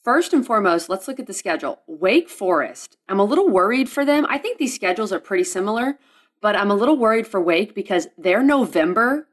First 0.06 0.32
and 0.32 0.46
foremost, 0.46 0.88
let's 0.88 1.08
look 1.08 1.18
at 1.18 1.26
the 1.26 1.32
schedule. 1.32 1.80
Wake 1.88 2.28
Forest, 2.28 2.96
I'm 3.08 3.18
a 3.18 3.24
little 3.24 3.48
worried 3.48 3.88
for 3.88 4.04
them. 4.04 4.24
I 4.28 4.38
think 4.38 4.56
these 4.56 4.72
schedules 4.72 5.12
are 5.12 5.18
pretty 5.18 5.42
similar, 5.42 5.98
but 6.40 6.54
I'm 6.54 6.70
a 6.70 6.76
little 6.76 6.96
worried 6.96 7.26
for 7.26 7.40
Wake 7.40 7.74
because 7.74 8.06
their 8.16 8.40
November 8.40 9.26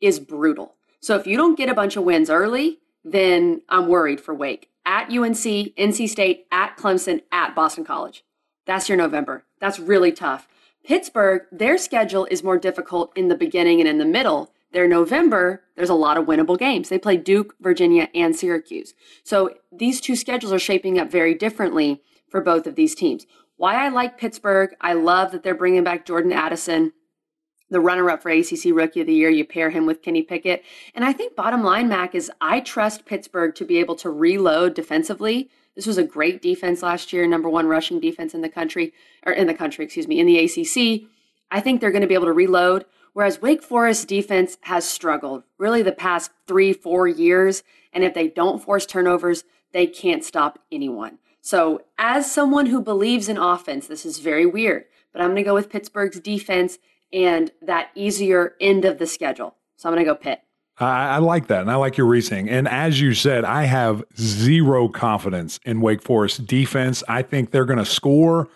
is 0.00 0.18
brutal. 0.18 0.76
So 0.98 1.14
if 1.16 1.26
you 1.26 1.36
don't 1.36 1.58
get 1.58 1.68
a 1.68 1.74
bunch 1.74 1.96
of 1.96 2.04
wins 2.04 2.30
early, 2.30 2.78
then 3.04 3.60
I'm 3.68 3.86
worried 3.86 4.18
for 4.18 4.34
Wake. 4.34 4.70
At 4.86 5.10
UNC, 5.10 5.36
NC 5.36 6.08
State, 6.08 6.46
at 6.50 6.78
Clemson, 6.78 7.20
at 7.30 7.54
Boston 7.54 7.84
College. 7.84 8.24
That's 8.64 8.88
your 8.88 8.96
November. 8.96 9.44
That's 9.60 9.78
really 9.78 10.10
tough. 10.10 10.48
Pittsburgh, 10.86 11.42
their 11.52 11.76
schedule 11.76 12.26
is 12.30 12.42
more 12.42 12.56
difficult 12.56 13.12
in 13.14 13.28
the 13.28 13.36
beginning 13.36 13.78
and 13.78 13.88
in 13.90 13.98
the 13.98 14.06
middle. 14.06 14.54
Their 14.74 14.88
November, 14.88 15.62
there's 15.76 15.88
a 15.88 15.94
lot 15.94 16.18
of 16.18 16.26
winnable 16.26 16.58
games. 16.58 16.88
They 16.88 16.98
play 16.98 17.16
Duke, 17.16 17.54
Virginia, 17.60 18.08
and 18.12 18.34
Syracuse. 18.34 18.92
So 19.22 19.54
these 19.70 20.00
two 20.00 20.16
schedules 20.16 20.52
are 20.52 20.58
shaping 20.58 20.98
up 20.98 21.12
very 21.12 21.32
differently 21.32 22.02
for 22.28 22.40
both 22.40 22.66
of 22.66 22.74
these 22.74 22.96
teams. 22.96 23.24
Why 23.56 23.76
I 23.76 23.88
like 23.88 24.18
Pittsburgh, 24.18 24.74
I 24.80 24.94
love 24.94 25.30
that 25.30 25.44
they're 25.44 25.54
bringing 25.54 25.84
back 25.84 26.04
Jordan 26.04 26.32
Addison, 26.32 26.92
the 27.70 27.78
runner 27.80 28.10
up 28.10 28.20
for 28.20 28.30
ACC 28.30 28.72
Rookie 28.72 29.00
of 29.00 29.06
the 29.06 29.14
Year. 29.14 29.30
You 29.30 29.44
pair 29.44 29.70
him 29.70 29.86
with 29.86 30.02
Kenny 30.02 30.22
Pickett. 30.22 30.64
And 30.92 31.04
I 31.04 31.12
think 31.12 31.36
bottom 31.36 31.62
line, 31.62 31.88
Mac, 31.88 32.16
is 32.16 32.30
I 32.40 32.58
trust 32.58 33.06
Pittsburgh 33.06 33.54
to 33.54 33.64
be 33.64 33.78
able 33.78 33.94
to 33.96 34.10
reload 34.10 34.74
defensively. 34.74 35.50
This 35.76 35.86
was 35.86 35.98
a 35.98 36.04
great 36.04 36.42
defense 36.42 36.82
last 36.82 37.12
year, 37.12 37.28
number 37.28 37.48
one 37.48 37.68
rushing 37.68 38.00
defense 38.00 38.34
in 38.34 38.40
the 38.40 38.48
country, 38.48 38.92
or 39.24 39.32
in 39.32 39.46
the 39.46 39.54
country, 39.54 39.84
excuse 39.84 40.08
me, 40.08 40.18
in 40.18 40.26
the 40.26 40.38
ACC. 40.38 41.08
I 41.52 41.60
think 41.60 41.80
they're 41.80 41.92
going 41.92 42.02
to 42.02 42.08
be 42.08 42.14
able 42.14 42.26
to 42.26 42.32
reload. 42.32 42.86
Whereas 43.14 43.40
Wake 43.40 43.62
Forest 43.62 44.08
defense 44.08 44.58
has 44.62 44.84
struggled 44.84 45.44
really 45.56 45.82
the 45.82 45.92
past 45.92 46.30
three, 46.46 46.72
four 46.72 47.08
years. 47.08 47.62
And 47.92 48.04
if 48.04 48.12
they 48.12 48.28
don't 48.28 48.62
force 48.62 48.84
turnovers, 48.84 49.44
they 49.72 49.86
can't 49.86 50.24
stop 50.24 50.58
anyone. 50.70 51.18
So, 51.40 51.82
as 51.98 52.30
someone 52.30 52.66
who 52.66 52.80
believes 52.80 53.28
in 53.28 53.36
offense, 53.36 53.86
this 53.86 54.06
is 54.06 54.18
very 54.18 54.46
weird, 54.46 54.84
but 55.12 55.20
I'm 55.20 55.28
going 55.28 55.36
to 55.36 55.42
go 55.42 55.54
with 55.54 55.70
Pittsburgh's 55.70 56.18
defense 56.18 56.78
and 57.12 57.50
that 57.60 57.90
easier 57.94 58.54
end 58.60 58.84
of 58.84 58.98
the 58.98 59.06
schedule. 59.06 59.54
So, 59.76 59.88
I'm 59.88 59.94
going 59.94 60.04
to 60.06 60.10
go 60.10 60.16
Pitt. 60.16 60.40
I, 60.78 61.18
like 61.18 61.46
that. 61.48 61.60
And 61.60 61.70
I 61.70 61.76
like 61.76 61.96
your 61.96 62.08
reasoning. 62.08 62.48
And 62.48 62.66
as 62.66 63.00
you 63.00 63.14
said, 63.14 63.44
I 63.44 63.64
have 63.64 64.02
zero 64.18 64.88
confidence 64.88 65.60
in 65.64 65.80
Wake 65.80 66.02
Forest 66.02 66.46
defense. 66.46 67.04
I 67.08 67.22
think 67.22 67.52
they're 67.52 67.64
going 67.64 67.78
to 67.78 67.84
score 67.84 68.48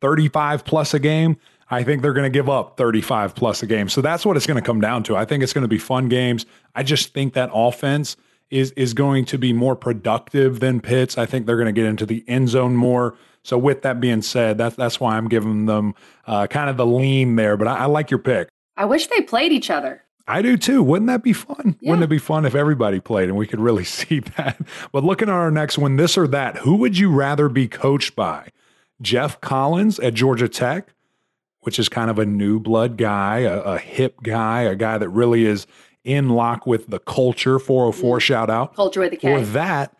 35 0.00 0.64
plus 0.64 0.94
a 0.94 0.98
game. 0.98 1.36
I 1.70 1.82
think 1.82 2.02
they're 2.02 2.12
going 2.12 2.30
to 2.30 2.36
give 2.36 2.48
up 2.48 2.76
35 2.76 3.34
plus 3.34 3.62
a 3.62 3.66
game. 3.66 3.88
So 3.88 4.00
that's 4.00 4.24
what 4.24 4.36
it's 4.36 4.46
going 4.46 4.60
to 4.60 4.66
come 4.66 4.80
down 4.80 5.02
to. 5.04 5.16
I 5.16 5.24
think 5.24 5.42
it's 5.42 5.52
going 5.52 5.62
to 5.62 5.68
be 5.68 5.78
fun 5.78 6.08
games. 6.08 6.46
I 6.74 6.82
just 6.82 7.12
think 7.12 7.34
that 7.34 7.50
offense 7.52 8.16
is 8.50 8.70
is 8.72 8.94
going 8.94 9.24
to 9.24 9.38
be 9.38 9.52
more 9.52 9.74
productive 9.74 10.60
than 10.60 10.80
Pitt's. 10.80 11.18
I 11.18 11.26
think 11.26 11.46
they're 11.46 11.56
going 11.56 11.66
to 11.66 11.72
get 11.72 11.86
into 11.86 12.06
the 12.06 12.24
end 12.28 12.48
zone 12.48 12.76
more. 12.76 13.16
So 13.42 13.58
with 13.58 13.82
that 13.82 14.00
being 14.00 14.22
said, 14.22 14.58
that's 14.58 14.76
that's 14.76 15.00
why 15.00 15.16
I'm 15.16 15.28
giving 15.28 15.66
them 15.66 15.94
uh, 16.26 16.46
kind 16.46 16.70
of 16.70 16.76
the 16.76 16.86
lean 16.86 17.36
there. 17.36 17.56
But 17.56 17.68
I, 17.68 17.76
I, 17.76 17.84
like 17.86 18.10
your 18.10 18.18
pick. 18.18 18.48
I 18.76 18.84
wish 18.84 19.06
they 19.08 19.20
played 19.20 19.52
each 19.52 19.70
other. 19.70 20.02
I 20.28 20.42
do 20.42 20.56
too. 20.56 20.82
Wouldn't 20.82 21.06
that 21.06 21.22
be 21.22 21.32
fun? 21.32 21.76
Yeah. 21.80 21.90
Wouldn't 21.90 22.04
it 22.04 22.10
be 22.10 22.18
fun 22.18 22.44
if 22.44 22.56
everybody 22.56 22.98
played 22.98 23.28
and 23.28 23.38
we 23.38 23.46
could 23.46 23.60
really 23.60 23.84
see 23.98 24.20
that? 24.36 24.60
But 24.92 25.04
looking 25.04 25.28
at 25.28 25.34
our 25.34 25.50
next 25.50 25.78
one, 25.78 25.96
this 25.96 26.18
or 26.18 26.26
that, 26.28 26.58
who 26.58 26.76
would 26.76 26.98
you 26.98 27.10
rather 27.10 27.48
be 27.48 27.68
coached 27.68 28.16
by? 28.16 28.48
Geoff 29.00 29.40
Collins 29.40 30.00
at 30.00 30.14
Georgia 30.14 30.48
Tech, 30.48 30.92
which 31.66 31.80
is 31.80 31.88
kind 31.88 32.08
of 32.08 32.18
a 32.20 32.24
new 32.24 32.60
blood 32.60 32.96
guy, 32.96 33.40
a, 33.40 33.58
a 33.62 33.78
hip 33.78 34.22
guy, 34.22 34.62
a 34.62 34.76
guy 34.76 34.98
that 34.98 35.08
really 35.08 35.44
is 35.44 35.66
in 36.04 36.28
lock 36.28 36.64
with 36.64 36.86
the 36.86 37.00
culture. 37.00 37.58
404 37.58 38.16
mm. 38.16 38.20
shout 38.20 38.48
out. 38.48 38.76
Culture 38.76 39.00
with 39.00 39.18
K. 39.18 39.32
Or 39.32 39.40
that, 39.40 39.96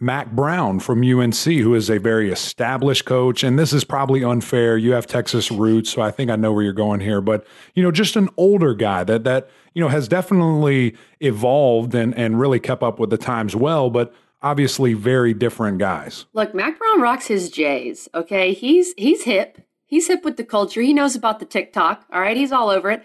Mack 0.00 0.32
Brown 0.32 0.80
from 0.80 1.02
UNC, 1.02 1.36
who 1.36 1.74
is 1.74 1.90
a 1.90 1.98
very 1.98 2.32
established 2.32 3.04
coach. 3.04 3.44
And 3.44 3.58
this 3.58 3.74
is 3.74 3.84
probably 3.84 4.24
unfair. 4.24 4.78
You 4.78 4.92
have 4.92 5.06
Texas 5.06 5.50
roots, 5.50 5.90
so 5.90 6.00
I 6.00 6.10
think 6.10 6.30
I 6.30 6.36
know 6.36 6.50
where 6.50 6.64
you're 6.64 6.72
going 6.72 7.00
here. 7.00 7.20
But, 7.20 7.46
you 7.74 7.82
know, 7.82 7.92
just 7.92 8.16
an 8.16 8.30
older 8.38 8.72
guy 8.72 9.04
that, 9.04 9.24
that 9.24 9.50
you 9.74 9.82
know, 9.82 9.88
has 9.88 10.08
definitely 10.08 10.96
evolved 11.20 11.94
and, 11.94 12.16
and 12.16 12.40
really 12.40 12.58
kept 12.58 12.82
up 12.82 12.98
with 12.98 13.10
the 13.10 13.18
times 13.18 13.54
well. 13.54 13.90
But 13.90 14.14
obviously 14.42 14.94
very 14.94 15.34
different 15.34 15.78
guys. 15.78 16.24
Look, 16.32 16.54
Mack 16.54 16.78
Brown 16.78 17.00
rocks 17.00 17.26
his 17.26 17.50
J's. 17.50 18.08
Okay, 18.14 18.54
he's 18.54 18.94
he's 18.96 19.22
hip. 19.24 19.58
He's 19.92 20.08
hip 20.08 20.24
with 20.24 20.38
the 20.38 20.44
culture. 20.44 20.80
He 20.80 20.94
knows 20.94 21.14
about 21.14 21.38
the 21.38 21.44
TikTok. 21.44 22.06
All 22.10 22.22
right, 22.22 22.34
he's 22.34 22.50
all 22.50 22.70
over 22.70 22.90
it. 22.90 23.04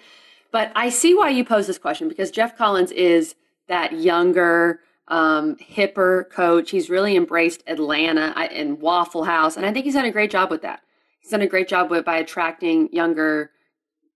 But 0.53 0.71
I 0.73 0.87
see 0.87 1.13
why 1.13 1.31
you 1.31 1.43
pose 1.43 1.67
this 1.67 1.77
question 1.77 2.07
because 2.07 2.31
Geoff 2.31 2.55
Collins 2.57 2.93
is 2.93 3.35
that 3.67 3.91
younger, 3.91 4.79
um, 5.09 5.57
hipper 5.57 6.29
coach. 6.29 6.69
He's 6.69 6.89
really 6.89 7.17
embraced 7.17 7.61
Atlanta 7.67 8.33
and 8.37 8.79
Waffle 8.79 9.25
House, 9.25 9.57
and 9.57 9.65
I 9.65 9.73
think 9.73 9.83
he's 9.83 9.95
done 9.95 10.05
a 10.05 10.11
great 10.13 10.31
job 10.31 10.49
with 10.49 10.61
that. 10.61 10.79
He's 11.19 11.29
done 11.29 11.41
a 11.41 11.47
great 11.47 11.67
job 11.67 11.91
with 11.91 12.05
by 12.05 12.15
attracting 12.19 12.87
younger. 12.93 13.51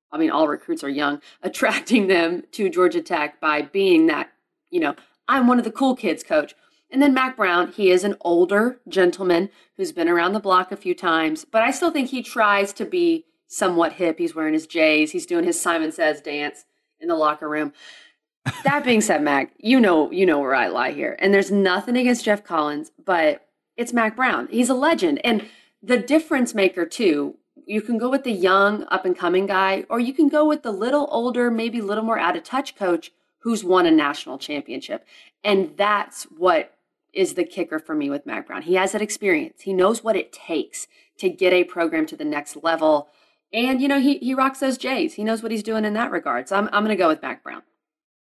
I 0.10 0.18
mean, 0.18 0.32
all 0.32 0.48
recruits 0.48 0.82
are 0.82 0.90
young, 0.90 1.22
attracting 1.44 2.08
them 2.08 2.44
to 2.54 2.70
Georgia 2.70 3.02
Tech 3.02 3.42
by 3.42 3.64
being 3.64 4.06
that, 4.06 4.32
you 4.70 4.80
know, 4.80 4.96
I'm 5.28 5.46
one 5.46 5.58
of 5.58 5.66
the 5.66 5.72
cool 5.72 5.94
kids 5.94 6.24
coach. 6.24 6.56
And 6.92 7.02
then 7.02 7.14
Mack 7.14 7.38
Brown, 7.38 7.72
he 7.72 7.90
is 7.90 8.04
an 8.04 8.18
older 8.22 8.80
gentleman 8.88 9.50
who's 9.78 9.94
been 9.94 10.10
around 10.10 10.34
the 10.34 10.40
block 10.40 10.72
a 10.72 10.78
few 10.78 10.94
times, 10.94 11.46
but 11.46 11.62
I 11.62 11.72
still 11.72 11.92
think 11.92 12.10
he 12.10 12.22
tries 12.22 12.74
to 12.74 12.86
be 12.86 13.26
somewhat 13.48 13.94
hip. 13.94 14.20
He's 14.20 14.36
wearing 14.36 14.54
his 14.54 14.68
J's, 14.68 15.12
he's 15.12 15.26
doing 15.26 15.46
his 15.46 15.60
Simon 15.60 15.92
Says 15.92 16.22
dance 16.22 16.66
in 17.00 17.08
the 17.08 17.16
locker 17.16 17.50
room. 17.50 17.74
that 18.64 18.84
being 18.84 19.02
said, 19.02 19.22
Mac, 19.22 19.54
you 19.58 19.80
know 19.80 20.12
you 20.12 20.26
know 20.26 20.40
where 20.40 20.56
I 20.56 20.68
lie 20.68 20.92
here. 20.92 21.16
And 21.20 21.34
there's 21.34 21.52
nothing 21.52 21.96
against 21.96 22.26
Geoff 22.26 22.44
Collins, 22.44 22.92
but 23.04 23.48
it's 23.78 23.94
Mack 23.94 24.16
Brown. 24.16 24.48
He's 24.50 24.70
a 24.70 24.74
legend. 24.74 25.22
And 25.24 25.46
the 25.82 25.98
difference 25.98 26.54
maker 26.54 26.86
too, 26.86 27.38
you 27.66 27.82
can 27.82 27.98
go 27.98 28.10
with 28.10 28.24
the 28.24 28.32
young 28.32 28.86
up 28.90 29.06
and 29.06 29.18
coming 29.18 29.46
guy, 29.46 29.86
or 29.90 30.00
you 30.00 30.14
can 30.14 30.28
go 30.28 30.46
with 30.46 30.64
the 30.64 30.72
little 30.72 31.08
older, 31.12 31.50
maybe 31.50 31.80
a 31.80 31.86
little 31.86 32.04
more 32.04 32.20
out 32.20 32.36
of 32.36 32.44
touch 32.44 32.76
coach 32.76 33.12
who's 33.40 33.64
won 33.64 33.86
a 33.86 33.92
national 33.92 34.38
championship. 34.38 35.06
And 35.44 35.76
that's 35.78 36.24
what 36.24 36.74
is 37.14 37.34
the 37.34 37.44
kicker 37.44 37.80
for 37.80 37.96
me 37.96 38.10
with 38.10 38.26
Mack 38.26 38.48
Brown. 38.48 38.62
He 38.62 38.76
has 38.76 38.94
that 38.94 39.02
experience. 39.02 39.62
He 39.62 39.74
knows 39.74 40.04
what 40.04 40.16
it 40.16 40.32
takes 40.32 40.88
to 41.18 41.30
get 41.30 41.54
a 41.54 41.64
program 41.64 42.06
to 42.08 42.16
the 42.16 42.26
next 42.26 42.58
level. 42.64 43.10
And, 43.54 43.82
you 43.82 43.88
know, 43.88 44.00
he, 44.00 44.18
he 44.20 44.34
rocks 44.34 44.60
those 44.60 44.78
J's. 44.78 45.16
He 45.16 45.24
knows 45.24 45.44
what 45.44 45.52
he's 45.52 45.64
doing 45.64 45.84
in 45.84 45.94
that 45.94 46.12
regard. 46.12 46.48
So 46.48 46.56
I'm, 46.56 46.68
I'm 46.68 46.84
going 46.84 46.90
to 46.90 46.96
go 46.96 47.10
with 47.10 47.22
Mack 47.22 47.44
Brown. 47.44 47.64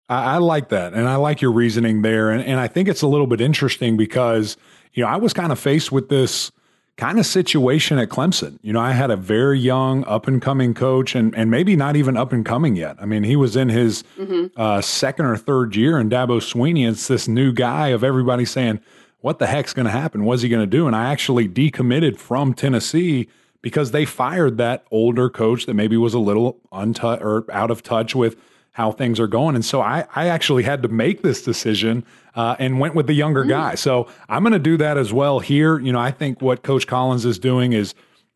I, 0.09 0.34
I, 0.34 0.36
like 0.39 0.70
that. 0.70 0.95
And 0.95 1.07
I 1.07 1.16
like 1.16 1.43
your 1.43 1.53
reasoning 1.53 2.03
there. 2.03 2.30
And, 2.30 2.43
and 2.43 2.59
I 2.59 2.66
think 2.66 2.89
it's 2.89 3.03
a 3.03 3.07
little 3.07 3.26
bit 3.26 3.41
interesting 3.41 3.97
because, 3.97 4.57
you 4.95 5.03
know, 5.03 5.09
I 5.09 5.16
was 5.16 5.34
kind 5.34 5.53
of 5.53 5.59
faced 5.59 5.93
with 5.93 6.09
this 6.09 6.51
kind 6.99 7.18
of 7.18 7.24
situation 7.24 7.96
at 7.99 8.09
Clemson. 8.09 8.59
You 8.61 8.72
know, 8.72 8.80
I 8.80 8.90
had 8.90 9.11
a 9.11 9.16
very 9.16 9.59
young, 9.59 10.05
up 10.05 10.26
and 10.26 10.42
coming 10.42 10.74
coach, 10.74 11.14
and 11.14 11.34
and 11.34 11.51
maybe 11.51 11.76
not 11.76 11.96
even 11.96 12.16
up 12.16 12.32
and 12.32 12.44
coming 12.44 12.76
yet. 12.76 12.96
I 13.01 13.07
mean, 13.07 13.22
he 13.22 13.36
was 13.36 13.57
in 13.57 13.70
his 13.70 14.03
mm-hmm. 14.18 14.61
uh, 14.61 14.82
second 14.82 15.24
or 15.24 15.36
third 15.36 15.74
year, 15.74 15.96
and 15.96 16.11
Dabo 16.11 16.40
Swinney. 16.40 16.86
It's 16.86 17.09
this 17.09 17.26
new 17.26 17.53
guy 17.53 17.88
of 17.88 18.05
everybody 18.05 18.44
saying, 18.44 18.80
"What 19.20 19.38
the 19.38 19.46
heck's 19.46 19.72
going 19.72 19.86
to 19.86 19.92
happen? 19.92 20.24
What's 20.24 20.42
he 20.42 20.51
going 20.51 20.62
to 20.62 20.66
do?" 20.66 20.86
And 20.86 20.94
I 20.94 21.11
actually 21.11 21.49
decommitted 21.49 22.18
from 22.18 22.53
Tennessee 22.53 23.28
because 23.62 23.92
they 23.92 24.05
fired 24.05 24.59
that 24.59 24.84
older 24.90 25.30
coach 25.30 25.66
that 25.66 25.74
maybe 25.74 25.96
was 25.96 26.14
a 26.14 26.18
little 26.18 26.59
untouched 26.72 27.22
or 27.22 27.44
out 27.51 27.70
of 27.70 27.82
touch 27.82 28.14
with 28.14 28.36
how 28.72 28.92
things 28.92 29.18
are 29.18 29.26
going. 29.26 29.57
And 29.57 29.64
so 29.64 29.80
I, 29.80 30.05
I 30.14 30.28
actually 30.28 30.62
had 30.62 30.82
to 30.82 30.88
make 30.88 31.22
this 31.22 31.42
decision 31.42 32.05
uh, 32.39 32.55
and 32.61 32.78
went 32.78 32.95
with 32.95 33.09
the 33.09 33.14
younger 33.14 33.45
mm. 33.45 33.49
guy. 33.49 33.74
So 33.74 34.07
I'm 34.28 34.45
going 34.45 34.53
to 34.53 34.61
do 34.61 34.76
that 34.76 34.97
as 34.97 35.12
well 35.12 35.41
here. 35.41 35.80
You 35.80 35.93
know, 35.93 35.99
I 35.99 36.12
think 36.12 36.41
what 36.41 36.62
Coach 36.62 36.86
Collins 36.86 37.24
is 37.24 37.36
doing 37.36 37.72
is 37.72 37.95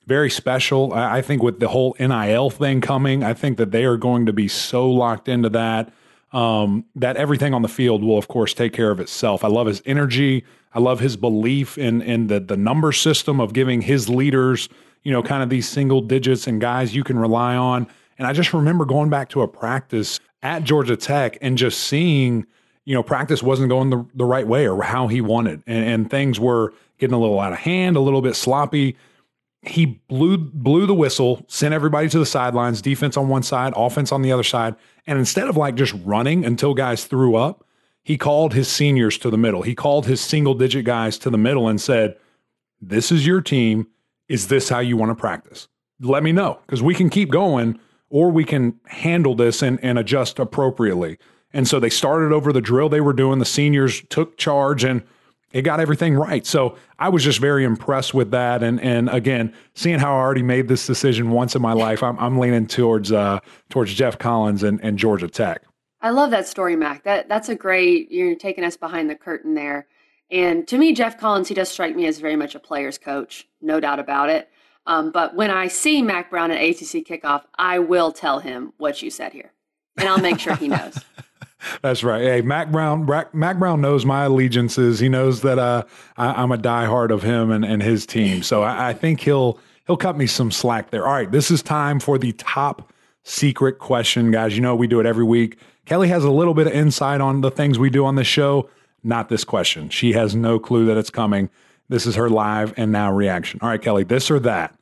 very 0.08 0.28
special. 0.28 0.92
I, 0.92 1.18
I 1.18 1.22
think 1.22 1.40
with 1.40 1.60
the 1.60 1.68
whole 1.68 1.94
NIL 2.00 2.50
thing 2.50 2.80
coming, 2.80 3.22
I 3.22 3.32
think 3.32 3.58
that 3.58 3.70
they 3.70 3.84
are 3.84 3.96
going 3.96 4.26
to 4.26 4.32
be 4.32 4.48
so 4.48 4.90
locked 4.90 5.28
into 5.28 5.48
that. 5.50 5.92
Um, 6.32 6.86
that 6.96 7.18
everything 7.18 7.52
on 7.52 7.60
the 7.60 7.68
field 7.68 8.02
will, 8.02 8.16
of 8.16 8.26
course, 8.26 8.54
take 8.54 8.72
care 8.72 8.90
of 8.90 8.98
itself. 8.98 9.44
I 9.44 9.48
love 9.48 9.66
his 9.66 9.82
energy. 9.84 10.46
I 10.72 10.80
love 10.80 10.98
his 10.98 11.16
belief 11.16 11.76
in 11.76 12.00
in 12.00 12.28
the 12.28 12.40
the 12.40 12.56
number 12.56 12.90
system 12.90 13.38
of 13.38 13.52
giving 13.52 13.82
his 13.82 14.08
leaders, 14.08 14.70
you 15.02 15.12
know, 15.12 15.22
kind 15.22 15.42
of 15.42 15.50
these 15.50 15.68
single 15.68 16.00
digits 16.00 16.46
and 16.46 16.58
guys 16.58 16.94
you 16.94 17.04
can 17.04 17.18
rely 17.18 17.54
on. 17.54 17.86
And 18.16 18.26
I 18.26 18.32
just 18.32 18.54
remember 18.54 18.86
going 18.86 19.10
back 19.10 19.28
to 19.30 19.42
a 19.42 19.48
practice 19.48 20.18
at 20.42 20.64
Georgia 20.64 20.96
Tech 20.96 21.36
and 21.42 21.58
just 21.58 21.80
seeing, 21.80 22.46
you 22.84 22.94
know, 22.94 23.02
practice 23.02 23.42
wasn't 23.42 23.68
going 23.68 23.90
the, 23.90 24.04
the 24.14 24.24
right 24.24 24.46
way 24.46 24.66
or 24.66 24.82
how 24.82 25.08
he 25.08 25.20
wanted. 25.20 25.62
And, 25.66 25.84
and 25.84 26.10
things 26.10 26.40
were 26.40 26.72
getting 26.98 27.14
a 27.14 27.20
little 27.20 27.38
out 27.40 27.52
of 27.52 27.58
hand, 27.58 27.96
a 27.96 28.00
little 28.00 28.22
bit 28.22 28.34
sloppy. 28.34 28.96
He 29.62 29.86
blew 29.86 30.38
blew 30.38 30.86
the 30.86 30.94
whistle, 30.94 31.44
sent 31.48 31.72
everybody 31.72 32.08
to 32.08 32.18
the 32.18 32.26
sidelines, 32.26 32.82
defense 32.82 33.16
on 33.16 33.28
one 33.28 33.44
side, 33.44 33.72
offense 33.76 34.10
on 34.10 34.22
the 34.22 34.32
other 34.32 34.42
side. 34.42 34.74
And 35.06 35.18
instead 35.18 35.48
of 35.48 35.56
like 35.56 35.76
just 35.76 35.94
running 36.04 36.44
until 36.44 36.74
guys 36.74 37.04
threw 37.04 37.36
up, 37.36 37.64
he 38.02 38.18
called 38.18 38.54
his 38.54 38.68
seniors 38.68 39.18
to 39.18 39.30
the 39.30 39.38
middle. 39.38 39.62
He 39.62 39.74
called 39.74 40.06
his 40.06 40.20
single 40.20 40.54
digit 40.54 40.84
guys 40.84 41.16
to 41.18 41.30
the 41.30 41.38
middle 41.38 41.68
and 41.68 41.80
said, 41.80 42.16
This 42.80 43.12
is 43.12 43.26
your 43.26 43.40
team. 43.40 43.86
Is 44.28 44.48
this 44.48 44.68
how 44.68 44.80
you 44.80 44.96
want 44.96 45.10
to 45.10 45.14
practice? 45.14 45.68
Let 46.00 46.22
me 46.22 46.32
know 46.32 46.58
because 46.66 46.82
we 46.82 46.94
can 46.94 47.10
keep 47.10 47.30
going 47.30 47.78
or 48.10 48.30
we 48.30 48.44
can 48.44 48.78
handle 48.86 49.34
this 49.34 49.62
and, 49.62 49.78
and 49.82 49.98
adjust 49.98 50.38
appropriately. 50.38 51.18
And 51.52 51.68
so 51.68 51.78
they 51.78 51.90
started 51.90 52.32
over 52.32 52.52
the 52.52 52.60
drill 52.60 52.88
they 52.88 53.00
were 53.00 53.12
doing. 53.12 53.38
The 53.38 53.44
seniors 53.44 54.02
took 54.08 54.36
charge 54.38 54.84
and 54.84 55.02
it 55.52 55.62
got 55.62 55.80
everything 55.80 56.14
right. 56.14 56.46
So 56.46 56.76
I 56.98 57.08
was 57.08 57.22
just 57.22 57.38
very 57.38 57.64
impressed 57.64 58.14
with 58.14 58.30
that. 58.30 58.62
And 58.62 58.80
and 58.80 59.08
again, 59.10 59.52
seeing 59.74 59.98
how 59.98 60.14
I 60.14 60.18
already 60.18 60.42
made 60.42 60.68
this 60.68 60.86
decision 60.86 61.30
once 61.30 61.54
in 61.54 61.62
my 61.62 61.72
life, 61.72 62.02
I'm, 62.02 62.18
I'm 62.18 62.38
leaning 62.38 62.66
towards 62.66 63.12
uh, 63.12 63.40
towards 63.68 63.92
Geoff 63.92 64.18
Collins 64.18 64.62
and, 64.62 64.80
and 64.82 64.98
Georgia 64.98 65.28
Tech. 65.28 65.62
I 66.00 66.10
love 66.10 66.30
that 66.30 66.48
story, 66.48 66.74
Mac. 66.74 67.04
That 67.04 67.28
that's 67.28 67.48
a 67.48 67.54
great. 67.54 68.10
You're 68.10 68.34
taking 68.34 68.64
us 68.64 68.76
behind 68.76 69.10
the 69.10 69.14
curtain 69.14 69.54
there. 69.54 69.86
And 70.30 70.66
to 70.68 70.78
me, 70.78 70.94
Geoff 70.94 71.18
Collins, 71.18 71.48
he 71.48 71.54
does 71.54 71.68
strike 71.68 71.94
me 71.94 72.06
as 72.06 72.18
very 72.18 72.36
much 72.36 72.54
a 72.54 72.58
player's 72.58 72.96
coach, 72.96 73.46
no 73.60 73.80
doubt 73.80 73.98
about 73.98 74.30
it. 74.30 74.48
Um, 74.86 75.10
but 75.12 75.34
when 75.36 75.50
I 75.50 75.68
see 75.68 76.02
Mack 76.02 76.30
Brown 76.30 76.50
at 76.50 76.60
ACC 76.60 77.06
kickoff, 77.06 77.44
I 77.56 77.78
will 77.78 78.10
tell 78.10 78.40
him 78.40 78.72
what 78.78 79.02
you 79.02 79.10
said 79.10 79.32
here, 79.32 79.52
and 79.98 80.08
I'll 80.08 80.18
make 80.18 80.40
sure 80.40 80.56
he 80.56 80.68
knows. 80.68 80.98
That's 81.82 82.02
right. 82.02 82.22
Hey, 82.22 82.40
Mack 82.42 82.70
Brown. 82.70 83.06
Mack 83.32 83.58
Brown 83.58 83.80
knows 83.80 84.04
my 84.04 84.24
allegiances. 84.24 84.98
He 84.98 85.08
knows 85.08 85.42
that 85.42 85.58
uh, 85.58 85.84
I, 86.16 86.42
am 86.42 86.52
a 86.52 86.58
diehard 86.58 87.10
of 87.10 87.22
him 87.22 87.50
and, 87.50 87.64
and 87.64 87.82
his 87.82 88.06
team. 88.06 88.42
So 88.42 88.62
I, 88.62 88.90
I, 88.90 88.92
think 88.92 89.20
he'll 89.20 89.58
he'll 89.86 89.96
cut 89.96 90.16
me 90.16 90.26
some 90.26 90.50
slack 90.50 90.90
there. 90.90 91.06
All 91.06 91.12
right, 91.12 91.30
this 91.30 91.50
is 91.50 91.62
time 91.62 92.00
for 92.00 92.18
the 92.18 92.32
top 92.32 92.92
secret 93.24 93.78
question, 93.78 94.30
guys. 94.30 94.54
You 94.54 94.62
know 94.62 94.74
we 94.74 94.86
do 94.86 95.00
it 95.00 95.06
every 95.06 95.24
week. 95.24 95.58
Kelly 95.84 96.08
has 96.08 96.24
a 96.24 96.30
little 96.30 96.54
bit 96.54 96.66
of 96.66 96.72
insight 96.72 97.20
on 97.20 97.40
the 97.40 97.50
things 97.50 97.78
we 97.78 97.90
do 97.90 98.04
on 98.04 98.14
the 98.14 98.24
show. 98.24 98.68
Not 99.02 99.28
this 99.28 99.44
question. 99.44 99.88
She 99.88 100.12
has 100.12 100.34
no 100.34 100.58
clue 100.58 100.86
that 100.86 100.96
it's 100.96 101.10
coming. 101.10 101.50
This 101.88 102.06
is 102.06 102.14
her 102.14 102.30
live 102.30 102.72
and 102.76 102.92
now 102.92 103.12
reaction. 103.12 103.58
All 103.62 103.68
right, 103.68 103.82
Kelly, 103.82 104.04
this 104.04 104.30
or 104.30 104.38
that. 104.40 104.74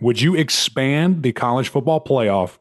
Would 0.00 0.20
you 0.20 0.34
expand 0.34 1.22
the 1.22 1.32
college 1.32 1.68
football 1.68 2.04
playoff 2.04 2.58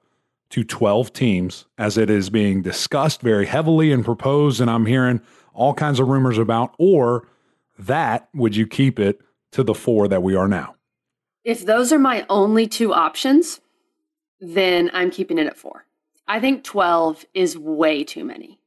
to 0.51 0.63
12 0.63 1.11
teams 1.13 1.65
as 1.77 1.97
it 1.97 2.09
is 2.09 2.29
being 2.29 2.61
discussed 2.61 3.21
very 3.21 3.45
heavily 3.45 3.91
and 3.91 4.05
proposed? 4.05 4.61
And 4.61 4.69
I'm 4.69 4.85
hearing 4.85 5.21
all 5.53 5.73
kinds 5.73 5.99
of 5.99 6.07
rumors 6.07 6.37
about, 6.37 6.73
or 6.77 7.27
that 7.77 8.29
would 8.33 8.55
you 8.55 8.67
keep 8.67 8.99
it 8.99 9.19
to 9.51 9.63
the 9.63 9.73
four 9.73 10.07
that 10.07 10.23
we 10.23 10.35
are 10.35 10.47
now? 10.47 10.75
If 11.43 11.65
those 11.65 11.91
are 11.91 11.99
my 11.99 12.25
only 12.29 12.67
two 12.67 12.93
options, 12.93 13.59
then 14.39 14.91
I'm 14.93 15.11
keeping 15.11 15.37
it 15.37 15.47
at 15.47 15.57
four. 15.57 15.85
I 16.27 16.39
think 16.39 16.63
12 16.63 17.25
is 17.33 17.57
way 17.57 18.03
too 18.03 18.23
many. 18.23 18.59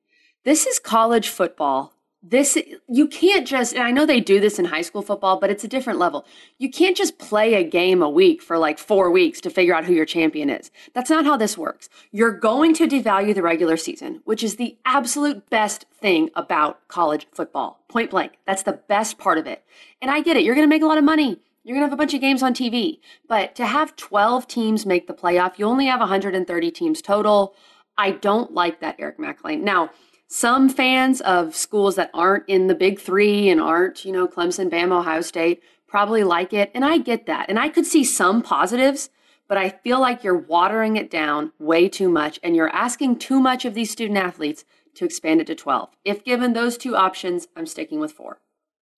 This 0.45 0.67
is 0.67 0.79
college 0.79 1.29
football 1.29 1.94
this 2.27 2.57
you 2.89 3.07
can't 3.07 3.47
just 3.47 3.75
and 3.75 3.83
i 3.83 3.91
know 3.91 4.07
they 4.07 4.21
do 4.21 4.41
this 4.41 4.59
in 4.59 4.65
high 4.65 4.81
school 4.81 5.03
football 5.03 5.39
but 5.39 5.51
it's 5.51 5.63
a 5.65 5.69
different 5.69 5.99
level. 5.99 6.27
You 6.59 6.71
can't 6.71 6.97
just 6.97 7.19
play 7.19 7.55
a 7.55 7.65
game 7.65 8.03
a 8.03 8.09
week 8.09 8.41
for 8.41 8.57
like 8.57 8.79
four 8.79 9.11
weeks 9.11 9.41
to 9.43 9.51
figure 9.51 9.75
out 9.75 9.85
who 9.85 9.93
your 9.93 10.07
champion 10.07 10.49
is. 10.49 10.71
That's 10.95 11.11
not 11.11 11.27
how 11.27 11.37
this 11.37 11.59
works. 11.59 11.89
You're 12.13 12.33
going 12.33 12.73
to 12.75 12.89
devalue 12.89 13.35
the 13.35 13.43
regular 13.43 13.77
season 13.77 14.23
which 14.25 14.43
is 14.43 14.57
the 14.57 14.79
absolute 14.87 15.51
best 15.51 15.85
thing 16.01 16.31
about 16.35 16.87
college 16.89 17.27
football 17.33 17.85
point 17.89 18.11
blank. 18.11 18.39
That's 18.47 18.63
the 18.63 18.81
best 18.89 19.19
part 19.19 19.37
of 19.37 19.47
it. 19.47 19.63
And 20.01 20.11
i 20.11 20.23
get 20.23 20.37
it. 20.37 20.45
You're 20.45 20.55
going 20.55 20.67
to 20.67 20.75
make 20.75 20.83
a 20.83 20.87
lot 20.87 20.99
of 20.99 21.05
money. 21.05 21.41
You're 21.63 21.75
going 21.75 21.85
to 21.85 21.91
have 21.91 21.99
a 21.99 22.03
bunch 22.03 22.15
of 22.15 22.21
games 22.23 22.43
on 22.43 22.55
tv 22.55 23.01
but 23.29 23.55
to 23.57 23.67
have 23.67 23.97
12 23.97 24.47
teams 24.47 24.87
make 24.87 25.07
the 25.07 25.15
playoff 25.15 25.59
you 25.59 25.67
only 25.67 25.87
have 25.87 26.01
130 26.01 26.71
teams 26.71 27.03
total. 27.03 27.55
I 27.99 28.13
don't 28.13 28.53
like 28.53 28.81
that 28.81 28.97
eric 28.99 29.19
mac 29.19 29.45
lain 29.45 29.63
now 29.63 29.91
some 30.29 30.69
fans 30.69 31.21
of 31.21 31.55
schools 31.55 31.97
that 31.97 32.11
aren't 32.15 32.49
in 32.49 32.67
the 32.67 32.75
big 32.75 33.01
three 33.01 33.49
and 33.49 33.61
aren't, 33.61 34.05
you 34.05 34.13
know, 34.13 34.27
Clemson, 34.27 34.71
Bama, 34.71 35.01
Ohio 35.01 35.21
State 35.21 35.63
probably 35.95 36.25
like 36.25 36.53
it. 36.53 36.73
And 36.75 36.85
I 36.85 36.99
get 36.99 37.27
that. 37.27 37.49
And 37.49 37.57
I 37.57 37.69
could 37.69 37.87
see 37.87 38.03
some 38.03 38.43
positives, 38.43 39.11
but 39.47 39.57
I 39.57 39.69
feel 39.69 40.01
like 40.01 40.25
you're 40.25 40.37
watering 40.37 40.97
it 40.97 41.09
down 41.09 41.53
way 41.61 41.89
too 41.89 42.09
much 42.09 42.41
and 42.43 42.57
you're 42.57 42.75
asking 42.75 43.21
too 43.21 43.39
much 43.39 43.65
of 43.65 43.75
these 43.75 43.93
student 43.93 44.19
athletes 44.19 44.65
to 44.95 45.05
expand 45.05 45.41
it 45.41 45.47
to 45.47 45.55
12. 45.55 45.91
If 46.05 46.25
given 46.25 46.53
those 46.53 46.77
two 46.77 46.97
options, 46.97 47.47
I'm 47.55 47.67
sticking 47.67 48.01
with 48.01 48.11
four. 48.11 48.41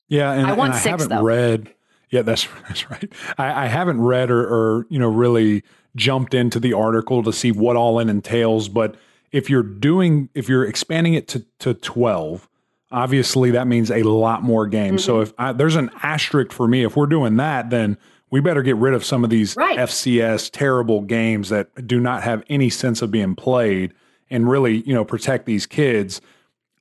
Yeah. 0.09 0.33
And 0.33 0.47
I 0.47 0.55
want 0.55 0.71
and 0.71 0.79
I 0.79 0.83
six, 0.83 0.91
haven't 1.03 1.09
though. 1.11 1.23
read. 1.23 1.75
Yeah, 2.09 2.23
that's 2.23 2.49
that's 2.69 2.91
right. 2.91 3.13
I, 3.37 3.65
I 3.65 3.67
haven't 3.67 4.01
read 4.01 4.31
or, 4.31 4.47
or, 4.47 4.87
you 4.89 4.99
know, 4.99 5.11
really 5.11 5.65
jumped 5.97 6.33
into 6.33 6.59
the 6.59 6.73
article 6.73 7.23
to 7.25 7.33
see 7.33 7.53
what 7.53 7.77
all 7.77 7.99
it 8.01 8.09
entails, 8.09 8.71
but 8.71 8.95
if 9.33 9.51
you're 9.51 9.63
doing 9.63 10.29
if 10.35 10.49
you're 10.49 10.65
expanding 10.65 11.15
it 11.15 11.29
to 11.29 11.45
to 11.59 11.75
12 11.75 12.49
obviously 12.91 13.51
that 13.51 13.67
means 13.67 13.91
a 13.91 14.03
lot 14.03 14.43
more 14.43 14.67
games 14.67 15.03
mm-hmm. 15.03 15.07
so 15.07 15.21
if 15.21 15.33
I, 15.39 15.53
there's 15.53 15.77
an 15.77 15.91
asterisk 16.03 16.53
for 16.53 16.69
me 16.69 16.85
if 16.85 16.97
we're 16.97 17.07
doing 17.07 17.37
that 17.37 17.71
then 17.71 17.99
we 18.31 18.41
better 18.41 18.63
get 18.63 18.77
rid 18.77 18.95
of 18.95 19.05
some 19.05 19.25
of 19.25 19.31
these 19.31 19.57
right. 19.57 19.79
fcs 19.79 20.51
terrible 20.51 21.03
games 21.03 21.49
that 21.49 21.87
do 21.87 22.01
not 22.01 22.23
have 22.23 22.45
any 22.49 22.71
sense 22.71 23.03
of 23.03 23.11
being 23.11 23.35
played 23.35 23.93
and 24.31 24.49
really 24.49 24.83
you 24.83 24.95
know 24.95 25.05
protect 25.05 25.47
these 25.47 25.67
kids 25.67 26.21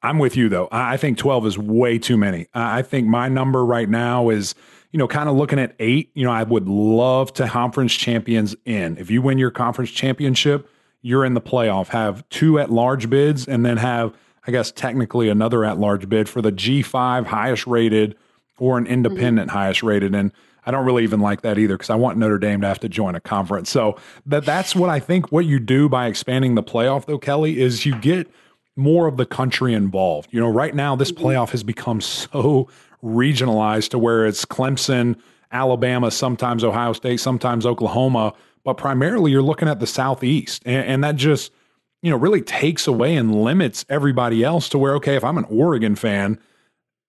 i'm 0.03 0.19
with 0.19 0.37
you 0.37 0.49
though 0.49 0.67
i 0.71 0.97
think 0.97 1.17
12 1.17 1.47
is 1.47 1.57
way 1.57 1.97
too 1.97 2.17
many 2.17 2.47
i 2.53 2.81
think 2.81 3.07
my 3.07 3.27
number 3.27 3.65
right 3.65 3.89
now 3.89 4.29
is 4.29 4.55
you 4.95 4.97
know, 4.97 5.09
kind 5.09 5.27
of 5.27 5.35
looking 5.35 5.59
at 5.59 5.75
eight, 5.79 6.09
you 6.13 6.23
know, 6.23 6.31
I 6.31 6.43
would 6.43 6.69
love 6.69 7.33
to 7.33 7.49
conference 7.49 7.93
champions 7.93 8.55
in. 8.63 8.97
If 8.97 9.11
you 9.11 9.21
win 9.21 9.37
your 9.37 9.51
conference 9.51 9.91
championship, 9.91 10.69
you're 11.05 11.23
in 11.23 11.35
the 11.35 11.41
playoff, 11.41 11.89
have 11.89 12.27
two 12.29 12.57
at 12.57 12.71
large 12.71 13.11
bids, 13.11 13.47
and 13.47 13.63
then 13.63 13.77
have, 13.77 14.11
I 14.47 14.51
guess, 14.51 14.71
technically 14.71 15.29
another 15.29 15.63
at 15.63 15.77
large 15.77 16.09
bid 16.09 16.27
for 16.27 16.41
the 16.41 16.51
G5 16.51 17.27
highest 17.27 17.67
rated 17.67 18.15
or 18.57 18.79
an 18.79 18.87
independent 18.87 19.49
mm-hmm. 19.49 19.55
highest 19.55 19.83
rated. 19.83 20.15
And 20.15 20.31
I 20.65 20.71
don't 20.71 20.83
really 20.83 21.03
even 21.03 21.19
like 21.19 21.41
that 21.41 21.59
either 21.59 21.75
because 21.75 21.91
I 21.91 21.95
want 21.95 22.17
Notre 22.17 22.39
Dame 22.39 22.61
to 22.61 22.67
have 22.67 22.79
to 22.79 22.89
join 22.89 23.13
a 23.13 23.19
conference. 23.19 23.69
So 23.69 23.99
that 24.25 24.45
that's 24.45 24.75
what 24.75 24.89
I 24.89 24.99
think 24.99 25.31
what 25.31 25.45
you 25.45 25.59
do 25.59 25.87
by 25.87 26.07
expanding 26.07 26.55
the 26.55 26.63
playoff 26.63 27.05
though, 27.05 27.19
Kelly, 27.19 27.61
is 27.61 27.85
you 27.85 27.95
get 27.99 28.27
more 28.75 29.05
of 29.05 29.17
the 29.17 29.27
country 29.27 29.75
involved. 29.75 30.29
You 30.33 30.39
know, 30.39 30.49
right 30.49 30.73
now 30.73 30.95
this 30.95 31.11
mm-hmm. 31.11 31.23
playoff 31.23 31.51
has 31.51 31.61
become 31.61 32.01
so 32.01 32.67
regionalized 33.03 33.89
to 33.89 33.99
where 33.99 34.25
it's 34.25 34.43
Clemson, 34.43 35.17
Alabama, 35.51 36.09
sometimes 36.09 36.63
Ohio 36.63 36.93
State, 36.93 37.19
sometimes 37.19 37.63
Oklahoma 37.63 38.33
but 38.65 38.73
primarily 38.73 39.31
you're 39.31 39.41
looking 39.41 39.69
at 39.69 39.79
the 39.79 39.87
Southeast. 39.87 40.63
And, 40.65 40.85
and, 40.85 41.03
that 41.05 41.15
just, 41.15 41.53
you 42.01 42.09
know, 42.09 42.17
really 42.17 42.41
takes 42.41 42.87
away 42.87 43.15
and 43.15 43.43
limits 43.43 43.85
everybody 43.87 44.43
else 44.43 44.67
to 44.69 44.77
where, 44.77 44.95
okay, 44.95 45.15
if 45.15 45.23
I'm 45.23 45.37
an 45.37 45.45
Oregon 45.45 45.95
fan, 45.95 46.39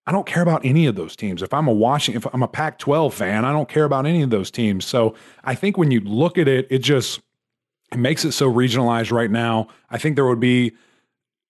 I 0.07 0.13
don't 0.13 0.27
care 0.27 0.43
about 0.43 0.65
any 0.65 0.87
of 0.87 0.95
those 0.95 1.17
teams. 1.17 1.43
If 1.43 1.53
I'm 1.53 1.67
a 1.67 1.73
Washington, 1.73 2.23
if 2.25 2.33
I'm 2.33 2.43
a 2.43 2.49
Pac 2.49 2.79
12 2.79 3.13
fan, 3.13 3.45
I 3.45 3.53
don't 3.53 3.69
care 3.69 3.85
about 3.85 4.07
any 4.07 4.23
of 4.23 4.31
those 4.31 4.53
teams. 4.53 4.85
So 4.85 5.17
I 5.43 5.57
think 5.57 5.77
when 5.77 5.91
you 5.91 6.01
look 6.01 6.39
at 6.39 6.47
it, 6.47 6.69
it 6.71 6.79
just, 6.79 7.21
it 7.91 7.99
makes 7.99 8.25
it 8.25 8.33
so 8.33 8.53
regionalized 8.53 9.11
right 9.11 9.31
now. 9.31 9.69
I 9.91 9.99
think 9.99 10.15
there 10.15 10.27
would 10.27 10.39
be 10.39 10.73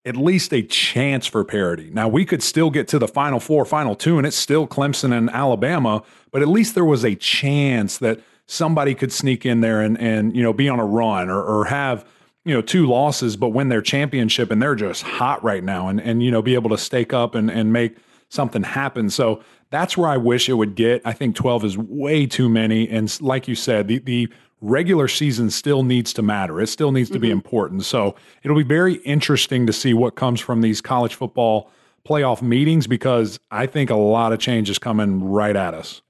at 0.05 0.15
least 0.15 0.53
a 0.53 0.61
chance 0.61 1.27
for 1.27 1.43
parity. 1.43 1.89
Now, 1.91 2.07
we 2.07 2.23
could 2.23 2.41
still 2.41 2.69
get 2.69 2.87
to 2.87 2.97
the 2.97 3.09
final 3.09 3.41
four, 3.41 3.65
final 3.65 3.93
two, 3.93 4.17
and 4.17 4.25
it's 4.25 4.37
still 4.37 4.65
Clemson 4.65 5.15
and 5.15 5.29
Alabama, 5.29 6.01
but 6.31 6.41
at 6.41 6.47
least 6.47 6.75
there 6.75 6.85
was 6.85 7.03
a 7.03 7.13
chance 7.15 7.97
that 7.97 8.21
somebody 8.47 8.95
could 8.95 9.11
sneak 9.11 9.45
in 9.45 9.61
there 9.61 9.81
and 9.81 9.99
and 9.99 10.35
you 10.35 10.41
know 10.41 10.53
be 10.53 10.67
on 10.67 10.79
a 10.79 10.85
run 10.85 11.29
or 11.29 11.43
or 11.43 11.65
have 11.65 12.05
you 12.45 12.53
know 12.53 12.61
two 12.61 12.87
losses 12.87 13.35
but 13.37 13.49
win 13.49 13.69
their 13.69 13.81
championship 13.81 14.49
and 14.49 14.61
they're 14.61 14.75
just 14.75 15.03
hot 15.03 15.43
right 15.43 15.63
now 15.63 15.87
and 15.87 16.01
and 16.01 16.23
you 16.23 16.31
know 16.31 16.41
be 16.41 16.55
able 16.55 16.69
to 16.69 16.77
stake 16.77 17.13
up 17.13 17.35
and 17.35 17.51
and 17.51 17.71
make 17.71 17.97
something 18.29 18.63
happen. 18.63 19.09
So 19.09 19.41
that's 19.69 19.95
where 19.95 20.09
I 20.09 20.17
wish 20.17 20.49
it 20.49 20.53
would 20.53 20.75
get. 20.75 21.01
I 21.05 21.13
think 21.13 21.35
12 21.35 21.63
is 21.65 21.77
way 21.77 22.25
too 22.25 22.49
many 22.49 22.89
and 22.89 23.21
like 23.21 23.47
you 23.47 23.55
said 23.55 23.87
the 23.87 23.99
the 23.99 24.29
regular 24.59 25.07
season 25.07 25.51
still 25.51 25.83
needs 25.83 26.13
to 26.13 26.21
matter. 26.21 26.59
It 26.59 26.67
still 26.67 26.91
needs 26.91 27.09
to 27.09 27.15
mm-hmm. 27.15 27.21
be 27.21 27.31
important. 27.31 27.85
So 27.85 28.15
it'll 28.43 28.57
be 28.57 28.63
very 28.63 28.95
interesting 28.95 29.67
to 29.67 29.73
see 29.73 29.93
what 29.93 30.15
comes 30.15 30.39
from 30.39 30.61
these 30.61 30.81
college 30.81 31.13
football 31.13 31.69
playoff 32.07 32.41
meetings 32.41 32.87
because 32.87 33.39
I 33.51 33.67
think 33.67 33.89
a 33.89 33.95
lot 33.95 34.33
of 34.33 34.39
change 34.39 34.69
is 34.69 34.79
coming 34.79 35.23
right 35.23 35.55
at 35.55 35.73
us. 35.73 36.01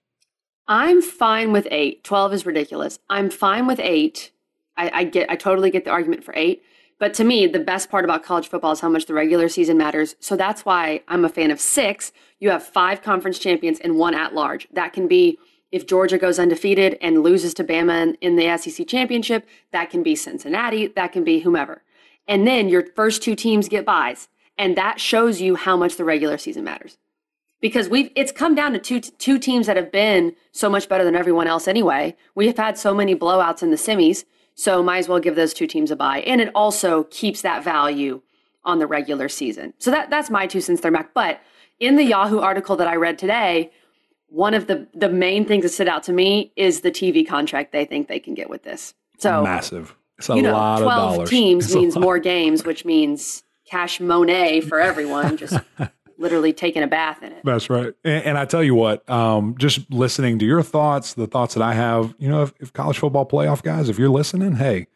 I'm 0.67 1.01
fine 1.01 1.51
with 1.51 1.67
eight. 1.71 2.03
12 2.03 2.33
is 2.33 2.45
ridiculous. 2.45 2.99
I'm 3.09 3.29
fine 3.29 3.67
with 3.67 3.79
eight. 3.79 4.31
I, 4.75 4.91
I 4.93 5.03
get, 5.05 5.29
I 5.29 5.35
totally 5.35 5.71
get 5.71 5.85
the 5.85 5.91
argument 5.91 6.23
for 6.23 6.33
eight. 6.35 6.61
But 6.99 7.13
to 7.15 7.23
me, 7.23 7.47
the 7.47 7.59
best 7.59 7.89
part 7.89 8.03
about 8.03 8.23
college 8.23 8.47
football 8.47 8.71
is 8.71 8.79
how 8.79 8.89
much 8.89 9.05
the 9.05 9.13
regular 9.13 9.49
season 9.49 9.77
matters. 9.77 10.15
So 10.19 10.35
that's 10.35 10.65
why 10.65 11.03
I'm 11.07 11.23
a 11.23 11.29
fan 11.29 11.51
of 11.51 11.61
six. 11.61 12.11
You 12.39 12.49
have 12.49 12.63
five 12.63 13.01
conference 13.01 13.39
champions 13.39 13.79
and 13.79 13.97
one 13.97 14.15
at 14.15 14.33
large. 14.33 14.67
That 14.73 14.93
can 14.93 15.07
be 15.07 15.37
if 15.71 15.85
Georgia 15.85 16.17
goes 16.17 16.39
undefeated 16.39 16.97
and 17.01 17.23
loses 17.23 17.53
to 17.55 17.63
Bama 17.63 18.15
in 18.19 18.35
the 18.35 18.57
SEC 18.57 18.87
championship, 18.87 19.45
that 19.71 19.89
can 19.89 20.01
be 20.01 20.15
Cincinnati, 20.15 20.87
that 20.87 21.11
can 21.11 21.23
be 21.23 21.39
whomever. 21.39 21.83
And 22.27 22.47
then 22.47 22.67
your 22.67 22.85
first 22.95 23.21
two 23.21 23.35
teams 23.35 23.69
get 23.69 23.85
buys. 23.85 24.27
And 24.57 24.75
that 24.75 24.99
shows 24.99 25.39
you 25.39 25.55
how 25.55 25.77
much 25.77 25.97
the 25.97 26.03
regular 26.03 26.37
season 26.37 26.63
matters 26.63 26.97
because 27.61 27.89
we've 27.89 28.11
it's 28.15 28.31
come 28.31 28.55
down 28.55 28.73
to 28.73 28.79
two 28.79 28.99
two 28.99 29.39
teams 29.39 29.67
that 29.67 29.77
have 29.77 29.91
been 29.91 30.35
so 30.51 30.69
much 30.69 30.87
better 30.89 31.03
than 31.03 31.15
everyone 31.15 31.47
else 31.47 31.67
anyway. 31.67 32.15
We 32.35 32.47
have 32.47 32.57
had 32.57 32.77
so 32.77 32.93
many 32.93 33.15
blowouts 33.15 33.63
in 33.63 33.71
the 33.71 33.77
semis, 33.77 34.25
so 34.55 34.83
might 34.83 34.99
as 34.99 35.07
well 35.09 35.19
give 35.19 35.35
those 35.35 35.53
two 35.53 35.67
teams 35.67 35.91
a 35.91 35.95
bye. 35.95 36.19
And 36.21 36.41
it 36.41 36.49
also 36.53 37.03
keeps 37.05 37.41
that 37.41 37.63
value 37.63 38.21
on 38.63 38.79
the 38.79 38.87
regular 38.87 39.29
season. 39.29 39.73
So 39.79 39.91
that 39.91 40.09
that's 40.09 40.29
my 40.29 40.47
two 40.47 40.61
cents 40.61 40.81
there, 40.81 40.91
Mac. 40.91 41.13
But 41.13 41.41
in 41.79 41.95
the 41.95 42.03
Yahoo 42.03 42.39
article 42.39 42.75
that 42.77 42.87
I 42.87 42.95
read 42.95 43.17
today, 43.17 43.71
one 44.27 44.53
of 44.53 44.67
the 44.67 44.87
the 44.93 45.09
main 45.09 45.45
things 45.45 45.63
that 45.63 45.69
stood 45.69 45.87
out 45.87 46.03
to 46.03 46.13
me 46.13 46.51
is 46.55 46.81
the 46.81 46.91
TV 46.91 47.27
contract 47.27 47.71
they 47.71 47.85
think 47.85 48.07
they 48.07 48.19
can 48.19 48.33
get 48.33 48.49
with 48.49 48.63
this. 48.63 48.93
So 49.17 49.43
massive. 49.43 49.95
It's 50.17 50.29
a 50.29 50.35
you 50.35 50.41
know, 50.41 50.53
lot 50.53 50.81
12 50.81 50.91
of 50.91 51.13
dollars. 51.15 51.29
teams 51.29 51.65
it's 51.65 51.75
means 51.75 51.95
more 51.95 52.17
games, 52.19 52.65
which 52.65 52.85
means 52.85 53.43
cash 53.69 53.99
monet 53.99 54.61
for 54.61 54.79
everyone. 54.79 55.37
Just 55.37 55.59
literally 56.17 56.53
taking 56.53 56.83
a 56.83 56.87
bath 56.87 57.21
in 57.21 57.31
it. 57.31 57.41
That's 57.43 57.69
right. 57.69 57.93
And, 58.03 58.23
and 58.25 58.37
I 58.37 58.45
tell 58.45 58.63
you 58.63 58.75
what, 58.75 59.07
um, 59.09 59.55
just 59.57 59.91
listening 59.91 60.39
to 60.39 60.45
your 60.45 60.63
thoughts, 60.63 61.13
the 61.13 61.27
thoughts 61.27 61.53
that 61.53 61.63
I 61.63 61.73
have, 61.73 62.15
you 62.17 62.29
know, 62.29 62.43
if, 62.43 62.53
if 62.59 62.73
college 62.73 62.97
football 62.97 63.25
playoff 63.25 63.61
guys, 63.61 63.89
if 63.89 63.99
you're 63.99 64.09
listening, 64.09 64.53
hey, 64.53 64.87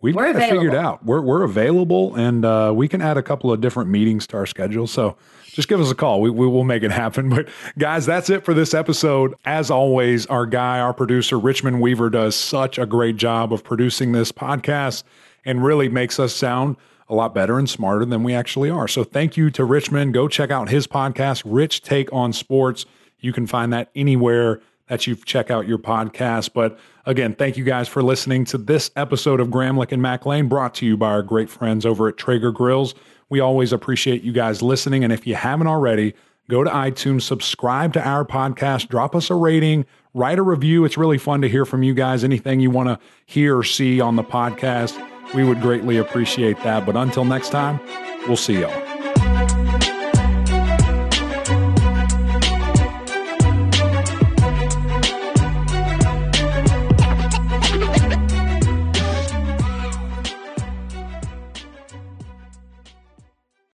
we've 0.00 0.14
we're 0.14 0.32
got 0.32 0.42
it 0.42 0.50
figured 0.50 0.74
out. 0.74 1.04
We're 1.04 1.20
we're 1.20 1.42
available, 1.42 2.14
and 2.14 2.44
uh, 2.44 2.72
we 2.74 2.88
can 2.88 3.00
add 3.00 3.16
a 3.16 3.22
couple 3.22 3.52
of 3.52 3.60
different 3.60 3.90
meetings 3.90 4.26
to 4.28 4.36
our 4.36 4.46
schedule. 4.46 4.86
So 4.86 5.16
just 5.46 5.68
give 5.68 5.80
us 5.80 5.90
a 5.90 5.94
call. 5.94 6.20
We, 6.20 6.30
we 6.30 6.46
will 6.46 6.64
make 6.64 6.82
it 6.82 6.90
happen. 6.90 7.28
But 7.38 7.48
guys, 7.78 8.06
that's 8.06 8.30
it 8.30 8.44
for 8.44 8.54
this 8.54 8.74
episode. 8.74 9.34
As 9.44 9.70
always, 9.70 10.26
our 10.26 10.46
guy, 10.46 10.80
our 10.80 10.94
producer, 10.94 11.38
Richmond 11.38 11.80
Weaver, 11.80 12.10
does 12.10 12.34
such 12.34 12.78
a 12.78 12.86
great 12.86 13.16
job 13.16 13.52
of 13.52 13.62
producing 13.62 14.12
this 14.12 14.32
podcast 14.32 15.04
and 15.44 15.62
really 15.64 15.88
makes 15.88 16.18
us 16.18 16.34
sound 16.34 16.76
a 17.08 17.14
lot 17.14 17.34
better 17.34 17.58
and 17.58 17.68
smarter 17.68 18.04
than 18.04 18.22
we 18.22 18.34
actually 18.34 18.70
are. 18.70 18.88
So 18.88 19.04
thank 19.04 19.36
you 19.36 19.50
to 19.50 19.64
Richmond. 19.64 20.14
Go 20.14 20.28
check 20.28 20.50
out 20.50 20.68
his 20.68 20.86
podcast, 20.86 21.42
Rich 21.44 21.82
Take 21.82 22.12
on 22.12 22.32
Sports. 22.32 22.84
You 23.20 23.32
can 23.32 23.46
find 23.46 23.72
that 23.72 23.90
anywhere 23.94 24.60
that 24.88 25.06
you 25.06 25.16
check 25.16 25.50
out 25.50 25.66
your 25.66 25.78
podcast. 25.78 26.52
But 26.52 26.78
again, 27.06 27.34
thank 27.34 27.56
you 27.56 27.64
guys 27.64 27.88
for 27.88 28.02
listening 28.02 28.44
to 28.46 28.58
this 28.58 28.90
episode 28.96 29.40
of 29.40 29.48
Gramlich 29.48 29.92
and 29.92 30.02
Mac 30.02 30.26
Lain, 30.26 30.48
brought 30.48 30.74
to 30.76 30.86
you 30.86 30.96
by 30.96 31.08
our 31.08 31.22
great 31.22 31.50
friends 31.50 31.86
over 31.86 32.08
at 32.08 32.16
Traeger 32.16 32.52
Grills. 32.52 32.94
We 33.28 33.40
always 33.40 33.72
appreciate 33.72 34.22
you 34.22 34.32
guys 34.32 34.62
listening. 34.62 35.04
And 35.04 35.12
if 35.12 35.26
you 35.26 35.34
haven't 35.34 35.66
already, 35.66 36.14
go 36.48 36.64
to 36.64 36.70
iTunes, 36.70 37.22
subscribe 37.22 37.92
to 37.94 38.06
our 38.06 38.24
podcast, 38.24 38.88
drop 38.88 39.14
us 39.14 39.28
a 39.28 39.34
rating, 39.34 39.84
write 40.14 40.38
a 40.38 40.42
review. 40.42 40.84
It's 40.84 40.96
really 40.96 41.18
fun 41.18 41.42
to 41.42 41.48
hear 41.48 41.66
from 41.66 41.82
you 41.82 41.92
guys. 41.92 42.24
Anything 42.24 42.60
you 42.60 42.70
want 42.70 42.88
to 42.88 42.98
hear 43.26 43.58
or 43.58 43.64
see 43.64 44.00
on 44.00 44.16
the 44.16 44.24
podcast 44.24 44.98
we 45.34 45.44
would 45.44 45.60
greatly 45.60 45.98
appreciate 45.98 46.62
that. 46.62 46.86
But 46.86 46.96
until 46.96 47.24
next 47.24 47.50
time, 47.50 47.80
we'll 48.26 48.36
see 48.36 48.60
y'all. 48.60 48.87